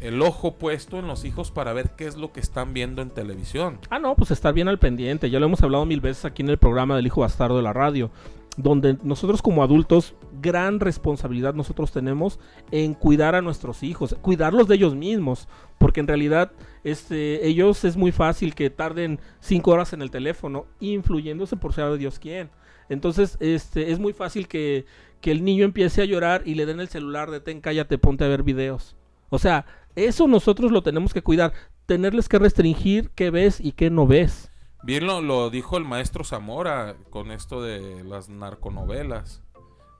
el 0.00 0.20
ojo 0.20 0.56
puesto 0.56 0.98
en 0.98 1.06
los 1.06 1.24
hijos 1.24 1.50
para 1.50 1.72
ver 1.72 1.92
qué 1.96 2.06
es 2.06 2.16
lo 2.16 2.30
que 2.30 2.40
están 2.40 2.74
viendo 2.74 3.00
en 3.00 3.08
televisión. 3.08 3.78
Ah, 3.88 3.98
no, 3.98 4.14
pues 4.16 4.30
estar 4.30 4.52
bien 4.52 4.68
al 4.68 4.78
pendiente. 4.78 5.30
Ya 5.30 5.40
lo 5.40 5.46
hemos 5.46 5.62
hablado 5.62 5.86
mil 5.86 6.00
veces 6.00 6.26
aquí 6.26 6.42
en 6.42 6.50
el 6.50 6.58
programa 6.58 6.94
del 6.96 7.06
Hijo 7.06 7.22
Bastardo 7.22 7.56
de 7.56 7.62
la 7.62 7.72
Radio, 7.72 8.10
donde 8.56 8.96
nosotros 9.02 9.42
como 9.42 9.62
adultos, 9.62 10.14
gran 10.40 10.80
responsabilidad 10.80 11.54
nosotros 11.54 11.92
tenemos 11.92 12.38
en 12.70 12.94
cuidar 12.94 13.34
a 13.34 13.42
nuestros 13.42 13.82
hijos, 13.82 14.16
cuidarlos 14.20 14.68
de 14.68 14.76
ellos 14.76 14.94
mismos, 14.94 15.48
porque 15.78 16.00
en 16.00 16.08
realidad 16.08 16.52
este, 16.84 17.46
ellos 17.46 17.84
es 17.84 17.96
muy 17.96 18.12
fácil 18.12 18.54
que 18.54 18.70
tarden 18.70 19.20
cinco 19.40 19.72
horas 19.72 19.92
en 19.92 20.02
el 20.02 20.10
teléfono, 20.10 20.66
influyéndose 20.80 21.56
por 21.56 21.72
saber 21.72 21.98
Dios 21.98 22.18
quién. 22.18 22.50
Entonces, 22.88 23.36
este, 23.40 23.92
es 23.92 23.98
muy 23.98 24.12
fácil 24.12 24.46
que, 24.46 24.84
que 25.20 25.30
el 25.30 25.44
niño 25.44 25.64
empiece 25.64 26.02
a 26.02 26.04
llorar 26.04 26.42
y 26.44 26.54
le 26.54 26.66
den 26.66 26.80
el 26.80 26.88
celular 26.88 27.30
de 27.30 27.40
ten, 27.40 27.60
cállate, 27.60 27.98
ponte 27.98 28.24
a 28.24 28.28
ver 28.28 28.42
videos. 28.42 28.96
O 29.30 29.38
sea, 29.38 29.66
eso 29.96 30.28
nosotros 30.28 30.70
lo 30.70 30.82
tenemos 30.82 31.14
que 31.14 31.22
cuidar 31.22 31.52
tenerles 31.86 32.28
que 32.28 32.38
restringir 32.38 33.10
qué 33.14 33.30
ves 33.30 33.60
y 33.60 33.72
qué 33.72 33.90
no 33.90 34.06
ves. 34.06 34.50
Bien 34.84 35.06
lo, 35.06 35.22
lo 35.22 35.48
dijo 35.48 35.78
el 35.78 35.86
maestro 35.86 36.24
Zamora 36.24 36.96
con 37.08 37.30
esto 37.30 37.62
de 37.62 38.04
las 38.04 38.28
narconovelas. 38.28 39.42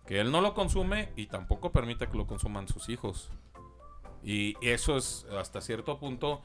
Que 0.07 0.20
él 0.20 0.30
no 0.30 0.43
lo 0.43 0.53
consume 0.53 1.11
y 1.16 1.28
tampoco 1.28 1.72
permite 1.72 2.07
que 2.07 2.18
lo 2.18 2.26
consuman 2.26 2.68
sus 2.68 2.91
hijos. 2.91 3.30
Y 4.22 4.57
eso 4.61 4.99
es 4.99 5.26
hasta 5.39 5.62
cierto 5.62 5.99
punto. 5.99 6.43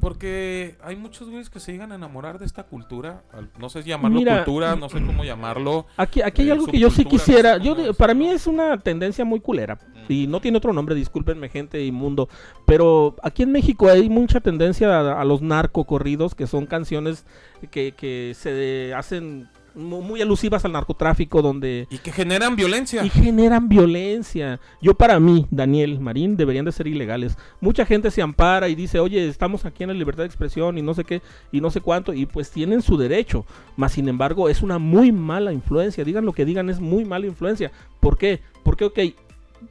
Porque 0.00 0.76
hay 0.82 0.96
muchos 0.96 1.30
güeyes 1.30 1.48
que 1.48 1.60
se 1.60 1.72
llegan 1.72 1.90
a 1.90 1.94
enamorar 1.94 2.38
de 2.38 2.44
esta 2.44 2.64
cultura. 2.64 3.22
No 3.58 3.70
sé 3.70 3.82
llamarlo 3.82 4.18
Mira, 4.18 4.44
cultura, 4.44 4.76
no 4.76 4.90
sé 4.90 5.02
cómo 5.02 5.24
llamarlo. 5.24 5.86
Aquí, 5.96 6.20
aquí 6.20 6.42
hay 6.42 6.48
Eh, 6.48 6.52
algo 6.52 6.66
que 6.66 6.78
yo 6.78 6.90
sí 6.90 7.04
no 7.04 7.10
quisiera. 7.10 7.56
sé 7.56 7.64
Yo, 7.64 7.94
para 7.94 8.12
mí 8.12 8.28
es 8.28 8.46
una 8.46 8.76
tendencia 8.78 9.24
muy 9.24 9.40
culera. 9.40 9.78
Y 10.06 10.26
no 10.26 10.40
tiene 10.42 10.58
otro 10.58 10.74
nombre, 10.74 10.94
discúlpenme, 10.94 11.48
gente 11.48 11.82
inmundo. 11.82 12.28
Pero 12.66 13.16
aquí 13.22 13.44
en 13.44 13.52
México 13.52 13.88
hay 13.88 14.10
mucha 14.10 14.40
tendencia 14.40 15.00
a, 15.00 15.22
a 15.22 15.24
los 15.24 15.40
narcocorridos, 15.40 16.34
que 16.34 16.46
son 16.46 16.66
canciones 16.66 17.24
que, 17.70 17.92
que 17.92 18.34
se 18.36 18.92
hacen 18.94 19.48
muy 19.74 20.22
alusivas 20.22 20.64
al 20.64 20.72
narcotráfico, 20.72 21.42
donde 21.42 21.86
Y 21.90 21.98
que 21.98 22.12
generan 22.12 22.56
violencia. 22.56 23.04
y 23.04 23.10
generan 23.10 23.68
violencia. 23.68 24.60
Yo 24.80 24.94
para 24.94 25.18
mí, 25.20 25.46
Daniel 25.50 26.00
Marín, 26.00 26.36
deberían 26.36 26.64
de 26.64 26.72
ser 26.72 26.86
ilegales. 26.86 27.36
Mucha 27.60 27.84
gente 27.84 28.10
se 28.10 28.22
ampara 28.22 28.68
y 28.68 28.74
dice, 28.74 29.00
oye, 29.00 29.28
estamos 29.28 29.64
aquí 29.64 29.82
en 29.82 29.88
la 29.88 29.94
libertad 29.94 30.22
de 30.22 30.28
expresión 30.28 30.78
y 30.78 30.82
no 30.82 30.94
sé 30.94 31.04
qué, 31.04 31.22
y 31.52 31.60
no 31.60 31.70
sé 31.70 31.80
cuánto, 31.80 32.12
y 32.12 32.26
pues 32.26 32.50
tienen 32.50 32.82
su 32.82 32.96
derecho. 32.96 33.44
Mas, 33.76 33.92
sin 33.92 34.08
embargo, 34.08 34.48
es 34.48 34.62
una 34.62 34.78
muy 34.78 35.12
mala 35.12 35.52
influencia. 35.52 36.04
Digan 36.04 36.24
lo 36.24 36.32
que 36.32 36.44
digan, 36.44 36.70
es 36.70 36.80
muy 36.80 37.04
mala 37.04 37.26
influencia. 37.26 37.72
¿Por 38.00 38.16
qué? 38.16 38.40
Porque, 38.62 38.84
ok, 38.84 38.98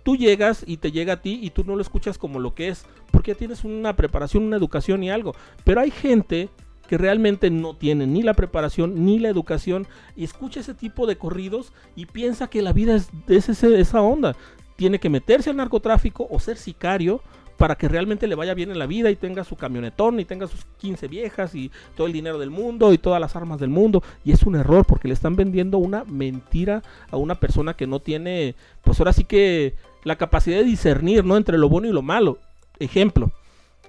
tú 0.03 0.15
llegas 0.15 0.63
y 0.67 0.77
te 0.77 0.91
llega 0.91 1.13
a 1.13 1.21
ti 1.21 1.39
y 1.41 1.51
tú 1.51 1.63
no 1.63 1.75
lo 1.75 1.81
escuchas 1.81 2.17
como 2.17 2.39
lo 2.39 2.53
que 2.53 2.69
es, 2.69 2.85
porque 3.11 3.31
ya 3.31 3.37
tienes 3.37 3.63
una 3.63 3.95
preparación, 3.95 4.43
una 4.43 4.57
educación 4.57 5.03
y 5.03 5.11
algo. 5.11 5.35
Pero 5.63 5.81
hay 5.81 5.91
gente 5.91 6.49
que 6.87 6.97
realmente 6.97 7.49
no 7.49 7.75
tiene 7.75 8.05
ni 8.07 8.23
la 8.23 8.33
preparación 8.33 9.05
ni 9.05 9.19
la 9.19 9.29
educación 9.29 9.87
y 10.15 10.23
escucha 10.23 10.59
ese 10.59 10.73
tipo 10.73 11.07
de 11.07 11.17
corridos 11.17 11.71
y 11.95 12.05
piensa 12.05 12.47
que 12.47 12.61
la 12.61 12.73
vida 12.73 12.95
es, 12.95 13.09
es 13.27 13.49
ese- 13.49 13.79
esa 13.79 14.01
onda. 14.01 14.35
Tiene 14.75 14.99
que 14.99 15.09
meterse 15.09 15.49
al 15.49 15.57
narcotráfico 15.57 16.27
o 16.29 16.39
ser 16.39 16.57
sicario 16.57 17.21
para 17.57 17.75
que 17.75 17.87
realmente 17.87 18.27
le 18.27 18.35
vaya 18.35 18.55
bien 18.55 18.71
en 18.71 18.79
la 18.79 18.87
vida 18.87 19.11
y 19.11 19.15
tenga 19.15 19.43
su 19.43 19.55
camionetón 19.55 20.19
y 20.19 20.25
tenga 20.25 20.47
sus 20.47 20.65
15 20.79 21.07
viejas 21.07 21.53
y 21.55 21.71
todo 21.95 22.07
el 22.07 22.13
dinero 22.13 22.39
del 22.39 22.49
mundo 22.49 22.91
y 22.91 22.97
todas 22.97 23.21
las 23.21 23.35
armas 23.35 23.59
del 23.59 23.69
mundo. 23.69 24.03
Y 24.25 24.31
es 24.31 24.43
un 24.43 24.55
error 24.55 24.85
porque 24.85 25.07
le 25.07 25.13
están 25.13 25.35
vendiendo 25.35 25.77
una 25.77 26.03
mentira 26.03 26.81
a 27.11 27.17
una 27.17 27.35
persona 27.35 27.75
que 27.75 27.85
no 27.87 27.99
tiene, 27.99 28.55
pues 28.81 28.99
ahora 28.99 29.13
sí 29.13 29.23
que 29.23 29.75
la 30.03 30.15
capacidad 30.17 30.57
de 30.57 30.63
discernir, 30.65 31.23
¿no? 31.23 31.37
Entre 31.37 31.57
lo 31.59 31.69
bueno 31.69 31.87
y 31.87 31.91
lo 31.93 32.01
malo. 32.01 32.39
Ejemplo. 32.79 33.31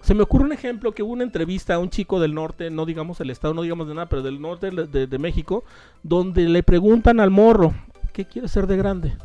Se 0.05 0.14
me 0.14 0.22
ocurre 0.22 0.44
un 0.44 0.52
ejemplo 0.52 0.92
que 0.92 1.02
hubo 1.02 1.12
una 1.12 1.24
entrevista 1.24 1.74
a 1.74 1.78
un 1.78 1.88
chico 1.88 2.20
del 2.20 2.34
norte, 2.34 2.70
no 2.70 2.84
digamos 2.84 3.20
el 3.20 3.30
estado, 3.30 3.55
no 3.55 3.62
digamos 3.62 3.88
de 3.88 3.94
nada, 3.94 4.09
pero 4.09 4.22
del 4.22 4.40
norte 4.40 4.70
de, 4.70 4.86
de- 4.86 5.07
de 5.07 5.18
México, 5.18 5.64
donde 6.02 6.48
le 6.48 6.62
preguntan 6.62 7.20
al 7.20 7.30
morro, 7.30 7.72
¿qué 8.12 8.26
quiere 8.26 8.46
ser 8.48 8.66
de 8.66 8.76
grande? 8.76 9.16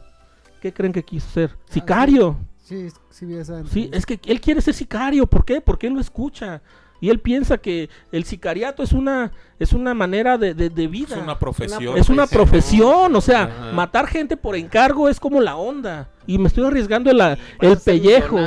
¿Qué 0.61 0.73
creen 0.73 0.93
que 0.93 1.03
quiso 1.03 1.30
ser? 1.30 1.55
Sicario. 1.69 2.38
Sí, 2.63 2.88
sí 3.09 3.34
esa. 3.36 3.65
Sí, 3.65 3.89
es 3.91 4.05
que 4.05 4.19
él 4.25 4.39
quiere 4.39 4.61
ser 4.61 4.73
sicario. 4.73 5.25
¿Por 5.27 5.43
qué? 5.43 5.59
Porque 5.59 5.88
él 5.88 5.93
lo 5.93 5.99
escucha. 5.99 6.61
Y 7.02 7.10
él 7.10 7.20
piensa 7.20 7.58
que 7.58 7.89
el 8.12 8.24
sicariato 8.26 8.84
es 8.84 8.91
una, 8.91 9.32
es 9.60 9.74
una 9.74 9.93
manera 9.93 10.38
de, 10.38 10.54
de- 10.54 10.70
de 10.70 10.88
vida. 10.88 11.16
Es 11.16 11.22
una 11.24 11.39
profesión. 11.39 11.97
Es 11.97 12.10
una 12.10 12.28
profesión, 12.28 13.16
o 13.16 13.22
sea, 13.22 13.43
Ajá. 13.43 13.72
matar 13.74 14.08
gente 14.08 14.36
por 14.38 14.56
encargo 14.56 15.08
es 15.10 15.20
como 15.20 15.39
la 15.41 15.56
onda. 15.56 16.10
Y 16.28 16.38
me 16.38 16.47
estoy 16.47 16.66
arriesgando 16.66 17.12
la- 17.14 17.38
el 17.62 17.78
pellejo. 17.78 18.38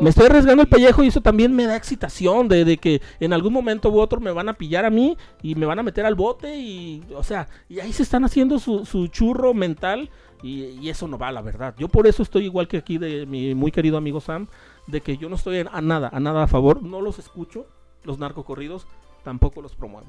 Me 0.00 0.10
estoy 0.10 0.26
arriesgando 0.26 0.62
el 0.62 0.68
pellejo 0.68 1.02
y 1.02 1.08
eso 1.08 1.20
también 1.20 1.54
me 1.54 1.66
da 1.66 1.76
excitación 1.76 2.48
de, 2.48 2.64
de 2.64 2.78
que 2.78 3.02
en 3.20 3.32
algún 3.32 3.52
momento 3.52 3.90
u 3.90 3.98
otro 4.00 4.20
me 4.20 4.30
van 4.30 4.48
a 4.48 4.54
pillar 4.54 4.84
a 4.84 4.90
mí 4.90 5.16
y 5.42 5.54
me 5.54 5.66
van 5.66 5.78
a 5.78 5.82
meter 5.82 6.06
al 6.06 6.14
bote 6.14 6.56
y, 6.56 7.02
o 7.14 7.22
sea, 7.22 7.48
y 7.68 7.80
ahí 7.80 7.92
se 7.92 8.02
están 8.04 8.24
haciendo 8.24 8.58
su, 8.58 8.86
su 8.86 9.08
churro 9.08 9.52
mental 9.52 10.08
y, 10.42 10.64
y 10.80 10.88
eso 10.90 11.08
no 11.08 11.18
va, 11.18 11.32
la 11.32 11.42
verdad. 11.42 11.74
Yo 11.78 11.88
por 11.88 12.06
eso 12.06 12.22
estoy 12.22 12.44
igual 12.44 12.68
que 12.68 12.76
aquí 12.78 12.98
de 12.98 13.26
mi 13.26 13.54
muy 13.54 13.70
querido 13.72 13.96
amigo 13.98 14.20
Sam, 14.20 14.46
de 14.86 15.00
que 15.00 15.16
yo 15.16 15.28
no 15.28 15.34
estoy 15.36 15.58
a 15.70 15.80
nada, 15.80 16.08
a 16.12 16.20
nada 16.20 16.44
a 16.44 16.46
favor, 16.46 16.82
no 16.82 17.00
los 17.00 17.18
escucho, 17.18 17.66
los 18.04 18.18
narcocorridos, 18.18 18.86
tampoco 19.24 19.62
los 19.62 19.74
promuevo. 19.74 20.06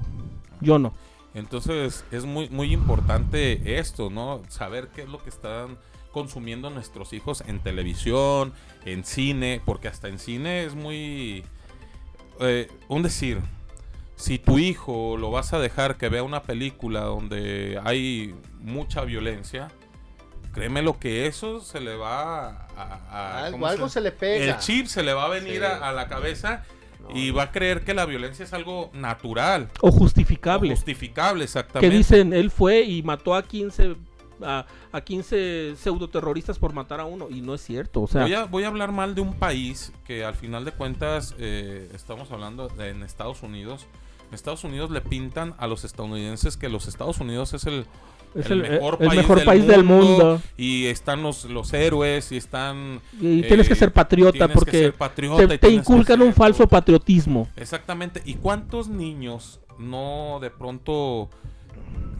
Yo 0.60 0.78
no. 0.78 0.92
Entonces 1.34 2.04
es 2.10 2.24
muy, 2.24 2.48
muy 2.48 2.72
importante 2.72 3.78
esto, 3.78 4.10
¿no? 4.10 4.42
Saber 4.48 4.88
qué 4.88 5.02
es 5.02 5.08
lo 5.08 5.22
que 5.22 5.28
están 5.30 5.76
consumiendo 6.12 6.70
nuestros 6.70 7.12
hijos 7.12 7.42
en 7.46 7.60
televisión, 7.60 8.52
en 8.84 9.04
cine, 9.04 9.60
porque 9.64 9.88
hasta 9.88 10.08
en 10.08 10.18
cine 10.18 10.64
es 10.64 10.74
muy... 10.74 11.44
eh, 12.40 12.68
un 12.88 13.02
decir, 13.02 13.40
si 14.16 14.38
tu 14.38 14.58
hijo 14.58 15.16
lo 15.18 15.30
vas 15.30 15.52
a 15.52 15.58
dejar 15.58 15.96
que 15.96 16.08
vea 16.08 16.22
una 16.22 16.42
película 16.42 17.00
donde 17.02 17.78
hay 17.84 18.34
mucha 18.60 19.02
violencia, 19.04 19.68
créeme 20.54 20.80
lo 20.82 20.98
que 20.98 21.26
eso 21.26 21.60
se 21.60 21.80
le 21.80 21.94
va 21.94 22.48
a... 22.48 22.68
a- 23.10 23.38
Algo, 23.44 23.52
¿cómo 23.52 23.66
algo 23.66 23.88
se 23.88 24.00
le 24.00 24.10
pega. 24.10 24.44
El 24.44 24.58
chip 24.58 24.86
se 24.86 25.02
le 25.02 25.12
va 25.12 25.26
a 25.26 25.28
venir 25.28 25.58
Sí. 25.58 25.62
a, 25.64 25.88
a 25.88 25.92
la 25.92 26.08
cabeza 26.08 26.64
y 27.14 27.30
va 27.30 27.44
a 27.44 27.52
creer 27.52 27.84
que 27.84 27.94
la 27.94 28.06
violencia 28.06 28.44
es 28.44 28.52
algo 28.52 28.90
natural. 28.92 29.70
O 29.80 29.90
justificable. 29.90 30.70
Justificable, 30.70 31.40
que 31.40 31.44
exactamente. 31.44 31.96
dicen, 31.96 32.32
él 32.32 32.50
fue 32.50 32.82
y 32.82 33.02
mató 33.02 33.34
a 33.34 33.42
15, 33.42 33.96
a, 34.42 34.66
a 34.92 35.00
15 35.00 35.74
pseudoterroristas 35.76 36.58
por 36.58 36.72
matar 36.72 37.00
a 37.00 37.04
uno. 37.04 37.28
Y 37.30 37.40
no 37.40 37.54
es 37.54 37.62
cierto. 37.62 38.02
O 38.02 38.06
sea, 38.06 38.22
Voy 38.22 38.34
a, 38.34 38.44
voy 38.44 38.64
a 38.64 38.68
hablar 38.68 38.92
mal 38.92 39.14
de 39.14 39.20
un 39.20 39.34
país 39.34 39.92
que 40.04 40.24
al 40.24 40.34
final 40.34 40.64
de 40.64 40.72
cuentas 40.72 41.34
eh, 41.38 41.90
estamos 41.94 42.30
hablando 42.30 42.68
de, 42.68 42.90
en 42.90 43.02
Estados 43.02 43.42
Unidos. 43.42 43.86
En 44.28 44.34
Estados 44.34 44.62
Unidos 44.64 44.90
le 44.90 45.00
pintan 45.00 45.54
a 45.58 45.66
los 45.66 45.84
estadounidenses 45.84 46.56
que 46.56 46.68
los 46.68 46.86
Estados 46.86 47.18
Unidos 47.18 47.54
es 47.54 47.64
el, 47.64 47.86
es 48.34 48.50
el 48.50 48.64
el, 48.64 48.70
mejor 48.72 48.98
el 49.00 49.08
país 49.08 49.16
mejor 49.20 49.36
del 49.38 49.46
país 49.46 49.66
del 49.66 49.84
mundo. 49.84 50.40
y 50.56 50.86
están 50.86 51.22
los, 51.22 51.44
los 51.44 51.72
héroes 51.72 52.32
y 52.32 52.36
están... 52.36 53.00
Y 53.20 53.40
eh, 53.40 53.48
tienes 53.48 53.68
que 53.68 53.74
ser 53.74 53.92
patriota 53.92 54.48
porque 54.48 54.78
ser 54.78 54.94
patriota 54.94 55.48
te, 55.48 55.58
te 55.58 55.70
inculcan 55.70 56.22
un 56.22 56.32
falso 56.32 56.66
patriotismo. 56.68 57.48
Exactamente. 57.56 58.22
¿Y 58.24 58.34
cuántos 58.34 58.88
niños 58.88 59.60
no 59.78 60.38
de 60.40 60.50
pronto 60.50 61.28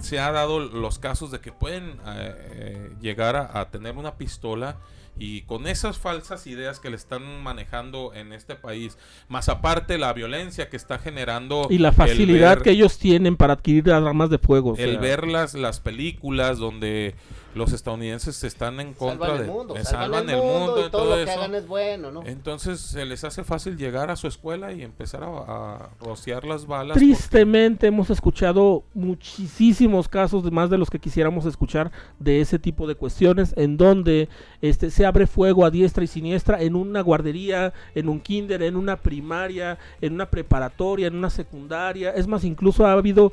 se 0.01 0.19
ha 0.19 0.31
dado 0.31 0.61
los 0.61 0.99
casos 0.99 1.31
de 1.31 1.41
que 1.41 1.53
pueden 1.53 1.85
eh, 1.85 1.97
eh, 2.07 2.91
llegar 3.01 3.37
a, 3.37 3.61
a 3.61 3.71
tener 3.71 3.97
una 3.97 4.15
pistola 4.15 4.77
y 5.19 5.43
con 5.43 5.67
esas 5.67 5.99
falsas 5.99 6.47
ideas 6.47 6.81
que 6.81 6.91
le 6.91 6.97
están 6.97 7.43
manejando 7.43 8.13
en 8.15 8.33
este 8.33 8.55
país, 8.55 8.97
más 9.29 9.49
aparte 9.49 9.99
la 9.99 10.13
violencia 10.13 10.69
que 10.69 10.77
está 10.77 10.99
generando 10.99 11.67
Y 11.71 11.79
la 11.79 11.89
el 11.89 11.95
facilidad 11.95 12.57
ver- 12.57 12.63
que 12.63 12.71
ellos 12.71 12.99
tienen 12.99 13.37
para 13.37 13.55
adquirir 13.55 13.91
armas 13.91 14.31
de 14.31 14.39
fuego. 14.39 14.75
el 14.79 14.91
sea, 14.93 15.01
ver 15.01 15.27
las, 15.27 15.55
las 15.55 15.81
películas 15.81 16.59
donde 16.59 17.15
los 17.55 17.73
estadounidenses 17.73 18.45
están 18.45 18.79
en 18.79 18.95
contra 18.95 19.27
salvan 19.29 19.39
de 19.39 19.45
el 19.47 19.51
mundo, 19.51 19.77
eh, 19.77 19.85
salvan, 19.85 20.29
el 20.31 20.37
mundo, 20.37 20.87
y 20.87 20.91
todo, 20.91 21.11
lo 21.11 21.15
que 21.17 21.23
eso. 21.31 21.41
hagan 21.41 21.55
es 21.55 21.67
bueno, 21.67 22.11
¿no? 22.13 22.23
Entonces 22.25 22.79
se 22.81 23.05
les 23.05 23.25
hace 23.25 23.43
fácil 23.43 23.77
llegar 23.77 24.11
a 24.11 24.17
su 24.17 24.29
escuela 24.29 24.73
y 24.73 24.83
empezar 24.83 25.25
a, 25.25 25.27
a 25.27 25.91
rociar 26.01 26.45
las 26.45 26.67
balas. 26.67 26.95
porque- 26.95 27.07
Tristemente 27.07 27.87
hemos 27.89 28.11
escuchado 28.11 28.85
muchísimos 28.95 30.09
casos, 30.09 30.51
más 30.53 30.71
de 30.71 30.79
los 30.79 30.91
que 30.91 30.99
quisiéramos 30.99 31.47
escuchar, 31.47 31.91
de 32.19 32.41
ese 32.41 32.59
tipo 32.59 32.87
de 32.87 32.95
cuestiones, 32.95 33.55
en 33.57 33.77
donde 33.77 34.29
este, 34.63 34.91
se 34.91 35.05
abre 35.07 35.27
fuego 35.27 35.65
a 35.65 35.71
diestra 35.71 36.05
y 36.05 36.07
siniestra 36.07 36.61
en 36.63 36.77
una 36.77 37.01
guardería, 37.01 37.73
en 37.95 38.09
un 38.09 38.21
kinder, 38.21 38.63
en 38.63 38.77
una 38.77 38.97
primaria, 38.97 39.79
en 40.01 40.13
una 40.13 40.31
preparatoria, 40.31 41.07
en 41.09 41.17
una 41.17 41.31
secundaria. 41.31 42.11
Es 42.11 42.27
más, 42.29 42.45
incluso 42.45 42.87
ha 42.87 42.93
habido 42.93 43.33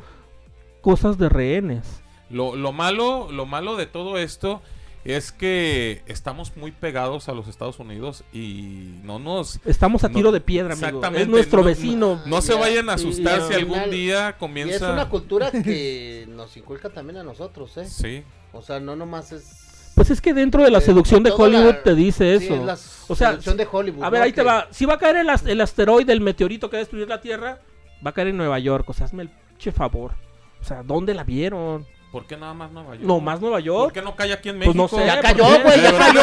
cosas 0.82 1.18
de 1.18 1.30
rehenes. 1.30 2.02
Lo, 2.30 2.56
lo 2.56 2.72
malo, 2.72 3.30
lo 3.32 3.46
malo 3.46 3.76
de 3.76 3.86
todo 3.86 4.18
esto 4.18 4.62
es 5.04 5.32
que 5.32 6.02
estamos 6.08 6.58
muy 6.58 6.72
pegados 6.72 7.30
a 7.30 7.34
los 7.34 7.48
Estados 7.48 7.78
Unidos 7.78 8.24
y 8.34 8.96
no 9.04 9.20
nos 9.20 9.60
Estamos 9.64 10.04
a 10.04 10.10
No, 10.10 10.16
tiro 10.16 10.32
de 10.32 10.42
piedra, 10.42 10.74
amigo. 10.74 10.88
exactamente, 10.88 11.22
Es 11.22 11.28
nuestro 11.28 11.60
no- 11.60 11.66
vecino. 11.66 12.22
no 12.26 12.42
se 12.42 12.54
Ya, 12.54 12.60
vayan 12.60 12.90
a 12.90 12.94
asustar 12.94 13.40
y 13.40 13.42
si 13.44 13.54
al 13.54 13.60
algún 13.60 13.74
final- 13.76 13.92
día 13.92 14.26
Y 14.26 14.30
es 14.32 14.36
comienza 14.38 14.92
una 14.92 15.08
cultura 15.10 15.52
que 15.64 16.26
nos 16.30 16.58
inculca 16.58 16.90
también 16.90 17.18
a 17.20 17.24
nosotros, 17.24 17.78
¿eh? 17.78 17.86
sí 17.86 18.24
O 18.52 18.64
sea, 18.64 18.80
no 18.80 18.96
nomás 18.96 19.32
es... 19.32 19.92
Pues 19.94 20.10
es 20.10 20.20
que 20.20 20.34
dentro 20.34 20.64
de 20.64 20.72
la 20.72 20.82
seducción 20.82 21.22
de 21.22 21.30
la- 21.30 21.36
Hollywood 21.36 21.76
te 21.84 21.94
dice 21.94 22.40
Sí, 22.40 22.46
eso. 22.46 22.56
es 22.56 22.64
la 22.64 22.74
O 23.08 23.16
sea, 23.16 23.30
seducción 23.30 23.58
de 23.58 23.68
Hollywood. 23.72 24.04
A 24.04 24.10
ver, 24.10 24.22
¿no? 24.22 24.26
ahí 24.26 24.34
te 24.34 24.42
va. 24.44 24.68
Si 24.72 24.86
va 24.86 24.96
a 24.96 24.98
caer 24.98 25.18
el, 25.18 25.30
as- 25.30 25.46
el 25.46 25.62
asteroide, 25.62 26.12
el 26.12 26.20
meteorito 26.22 26.70
que 26.70 26.78
va 26.78 26.80
a 26.80 26.84
destruir 26.84 27.08
la 27.08 27.22
Tierra, 27.22 27.60
va 28.06 28.10
a 28.10 28.14
caer 28.14 28.30
en 28.30 28.38
Nueva 28.38 28.58
York. 28.60 28.90
O 28.90 28.94
sea, 28.94 29.06
hazme 29.06 29.24
el 29.24 29.30
che 29.60 29.72
favor. 29.72 30.14
O 30.60 30.64
sea, 30.66 30.84
¿dónde 30.84 31.14
la 31.14 31.24
vieron? 31.24 31.86
¿Por 32.16 32.26
qué 32.28 32.38
nada 32.38 32.54
más 32.54 32.72
Nueva 32.72 32.92
York? 32.96 33.04
No, 33.06 33.20
más 33.20 33.42
Nueva 33.42 33.58
¿Por 33.58 33.64
York. 33.66 33.94
qué 33.94 34.02
no 34.02 34.16
cae 34.16 34.32
aquí 34.32 34.48
en 34.48 34.56
Pues 34.60 34.70
México? 34.74 34.90
no 34.90 35.00
sé, 35.00 35.06
Ya 35.06 35.16
¿por 35.16 35.22
cayó, 35.24 35.44
güey, 35.64 35.82
ya 35.82 35.98
cayó. 35.98 36.22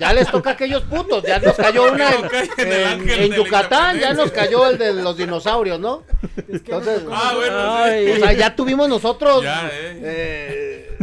Ya 0.00 0.12
les 0.12 0.28
toca 0.28 0.50
a 0.50 0.52
aquellos 0.54 0.82
putos. 0.82 1.22
Ya 1.22 1.38
nos 1.38 1.54
cayó 1.54 1.92
una 1.92 2.10
en, 2.58 3.08
en 3.08 3.32
Yucatán. 3.34 4.00
Ya 4.00 4.12
nos 4.12 4.32
cayó 4.32 4.68
el 4.68 4.76
de 4.76 4.92
los 4.94 5.16
dinosaurios, 5.16 5.78
¿no? 5.78 6.02
Entonces, 6.48 7.02
Ah, 7.12 7.32
bueno, 7.36 7.56
Ay. 7.76 8.06
sí. 8.06 8.12
O 8.12 8.16
sea, 8.24 8.32
ya 8.32 8.56
tuvimos 8.56 8.88
nosotros. 8.88 9.44
Ya, 9.44 9.68
eh. 9.72 10.00
eh, 10.02 10.96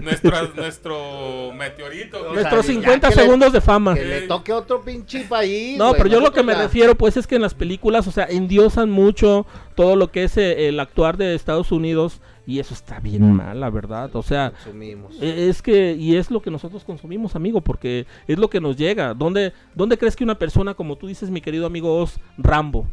nuestro 0.56 1.54
meteorito. 1.54 2.18
O 2.20 2.24
sea, 2.24 2.34
Nuestros 2.34 2.68
ya 2.68 2.74
50 2.74 3.10
que 3.10 3.16
le- 3.16 3.22
segundos 3.22 3.54
de 3.54 3.62
fama. 3.62 3.94
que 3.96 4.04
le 4.06 4.22
toque 4.22 4.52
otro 4.52 4.82
pinche 4.82 5.22
país. 5.22 5.78
No, 5.78 5.94
pero 5.94 6.08
yo 6.10 6.20
lo 6.20 6.32
que 6.32 6.44
me 6.44 6.54
ya- 6.54 6.64
refiero, 6.64 6.96
pues, 6.96 7.18
es 7.18 7.28
que 7.28 7.36
en 7.36 7.42
las 7.42 7.54
películas, 7.54 8.08
o 8.08 8.12
sea, 8.12 8.26
endiosan 8.30 8.90
mucho 8.90 9.46
todo 9.76 9.96
lo 9.96 10.12
que 10.12 10.24
es 10.26 10.38
eh, 10.38 10.68
el 10.68 10.80
actuar 10.80 11.18
de 11.18 11.36
Estados 11.36 11.72
Unidos. 11.72 12.20
Y 12.48 12.60
eso 12.60 12.74
está 12.74 13.02
bien 13.02 13.34
mal, 13.34 13.60
la 13.60 13.70
verdad. 13.70 14.10
O 14.16 14.24
sea, 14.24 14.52
Consumimos. 14.52 15.16
Eh, 15.22 15.50
Es 15.50 15.62
que, 15.62 15.92
y 15.92 16.16
es 16.16 16.32
lo 16.32 16.42
que 16.42 16.50
nosotros 16.50 16.86
consumimos, 16.86 17.36
amigo, 17.36 17.60
porque 17.60 18.08
es 18.26 18.40
lo 18.40 18.50
que 18.50 18.62
nos 18.62 18.78
llega. 18.78 19.14
¿Dónde, 19.14 19.52
¿Dónde 19.76 19.98
crees 19.98 20.16
que 20.16 20.24
una 20.24 20.40
persona, 20.40 20.74
como 20.74 20.96
tú 20.96 21.08
dices, 21.08 21.30
mi 21.30 21.42
querido 21.42 21.66
amigo 21.66 21.98
Oz, 22.00 22.22
Rambo? 22.38 22.88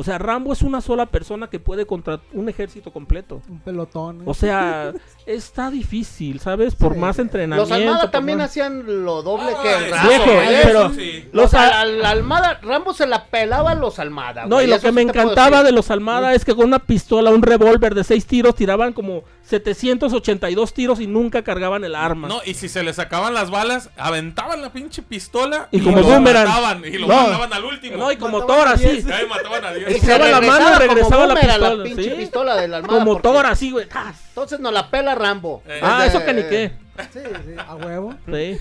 O 0.00 0.04
sea, 0.04 0.16
Rambo 0.16 0.52
es 0.52 0.62
una 0.62 0.80
sola 0.80 1.06
persona 1.06 1.50
que 1.50 1.58
puede 1.58 1.84
contra 1.84 2.20
un 2.32 2.48
ejército 2.48 2.92
completo. 2.92 3.42
Un 3.50 3.58
pelotón. 3.58 4.20
¿eh? 4.20 4.24
O 4.26 4.32
sea, 4.32 4.92
está 5.26 5.70
difícil, 5.72 6.38
¿sabes? 6.38 6.76
Por 6.76 6.94
Sí. 6.94 6.98
más 7.00 7.16
Los 7.18 7.26
entrenamiento. 7.26 7.74
Almada 7.74 8.00
por 8.02 8.10
también 8.12 8.38
más- 8.38 8.50
hacían 8.50 9.04
lo 9.04 9.22
doble 9.22 9.52
Ah, 9.56 9.60
que 9.62 9.90
Rambo. 9.90 10.08
viejo, 10.08 10.30
eh, 10.30 10.60
pero- 10.62 10.90
sí. 10.94 11.28
Los 11.32 11.42
Los 11.42 11.54
a- 11.54 11.80
al, 11.80 12.04
Almada, 12.06 12.60
Rambo 12.62 12.94
se 12.94 13.06
la 13.08 13.26
pelaba 13.26 13.72
a 13.72 13.74
los 13.74 13.98
Almada. 13.98 14.46
No, 14.46 14.56
güey, 14.56 14.66
y 14.66 14.70
lo 14.70 14.78
que 14.78 14.92
me 14.92 15.02
encantaba 15.02 15.62
de 15.64 15.72
los 15.72 15.90
Almada 15.90 16.32
es 16.34 16.44
que 16.44 16.54
con 16.54 16.66
una 16.66 16.78
pistola, 16.78 17.30
un 17.30 17.42
revólver 17.42 17.94
de 17.94 18.04
seis 18.04 18.24
tiros, 18.24 18.54
tiraban 18.54 18.92
como 18.92 19.24
782 19.48 20.74
tiros 20.74 21.00
y 21.00 21.06
nunca 21.06 21.42
cargaban 21.42 21.84
el 21.84 21.94
arma. 21.94 22.28
No, 22.28 22.40
y 22.44 22.54
si 22.54 22.68
se 22.68 22.82
les 22.82 22.96
sacaban 22.96 23.34
las 23.34 23.50
balas, 23.50 23.90
aventaban 23.96 24.60
la 24.62 24.72
pinche 24.72 25.02
pistola 25.02 25.68
Y 25.70 25.80
como 25.80 25.96
lo 25.98 26.02
boomerang. 26.04 26.46
mataban 26.48 26.84
y 26.84 26.98
lo 26.98 27.06
No. 27.08 27.16
mandaban 27.22 27.52
al 27.52 27.64
último. 27.64 27.96
No, 27.96 28.12
y 28.12 28.16
como 28.16 28.40
Mataban 28.40 28.58
Thor 28.58 28.68
a 28.68 28.72
así. 28.72 28.88
diez. 28.88 29.06
Y 29.06 29.12
ahí 29.12 29.26
mataban 29.26 29.64
a 29.64 29.72
Y 29.76 29.78
Dios. 29.80 29.90
se 29.92 29.96
Echaba 29.98 30.28
la 30.28 30.40
mano 30.40 30.70
y 30.74 30.78
regresaba 30.78 31.26
la 31.26 31.34
pistola, 31.40 31.82
pinche 31.82 32.02
¿sí? 32.04 32.10
pistola 32.10 32.56
del 32.56 32.74
Almada. 32.74 32.98
Como 32.98 33.12
porque- 33.14 33.28
Thor 33.28 33.46
así, 33.46 33.70
güey. 33.70 33.86
Entonces 34.28 34.60
nos 34.60 34.72
la 34.72 34.90
pela 34.90 35.14
Rambo. 35.14 35.62
Eh. 35.66 35.80
Ah, 35.82 36.04
Es 36.04 36.10
eso 36.10 36.20
de- 36.20 36.24
que 36.26 36.34
ni 36.34 36.42
qué. 36.42 36.72
Sí, 37.12 37.20
sí, 37.20 37.52
a 37.56 37.74
huevo. 37.76 38.14
Sí. 38.26 38.58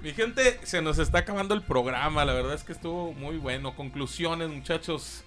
Mi 0.00 0.12
gente, 0.12 0.60
se 0.62 0.80
nos 0.82 0.98
está 0.98 1.18
acabando 1.18 1.54
el 1.54 1.62
programa. 1.62 2.24
La 2.24 2.32
verdad 2.32 2.54
es 2.54 2.62
que 2.62 2.72
estuvo 2.72 3.12
muy 3.12 3.36
bueno. 3.36 3.74
Conclusiones, 3.74 4.48
muchachos. 4.48 5.24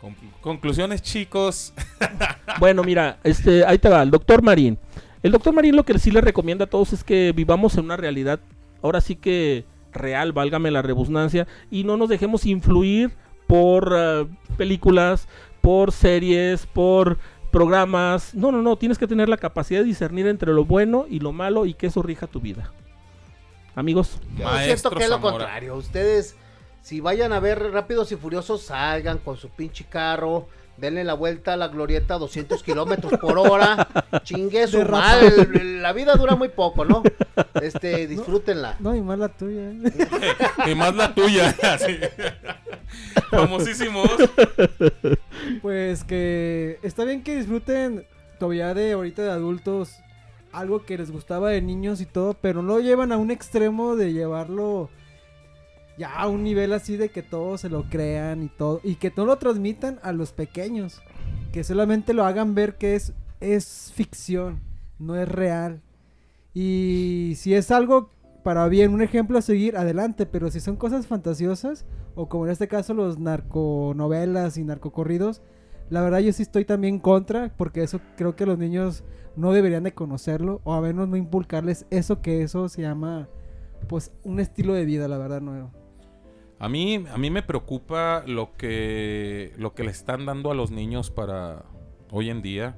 Con- 0.00 0.16
conclusiones, 0.40 1.02
chicos. 1.02 1.72
Bueno, 2.58 2.82
mira, 2.82 3.18
este, 3.24 3.64
ahí 3.64 3.78
te 3.78 3.88
va, 3.88 4.02
el 4.02 4.10
doctor 4.10 4.42
Marín. 4.42 4.78
El 5.22 5.32
doctor 5.32 5.54
Marín 5.54 5.76
lo 5.76 5.84
que 5.84 5.98
sí 5.98 6.10
le 6.10 6.20
recomienda 6.20 6.64
a 6.64 6.68
todos 6.68 6.92
es 6.92 7.04
que 7.04 7.32
vivamos 7.34 7.78
en 7.78 7.84
una 7.84 7.96
realidad, 7.96 8.40
ahora 8.82 9.00
sí 9.00 9.16
que 9.16 9.64
real, 9.92 10.32
válgame 10.32 10.70
la 10.70 10.82
rebusnancia, 10.82 11.46
y 11.70 11.84
no 11.84 11.96
nos 11.96 12.08
dejemos 12.08 12.44
influir 12.44 13.12
por 13.46 13.94
eh, 13.96 14.26
películas, 14.56 15.26
por 15.60 15.92
series, 15.92 16.66
por 16.66 17.18
programas. 17.50 18.34
No, 18.34 18.52
no, 18.52 18.62
no, 18.62 18.76
tienes 18.76 18.98
que 18.98 19.06
tener 19.06 19.28
la 19.28 19.36
capacidad 19.36 19.80
de 19.80 19.86
discernir 19.86 20.26
entre 20.26 20.52
lo 20.52 20.64
bueno 20.64 21.06
y 21.08 21.20
lo 21.20 21.32
malo 21.32 21.66
y 21.66 21.74
que 21.74 21.86
eso 21.86 22.02
rija 22.02 22.26
tu 22.26 22.40
vida. 22.40 22.72
Amigos, 23.74 24.18
Maestro 24.38 24.90
siento 24.90 24.90
que 24.98 25.04
es 25.04 25.10
lo 25.10 25.20
contrario. 25.20 25.76
Ustedes, 25.76 26.36
si 26.82 27.00
vayan 27.00 27.32
a 27.32 27.40
ver 27.40 27.72
Rápidos 27.72 28.10
y 28.12 28.16
Furiosos, 28.16 28.62
salgan 28.62 29.18
con 29.18 29.36
su 29.36 29.48
pinche 29.50 29.84
carro. 29.84 30.48
Denle 30.76 31.04
la 31.04 31.12
vuelta 31.12 31.52
a 31.52 31.56
la 31.58 31.68
glorieta 31.68 32.14
a 32.14 32.18
200 32.18 32.62
kilómetros 32.62 33.12
por 33.20 33.38
hora. 33.38 33.86
Chingue 34.24 34.66
su 34.66 34.82
madre. 34.86 35.46
La 35.78 35.92
vida 35.92 36.14
dura 36.14 36.36
muy 36.36 36.48
poco, 36.48 36.86
¿no? 36.86 37.02
Este, 37.60 38.06
disfrútenla. 38.06 38.76
No, 38.80 38.96
y 38.96 39.02
más 39.02 39.18
la 39.18 39.28
tuya. 39.28 39.72
¿eh? 39.72 40.06
y 40.70 40.74
más 40.74 40.94
la 40.94 41.14
tuya. 41.14 41.54
así. 41.62 41.98
Famosísimos. 43.30 44.08
Pues 45.60 46.02
que 46.04 46.78
está 46.82 47.04
bien 47.04 47.22
que 47.22 47.36
disfruten 47.36 48.06
todavía 48.38 48.72
de 48.72 48.92
ahorita 48.92 49.22
de 49.22 49.30
adultos 49.30 49.98
algo 50.52 50.84
que 50.84 50.98
les 50.98 51.10
gustaba 51.10 51.50
de 51.50 51.60
niños 51.60 52.00
y 52.00 52.06
todo, 52.06 52.34
pero 52.34 52.62
no 52.62 52.74
lo 52.74 52.80
llevan 52.80 53.12
a 53.12 53.18
un 53.18 53.30
extremo 53.30 53.96
de 53.96 54.12
llevarlo 54.12 54.88
ya 56.00 56.14
a 56.14 56.28
un 56.28 56.42
nivel 56.42 56.72
así 56.72 56.96
de 56.96 57.10
que 57.10 57.22
todos 57.22 57.60
se 57.60 57.68
lo 57.68 57.84
crean 57.84 58.42
y 58.42 58.48
todo 58.48 58.80
y 58.82 58.94
que 58.94 59.12
no 59.14 59.26
lo 59.26 59.36
transmitan 59.36 60.00
a 60.02 60.12
los 60.12 60.32
pequeños, 60.32 61.02
que 61.52 61.62
solamente 61.62 62.14
lo 62.14 62.24
hagan 62.24 62.54
ver 62.54 62.78
que 62.78 62.94
es 62.94 63.12
es 63.40 63.92
ficción, 63.94 64.60
no 64.98 65.14
es 65.16 65.28
real. 65.28 65.82
Y 66.54 67.34
si 67.36 67.54
es 67.54 67.70
algo 67.70 68.10
para 68.42 68.68
bien, 68.68 68.92
un 68.92 69.02
ejemplo 69.02 69.38
a 69.38 69.42
seguir, 69.42 69.76
adelante, 69.76 70.24
pero 70.26 70.50
si 70.50 70.60
son 70.60 70.76
cosas 70.76 71.06
fantasiosas 71.06 71.84
o 72.14 72.28
como 72.28 72.46
en 72.46 72.52
este 72.52 72.68
caso 72.68 72.94
los 72.94 73.18
narconovelas 73.18 74.56
y 74.56 74.64
narcocorridos, 74.64 75.42
La 75.90 76.02
verdad 76.02 76.20
yo 76.20 76.32
sí 76.32 76.42
estoy 76.44 76.64
también 76.64 77.00
contra, 77.00 77.52
porque 77.56 77.82
eso 77.82 78.00
creo 78.16 78.36
que 78.36 78.46
los 78.46 78.56
niños 78.58 79.02
no 79.36 79.52
deberían 79.52 79.82
de 79.82 79.92
conocerlo, 79.92 80.60
o 80.64 80.72
a 80.72 80.80
menos 80.80 81.08
no 81.08 81.16
inculcarles 81.16 81.84
eso 81.90 82.22
que 82.22 82.42
eso 82.42 82.68
se 82.68 82.82
llama, 82.82 83.28
pues, 83.88 84.12
un 84.22 84.38
estilo 84.38 84.72
de 84.72 84.84
vida, 84.84 85.08
la 85.08 85.18
verdad, 85.18 85.40
nuevo. 85.40 85.72
A 86.60 86.68
mí, 86.68 87.06
a 87.10 87.16
mí 87.16 87.30
me 87.30 87.42
preocupa 87.42 88.22
lo 88.26 88.52
que, 88.52 89.54
lo 89.56 89.72
que 89.72 89.82
le 89.82 89.90
están 89.90 90.26
dando 90.26 90.50
a 90.50 90.54
los 90.54 90.70
niños 90.70 91.10
para 91.10 91.64
hoy 92.10 92.28
en 92.28 92.42
día. 92.42 92.76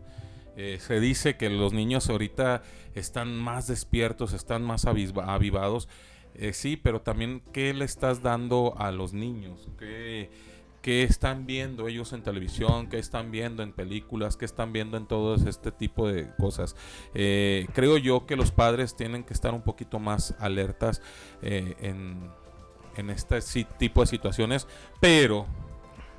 Eh, 0.56 0.78
se 0.80 1.00
dice 1.00 1.36
que 1.36 1.50
los 1.50 1.72
niños 1.72 2.08
ahorita 2.08 2.62
están 2.94 3.36
más 3.36 3.66
despiertos, 3.66 4.34
están 4.34 4.62
más 4.62 4.84
avivados. 4.86 5.88
Eh, 6.36 6.52
sí, 6.52 6.76
pero 6.76 7.00
también, 7.00 7.42
¿qué 7.52 7.74
le 7.74 7.84
estás 7.84 8.22
dando 8.22 8.74
a 8.78 8.92
los 8.92 9.14
niños? 9.14 9.68
¿Qué, 9.76 10.30
qué 10.80 11.02
están 11.02 11.44
viendo 11.44 11.88
ellos 11.88 12.12
en 12.12 12.22
televisión? 12.22 12.88
¿Qué 12.88 13.00
están 13.00 13.32
viendo 13.32 13.64
en 13.64 13.72
películas? 13.72 14.36
¿Qué 14.36 14.44
están 14.44 14.72
viendo 14.72 14.96
en 14.96 15.06
todo 15.06 15.34
este 15.34 15.72
tipo 15.72 16.06
de 16.06 16.28
cosas? 16.36 16.76
Eh, 17.14 17.66
creo 17.74 17.98
yo 17.98 18.26
que 18.26 18.36
los 18.36 18.52
padres 18.52 18.94
tienen 18.94 19.24
que 19.24 19.34
estar 19.34 19.52
un 19.52 19.62
poquito 19.62 19.98
más 19.98 20.36
alertas 20.38 21.02
en, 21.42 22.30
en 22.96 23.10
este 23.10 23.40
tipo 23.78 24.00
de 24.00 24.06
situaciones, 24.06 24.66
pero 25.00 25.46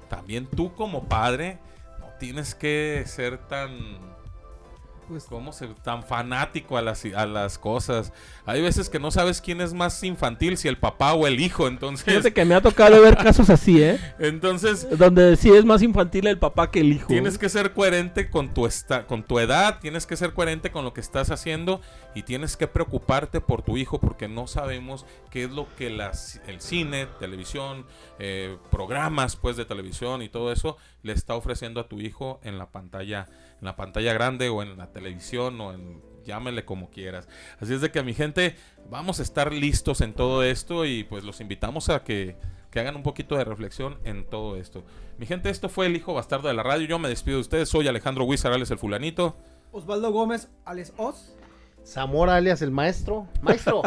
también 0.10 0.48
tú 0.48 0.74
como 0.76 1.06
padre 1.06 1.60
no 2.00 2.08
tienes 2.20 2.56
que 2.56 3.04
ser 3.06 3.38
tan 3.48 4.13
Pues, 5.14 5.26
¿Cómo 5.26 5.54
ser 5.54 5.76
tan 5.76 6.02
fanático 6.02 6.76
a 6.76 6.82
las, 6.82 7.06
a 7.06 7.28
las 7.28 7.60
cosas? 7.60 8.12
Hay 8.48 8.64
veces 8.64 8.90
que 8.90 8.98
no 8.98 9.12
sabes 9.12 9.42
quién 9.42 9.62
es 9.62 9.72
más 9.72 10.04
infantil, 10.04 10.58
si 10.58 10.68
el 10.68 10.80
papá 10.80 11.14
o 11.14 11.28
el 11.28 11.40
hijo, 11.40 11.68
entonces... 11.68 12.04
Fíjate 12.04 12.34
que 12.34 12.44
me 12.46 12.56
ha 12.56 12.62
tocado 12.62 13.00
ver 13.00 13.16
casos 13.16 13.52
así, 13.52 13.80
¿eh? 13.80 14.00
Entonces, 14.18 14.88
Donde 14.98 15.36
sí 15.36 15.52
es 15.52 15.66
más 15.66 15.84
infantil 15.84 16.26
el 16.26 16.40
papá 16.40 16.72
que 16.72 16.80
el 16.80 16.94
hijo. 16.94 17.10
tienes 17.10 17.38
que 17.38 17.48
ser 17.48 17.74
coherente 17.74 18.32
con 18.32 18.56
tu, 18.56 18.66
esta, 18.66 19.06
con 19.06 19.22
tu 19.22 19.38
edad, 19.38 19.78
tienes 19.80 20.08
que 20.08 20.18
ser 20.18 20.34
coherente 20.34 20.72
con 20.72 20.84
lo 20.84 20.96
que 20.96 21.02
estás 21.02 21.30
haciendo 21.30 21.80
y 22.16 22.24
tienes 22.24 22.58
que 22.58 22.68
preocuparte 22.68 23.40
por 23.40 23.62
tu 23.62 23.78
hijo 23.78 24.00
porque 24.00 24.28
no 24.28 24.48
sabemos 24.48 25.06
qué 25.30 25.44
es 25.44 25.52
lo 25.52 25.68
que 25.76 25.92
las, 25.92 26.42
el 26.48 26.60
cine, 26.60 27.08
televisión, 27.20 27.86
eh, 28.18 28.58
programas 28.72 29.36
pues 29.36 29.58
de 29.58 29.66
televisión 29.66 30.24
y 30.24 30.30
todo 30.30 30.52
eso 30.52 30.78
le 31.04 31.14
está 31.14 31.36
ofreciendo 31.36 31.80
a 31.80 31.88
tu 31.88 32.00
hijo 32.00 32.40
en 32.44 32.58
la 32.58 32.72
pantalla, 32.72 33.28
en 33.60 33.66
la 33.66 33.76
pantalla 33.76 34.14
grande 34.14 34.50
o 34.50 34.64
en 34.64 34.78
la 34.78 34.92
televisión 34.92 35.62
o 35.62 35.74
en 35.74 36.02
llámele 36.26 36.66
como 36.66 36.90
quieras. 36.90 37.28
Así 37.60 37.74
es 37.74 37.82
de 37.82 37.92
que 37.92 38.02
mi 38.02 38.14
gente, 38.14 38.56
vamos 38.90 39.20
a 39.20 39.24
estar 39.24 39.52
listos 39.54 40.02
en 40.02 40.14
todo 40.14 40.44
esto 40.44 40.86
y 40.86 41.04
pues 41.04 41.24
los 41.24 41.42
invitamos 41.42 41.90
a 41.90 42.04
que, 42.04 42.38
que 42.72 42.80
hagan 42.80 42.96
un 42.96 43.04
poquito 43.04 43.36
de 43.36 43.44
reflexión 43.44 44.00
en 44.04 44.26
todo 44.30 44.56
esto. 44.56 44.84
Mi 45.18 45.26
gente, 45.26 45.50
esto 45.50 45.70
fue 45.70 45.86
el 45.86 45.96
hijo 45.96 46.14
bastardo 46.14 46.48
de 46.48 46.54
la 46.54 46.64
radio. 46.64 46.88
Yo 46.88 47.00
me 47.00 47.10
despido 47.10 47.38
de 47.38 47.42
ustedes. 47.42 47.70
Soy 47.70 47.88
Alejandro 47.88 48.26
Huizarales, 48.26 48.72
el 48.72 48.80
fulanito. 48.80 49.36
Osvaldo 49.72 50.12
Gómez, 50.12 50.50
Alex 50.66 50.94
Oz. 50.98 51.36
Zamora 51.86 52.36
alias 52.36 52.62
el 52.62 52.72
maestro. 52.72 53.28
Maestro. 53.42 53.82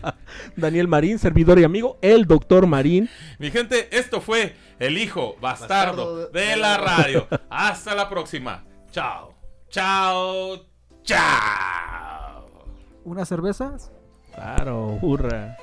Daniel 0.56 0.88
Marín, 0.88 1.18
servidor 1.18 1.58
y 1.58 1.64
amigo, 1.64 1.98
el 2.02 2.26
doctor 2.26 2.66
Marín. 2.66 3.08
Mi 3.38 3.50
gente, 3.50 3.88
esto 3.96 4.20
fue 4.20 4.56
el 4.78 4.98
hijo 4.98 5.36
bastardo, 5.40 6.28
de 6.28 6.56
la 6.56 6.76
radio. 6.76 7.28
Hasta 7.50 7.94
la 7.94 8.08
próxima. 8.08 8.64
Chao. 8.90 9.34
Chao. 9.68 10.66
Chao. 11.02 12.66
¿Unas 13.04 13.28
cervezas? 13.28 13.92
Claro, 14.34 14.98
hurra. 15.00 15.56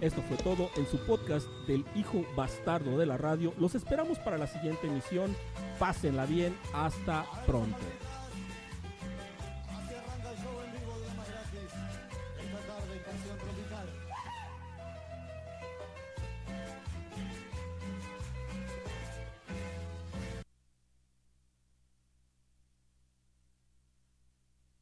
Esto 0.00 0.22
fue 0.22 0.36
todo 0.38 0.70
en 0.76 0.86
su 0.86 0.98
podcast 0.98 1.46
del 1.66 1.84
hijo 1.94 2.24
bastardo 2.36 2.98
de 2.98 3.06
la 3.06 3.16
radio. 3.16 3.52
Los 3.58 3.74
esperamos 3.74 4.18
para 4.18 4.38
la 4.38 4.46
siguiente 4.46 4.86
emisión. 4.86 5.34
Pásenla 5.78 6.24
bien. 6.26 6.56
Hasta 6.72 7.24
pronto. 7.46 7.76